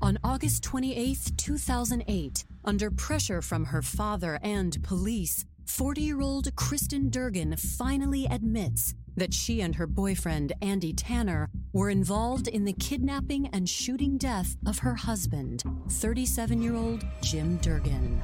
On 0.02 0.18
August 0.22 0.62
28, 0.64 1.32
2008, 1.38 2.44
under 2.64 2.90
pressure 2.90 3.40
from 3.40 3.66
her 3.66 3.80
father 3.80 4.38
and 4.42 4.82
police, 4.82 5.46
40 5.66 6.00
year 6.02 6.20
old 6.20 6.54
Kristen 6.56 7.10
Durgen 7.10 7.58
finally 7.58 8.26
admits 8.26 8.94
that 9.16 9.32
she 9.32 9.60
and 9.60 9.74
her 9.76 9.86
boyfriend, 9.86 10.52
Andy 10.60 10.92
Tanner, 10.92 11.48
were 11.72 11.90
involved 11.90 12.48
in 12.48 12.64
the 12.64 12.72
kidnapping 12.74 13.46
and 13.48 13.68
shooting 13.68 14.18
death 14.18 14.56
of 14.66 14.78
her 14.80 14.94
husband, 14.94 15.62
37 15.88 16.62
year 16.62 16.76
old 16.76 17.04
Jim 17.22 17.58
Durgen. 17.60 18.20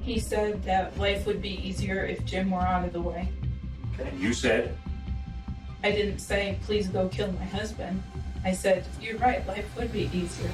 He 0.00 0.18
said 0.18 0.62
that 0.64 0.96
life 0.98 1.26
would 1.26 1.42
be 1.42 1.66
easier 1.66 2.04
if 2.04 2.24
Jim 2.24 2.50
were 2.50 2.60
out 2.60 2.84
of 2.84 2.92
the 2.92 3.00
way. 3.00 3.28
Okay, 3.98 4.12
you 4.16 4.32
said 4.32 4.76
I 5.82 5.90
didn't 5.90 6.18
say, 6.18 6.58
please 6.62 6.88
go 6.88 7.08
kill 7.08 7.32
my 7.32 7.44
husband. 7.44 8.02
I 8.44 8.52
said, 8.52 8.84
you're 9.00 9.18
right, 9.18 9.46
life 9.46 9.64
would 9.76 9.92
be 9.92 10.10
easier. 10.12 10.50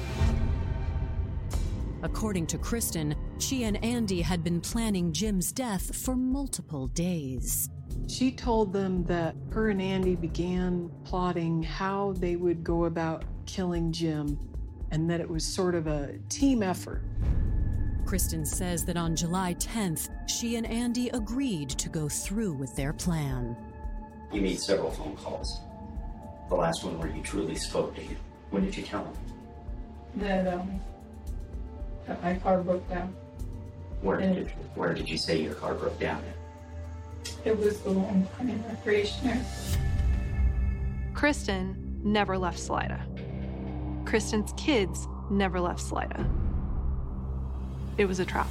According 2.01 2.47
to 2.47 2.57
Kristen, 2.57 3.15
she 3.39 3.63
and 3.63 3.83
Andy 3.83 4.21
had 4.21 4.43
been 4.43 4.61
planning 4.61 5.13
Jim's 5.13 5.51
death 5.51 5.95
for 5.95 6.15
multiple 6.15 6.87
days. 6.87 7.69
She 8.07 8.31
told 8.31 8.73
them 8.73 9.03
that 9.05 9.35
her 9.51 9.69
and 9.69 9.81
Andy 9.81 10.15
began 10.15 10.89
plotting 11.03 11.63
how 11.63 12.13
they 12.17 12.35
would 12.35 12.63
go 12.63 12.85
about 12.85 13.25
killing 13.45 13.91
Jim 13.91 14.39
and 14.91 15.09
that 15.09 15.19
it 15.19 15.29
was 15.29 15.43
sort 15.43 15.75
of 15.75 15.87
a 15.87 16.17
team 16.29 16.63
effort. 16.63 17.03
Kristen 18.05 18.45
says 18.45 18.85
that 18.85 18.95
on 18.95 19.15
July 19.15 19.53
10th, 19.55 20.09
she 20.29 20.55
and 20.55 20.65
Andy 20.65 21.09
agreed 21.09 21.69
to 21.71 21.89
go 21.89 22.07
through 22.07 22.53
with 22.53 22.73
their 22.75 22.93
plan. 22.93 23.57
you 24.31 24.41
made 24.41 24.59
several 24.59 24.91
phone 24.91 25.15
calls. 25.17 25.59
The 26.47 26.55
last 26.55 26.85
one 26.85 26.97
where 26.99 27.09
you 27.09 27.21
truly 27.21 27.55
spoke 27.55 27.93
to 27.95 28.01
him. 28.01 28.17
When 28.51 28.63
did 28.63 28.77
you 28.77 28.83
tell 28.83 29.03
him? 29.03 29.13
That, 30.15 30.47
um, 30.53 30.79
that 32.07 32.23
my 32.23 32.35
car 32.35 32.61
broke 32.61 32.89
down. 32.89 33.13
Where 34.01 34.19
And- 34.19 34.35
did 34.35 34.47
where 34.75 34.93
did 34.93 35.09
you 35.09 35.17
say 35.17 35.41
your 35.41 35.55
car 35.55 35.73
broke 35.73 35.99
down 35.99 36.17
at? 36.17 37.45
It 37.45 37.57
was 37.57 37.79
the 37.79 37.89
Lone 37.91 38.27
Pine 38.37 38.63
Recreation 38.67 39.27
Area. 39.27 39.45
Kristen 41.13 41.99
never 42.03 42.37
left 42.37 42.59
Salida. 42.59 43.03
Kristen's 44.05 44.53
kids 44.55 45.07
never 45.29 45.59
left 45.59 45.81
Salida. 45.81 46.25
It 47.97 48.05
was 48.05 48.19
a 48.19 48.25
trap. 48.25 48.47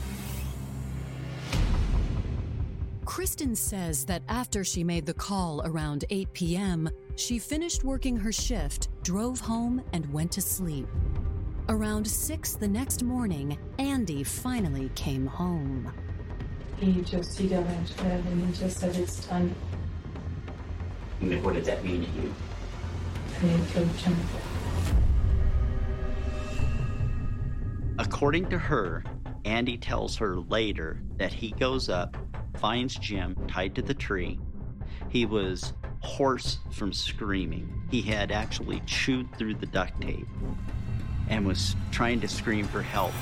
Kristen 3.05 3.55
says 3.55 4.05
that 4.07 4.23
after 4.29 4.65
she 4.65 4.83
made 4.83 5.07
the 5.07 5.15
call 5.15 5.63
around 5.65 6.05
8 6.11 6.33
p.m., 6.33 6.91
she 7.15 7.39
finished 7.39 7.85
working 7.85 8.17
her 8.17 8.33
shift, 8.33 8.89
drove 9.03 9.41
home, 9.41 9.83
and 9.93 10.13
went 10.13 10.33
to 10.33 10.43
sleep. 10.43 10.89
Around 11.69 12.07
6 12.07 12.55
the 12.55 12.69
next 12.69 13.03
morning, 13.03 13.59
Andy 13.81 14.23
finally 14.23 14.89
came 14.95 15.27
home. 15.27 15.93
He 16.79 17.01
just, 17.03 17.37
he 17.37 17.49
got 17.49 17.67
into 17.67 17.93
bed 18.05 18.25
and 18.25 18.47
he 18.47 18.53
just 18.57 18.79
said 18.79 18.95
it's 18.95 19.27
done. 19.27 19.53
And 21.21 21.43
what 21.43 21.55
did 21.55 21.65
that 21.65 21.85
mean 21.85 22.05
to 22.05 22.11
you? 22.23 22.33
And 23.41 23.51
he 23.51 23.73
killed 23.73 23.99
Jim. 23.99 24.17
According 27.99 28.49
to 28.51 28.59
her, 28.59 29.03
Andy 29.45 29.77
tells 29.77 30.17
her 30.19 30.37
later 30.37 31.01
that 31.17 31.33
he 31.33 31.51
goes 31.51 31.89
up, 31.89 32.17
finds 32.59 32.95
Jim 32.95 33.37
tied 33.49 33.75
to 33.75 33.83
the 33.83 33.95
tree. 33.95 34.39
He 35.09 35.27
was 35.27 35.73
hoarse 35.99 36.59
from 36.71 36.93
screaming. 36.93 37.83
He 37.91 38.03
had 38.03 38.31
actually 38.31 38.83
chewed 38.87 39.35
through 39.37 39.55
the 39.55 39.67
duct 39.67 40.01
tape 40.01 40.29
and 41.29 41.47
was 41.47 41.77
trying 41.91 42.21
to 42.21 42.29
scream 42.29 42.67
for 42.67 42.83
help. 42.83 43.13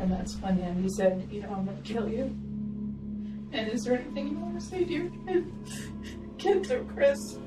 And 0.00 0.12
that's 0.12 0.36
when 0.36 0.82
he 0.82 0.88
said, 0.88 1.28
you 1.30 1.42
know, 1.42 1.50
I'm 1.50 1.64
gonna 1.64 1.78
kill 1.82 2.08
you. 2.08 2.24
And 3.52 3.68
is 3.68 3.84
there 3.84 3.98
anything 3.98 4.28
you 4.28 4.38
want 4.38 4.60
to 4.60 4.64
say 4.64 4.84
to 4.84 4.92
your 4.92 5.10
kid? 5.26 5.52
Kids 6.38 6.70
or 6.70 6.84
Chris? 6.84 7.38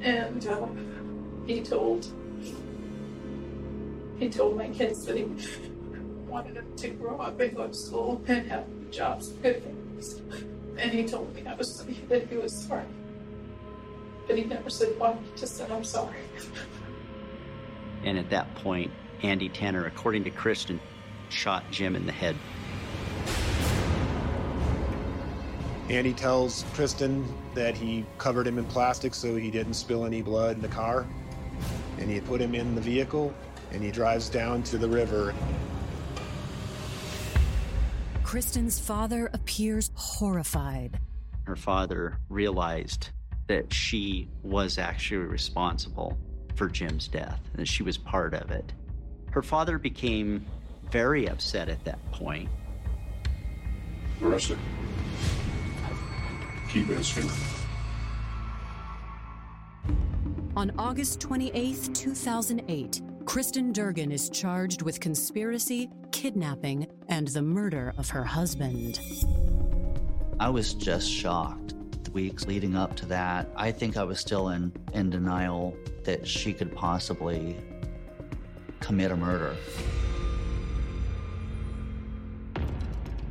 And 0.00 0.46
uh, 0.46 0.66
he 1.46 1.62
told 1.62 2.06
he 4.18 4.28
told 4.30 4.56
my 4.56 4.68
kids 4.68 5.04
that 5.06 5.16
he 5.16 5.24
wanted 6.26 6.54
them 6.54 6.76
to 6.76 6.88
grow 6.90 7.18
up 7.18 7.38
and 7.40 7.56
go 7.56 7.66
to 7.66 7.74
school 7.74 8.22
and 8.26 8.46
have 8.50 8.64
jobs, 8.90 9.28
and 9.28 9.42
good 9.42 9.62
things. 9.62 10.20
And 10.78 10.92
he 10.92 11.04
told 11.04 11.34
me 11.34 11.46
I 11.46 11.54
was 11.54 11.84
that 12.08 12.28
he 12.28 12.36
was 12.36 12.54
sorry. 12.54 12.84
But 14.26 14.38
he 14.38 14.44
never 14.44 14.70
said 14.70 14.98
why, 14.98 15.16
just 15.36 15.56
said 15.56 15.70
I'm 15.70 15.84
sorry. 15.84 16.16
And 18.06 18.16
at 18.16 18.30
that 18.30 18.54
point, 18.54 18.92
Andy 19.22 19.48
Tanner, 19.48 19.84
according 19.86 20.22
to 20.24 20.30
Kristen, 20.30 20.78
shot 21.28 21.64
Jim 21.72 21.96
in 21.96 22.06
the 22.06 22.12
head. 22.12 22.36
Andy 25.90 26.12
tells 26.12 26.64
Kristen 26.72 27.26
that 27.54 27.76
he 27.76 28.06
covered 28.16 28.46
him 28.46 28.58
in 28.58 28.64
plastic 28.64 29.12
so 29.12 29.34
he 29.34 29.50
didn't 29.50 29.74
spill 29.74 30.04
any 30.04 30.22
blood 30.22 30.54
in 30.54 30.62
the 30.62 30.68
car. 30.68 31.04
And 31.98 32.08
he 32.08 32.20
put 32.20 32.40
him 32.40 32.54
in 32.54 32.76
the 32.76 32.80
vehicle 32.80 33.34
and 33.72 33.82
he 33.82 33.90
drives 33.90 34.28
down 34.28 34.62
to 34.64 34.78
the 34.78 34.88
river. 34.88 35.34
Kristen's 38.22 38.78
father 38.78 39.30
appears 39.32 39.90
horrified. 39.94 41.00
Her 41.42 41.56
father 41.56 42.18
realized 42.28 43.10
that 43.48 43.72
she 43.72 44.28
was 44.44 44.78
actually 44.78 45.26
responsible 45.26 46.16
for 46.56 46.68
Jim's 46.68 47.06
death 47.06 47.40
and 47.52 47.60
that 47.60 47.68
she 47.68 47.82
was 47.82 47.96
part 47.98 48.34
of 48.34 48.50
it. 48.50 48.72
Her 49.30 49.42
father 49.42 49.78
became 49.78 50.44
very 50.90 51.28
upset 51.28 51.68
at 51.68 51.84
that 51.84 52.00
point. 52.12 52.48
Arrest 54.22 54.48
her. 54.48 54.58
Keep 56.70 56.90
asking. 56.90 57.30
On 60.56 60.72
August 60.78 61.20
28, 61.20 61.94
2008, 61.94 63.02
Kristen 63.26 63.72
Durgen 63.72 64.10
is 64.10 64.30
charged 64.30 64.80
with 64.80 65.00
conspiracy, 65.00 65.90
kidnapping, 66.12 66.86
and 67.08 67.28
the 67.28 67.42
murder 67.42 67.92
of 67.98 68.08
her 68.08 68.24
husband. 68.24 69.00
I 70.40 70.48
was 70.48 70.72
just 70.72 71.10
shocked. 71.10 71.65
The 72.06 72.12
weeks 72.12 72.46
leading 72.46 72.76
up 72.76 72.94
to 72.96 73.06
that, 73.06 73.48
I 73.56 73.72
think 73.72 73.96
I 73.96 74.04
was 74.04 74.20
still 74.20 74.50
in, 74.50 74.72
in 74.94 75.10
denial 75.10 75.76
that 76.04 76.24
she 76.24 76.52
could 76.52 76.72
possibly 76.72 77.56
commit 78.78 79.10
a 79.10 79.16
murder. 79.16 79.56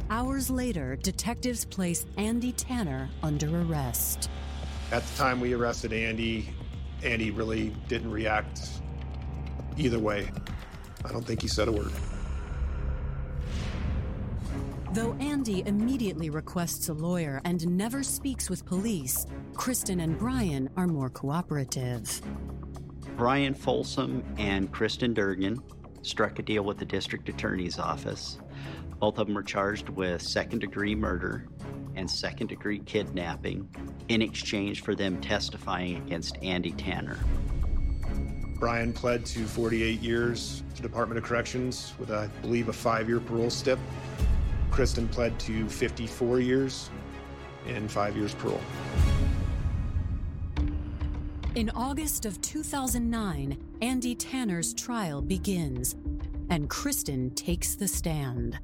Hours 0.09 0.49
later, 0.49 0.97
detectives 0.97 1.63
placed 1.63 2.07
Andy 2.17 2.51
Tanner 2.51 3.09
under 3.23 3.61
arrest. 3.61 4.29
At 4.91 5.03
the 5.07 5.17
time 5.17 5.39
we 5.39 5.53
arrested 5.53 5.93
Andy, 5.93 6.49
Andy 7.01 7.31
really 7.31 7.69
didn't 7.87 8.11
react 8.11 8.59
either 9.77 9.99
way. 9.99 10.29
I 11.05 11.13
don't 11.13 11.25
think 11.25 11.41
he 11.41 11.47
said 11.47 11.69
a 11.69 11.71
word. 11.71 11.93
Though 14.95 15.13
Andy 15.19 15.61
immediately 15.65 16.29
requests 16.29 16.87
a 16.87 16.93
lawyer 16.93 17.41
and 17.43 17.67
never 17.67 18.01
speaks 18.01 18.49
with 18.49 18.65
police, 18.65 19.27
Kristen 19.53 19.99
and 19.99 20.17
Brian 20.17 20.69
are 20.77 20.87
more 20.87 21.09
cooperative. 21.09 22.21
Brian 23.17 23.53
Folsom 23.53 24.23
and 24.37 24.71
Kristen 24.71 25.13
Durgen 25.13 25.61
struck 26.01 26.39
a 26.39 26.41
deal 26.41 26.63
with 26.63 26.77
the 26.77 26.85
district 26.85 27.27
attorney's 27.27 27.77
office. 27.77 28.39
Both 29.01 29.17
of 29.17 29.27
them 29.27 29.35
were 29.35 29.43
charged 29.43 29.89
with 29.89 30.21
second 30.21 30.59
degree 30.59 30.95
murder 30.95 31.49
and 31.97 32.09
second 32.09 32.47
degree 32.47 32.79
kidnapping 32.79 33.67
in 34.07 34.21
exchange 34.21 34.81
for 34.81 34.95
them 34.95 35.19
testifying 35.19 35.97
against 35.97 36.37
Andy 36.41 36.71
Tanner. 36.71 37.19
Brian 38.59 38.93
pled 38.93 39.25
to 39.25 39.45
48 39.45 39.99
years 39.99 40.63
to 40.75 40.81
Department 40.81 41.17
of 41.17 41.25
Corrections 41.25 41.93
with, 41.99 42.11
I 42.11 42.27
believe, 42.41 42.69
a 42.69 42.73
five 42.73 43.09
year 43.09 43.19
parole 43.19 43.49
stip. 43.49 43.77
Kristen 44.75 45.07
pled 45.07 45.39
to 45.39 45.69
54 45.69 46.41
years 46.41 46.89
and 47.65 47.89
five 47.89 48.17
years 48.17 48.33
parole. 48.35 48.59
In 51.55 51.69
August 51.69 52.25
of 52.25 52.41
2009, 52.41 53.57
Andy 53.81 54.15
Tanner's 54.15 54.73
trial 54.73 55.21
begins, 55.21 55.95
and 56.49 56.69
Kristen 56.69 57.29
takes 57.35 57.75
the 57.75 57.87
stand. 57.87 58.59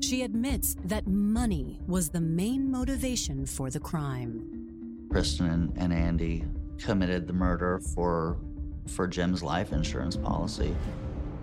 She 0.00 0.22
admits 0.22 0.76
that 0.82 1.06
money 1.06 1.78
was 1.86 2.08
the 2.08 2.22
main 2.22 2.70
motivation 2.70 3.44
for 3.44 3.68
the 3.68 3.80
crime. 3.80 5.06
Kristen 5.10 5.74
and 5.76 5.92
Andy 5.92 6.46
committed 6.78 7.26
the 7.26 7.34
murder 7.34 7.82
for 7.94 8.38
for 8.86 9.06
Jim's 9.06 9.42
life 9.42 9.72
insurance 9.72 10.16
policy. 10.16 10.74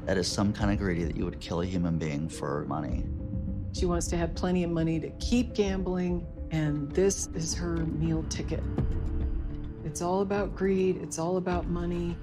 That 0.08 0.18
is 0.18 0.28
some 0.28 0.54
kind 0.54 0.72
of 0.72 0.80
greedy 0.80 1.04
that 1.04 1.16
you 1.16 1.24
would 1.26 1.40
kill 1.40 1.62
a 1.62 1.66
human 1.68 2.00
being 2.00 2.28
for 2.28 2.66
money. 2.68 3.06
She 3.74 3.86
wants 3.86 4.08
to 4.08 4.18
have 4.18 4.36
plenty 4.36 4.64
of 4.64 4.72
money 4.72 5.00
to 5.00 5.10
keep 5.12 5.54
gambling, 5.54 6.26
and 6.52 6.92
this 6.92 7.28
is 7.34 7.54
her 7.56 7.78
meal 7.78 8.24
ticket. 8.30 8.64
It's 9.86 10.02
all 10.02 10.22
about 10.22 10.56
greed, 10.56 10.98
it's 11.02 11.18
all 11.18 11.38
about 11.38 11.68
money, 11.68 12.16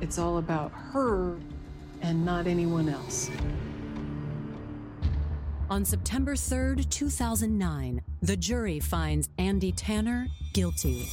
it's 0.00 0.18
all 0.18 0.38
about 0.38 0.72
her 0.72 1.38
and 2.02 2.24
not 2.24 2.46
anyone 2.46 2.88
else. 2.88 3.30
On 5.68 5.84
September 5.84 6.34
3rd, 6.34 6.88
2009, 6.90 8.00
the 8.22 8.36
jury 8.36 8.78
finds 8.78 9.28
Andy 9.38 9.72
Tanner 9.72 10.28
guilty 10.52 11.08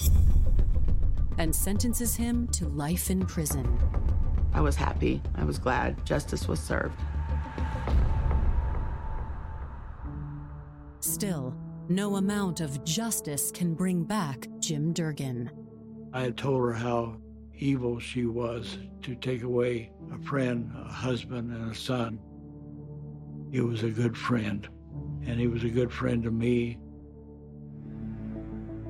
and 1.37 1.55
sentences 1.55 2.15
him 2.15 2.47
to 2.49 2.67
life 2.67 3.09
in 3.09 3.25
prison. 3.25 3.79
I 4.53 4.61
was 4.61 4.75
happy. 4.75 5.21
I 5.35 5.43
was 5.43 5.57
glad 5.57 6.05
justice 6.05 6.47
was 6.47 6.59
served. 6.59 6.99
Still, 11.23 11.55
no 11.87 12.17
amount 12.17 12.59
of 12.59 12.83
justice 12.83 13.49
can 13.49 13.75
bring 13.75 14.03
back 14.03 14.49
Jim 14.59 14.93
Durgen. 14.93 15.49
I 16.11 16.23
had 16.23 16.35
told 16.35 16.59
her 16.63 16.73
how 16.73 17.15
evil 17.55 17.97
she 17.97 18.25
was 18.25 18.77
to 19.03 19.15
take 19.15 19.43
away 19.43 19.93
a 20.13 20.21
friend, 20.25 20.69
a 20.75 20.83
husband, 20.83 21.49
and 21.53 21.71
a 21.71 21.75
son. 21.75 22.19
He 23.53 23.61
was 23.61 23.83
a 23.83 23.89
good 23.89 24.17
friend, 24.17 24.67
and 25.25 25.39
he 25.39 25.47
was 25.47 25.63
a 25.63 25.69
good 25.69 25.93
friend 25.93 26.21
to 26.23 26.29
me. 26.29 26.77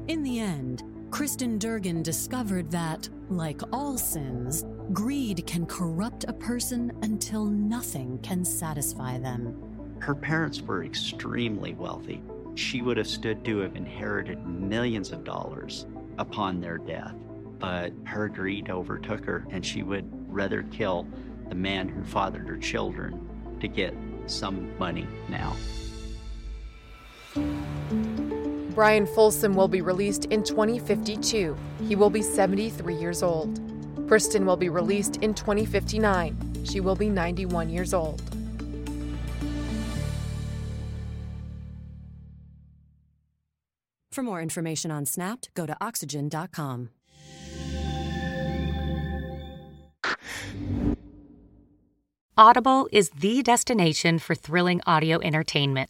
In 0.08 0.24
the 0.24 0.40
end, 0.40 0.82
Kristen 1.12 1.60
Durgen 1.60 2.02
discovered 2.02 2.72
that, 2.72 3.08
like 3.30 3.62
all 3.72 3.96
sins, 3.96 4.66
greed 4.92 5.46
can 5.46 5.68
corrupt 5.68 6.26
a 6.28 6.34
person 6.34 6.92
until 7.04 7.46
nothing 7.46 8.18
can 8.24 8.44
satisfy 8.44 9.20
them. 9.20 9.73
Her 10.04 10.14
parents 10.14 10.62
were 10.62 10.84
extremely 10.84 11.76
wealthy. 11.76 12.22
She 12.56 12.82
would 12.82 12.98
have 12.98 13.08
stood 13.08 13.46
to 13.46 13.60
have 13.60 13.78
inherited 13.78 14.46
millions 14.46 15.14
of 15.14 15.24
dollars 15.24 15.86
upon 16.18 16.60
their 16.60 16.78
death, 16.78 17.16
but 17.58 17.94
her 18.04 18.28
greed 18.28 18.70
overtook 18.70 19.24
her, 19.24 19.48
and 19.50 19.66
she 19.66 19.82
would 19.82 20.06
rather 20.28 20.64
kill 20.64 21.08
the 21.48 21.56
man 21.56 21.88
who 21.88 22.04
fathered 22.04 22.50
her 22.50 22.58
children 22.58 23.58
to 23.62 23.70
get 23.70 23.96
some 24.26 24.78
money 24.78 25.08
now. 25.30 25.56
Brian 28.76 29.06
Folsom 29.06 29.56
will 29.56 29.70
be 29.70 29.82
released 29.82 30.26
in 30.26 30.44
2052. 30.44 31.56
He 31.88 31.96
will 31.96 32.10
be 32.10 32.22
73 32.22 32.94
years 32.94 33.24
old. 33.24 33.58
Kristen 34.10 34.46
will 34.46 34.58
be 34.58 34.68
released 34.68 35.16
in 35.24 35.34
2059. 35.34 36.66
She 36.66 36.82
will 36.82 36.98
be 36.98 37.08
91 37.08 37.70
years 37.70 37.94
old. 37.94 38.22
For 44.14 44.22
more 44.22 44.44
information 44.44 44.92
on 44.92 45.08
Snapped, 45.08 45.50
go 45.56 45.66
to 45.66 45.76
oxygen.com. 45.82 46.90
Audible 52.38 52.88
is 52.92 53.10
the 53.10 53.42
destination 53.42 54.20
for 54.20 54.36
thrilling 54.36 54.82
audio 54.86 55.20
entertainment. 55.22 55.90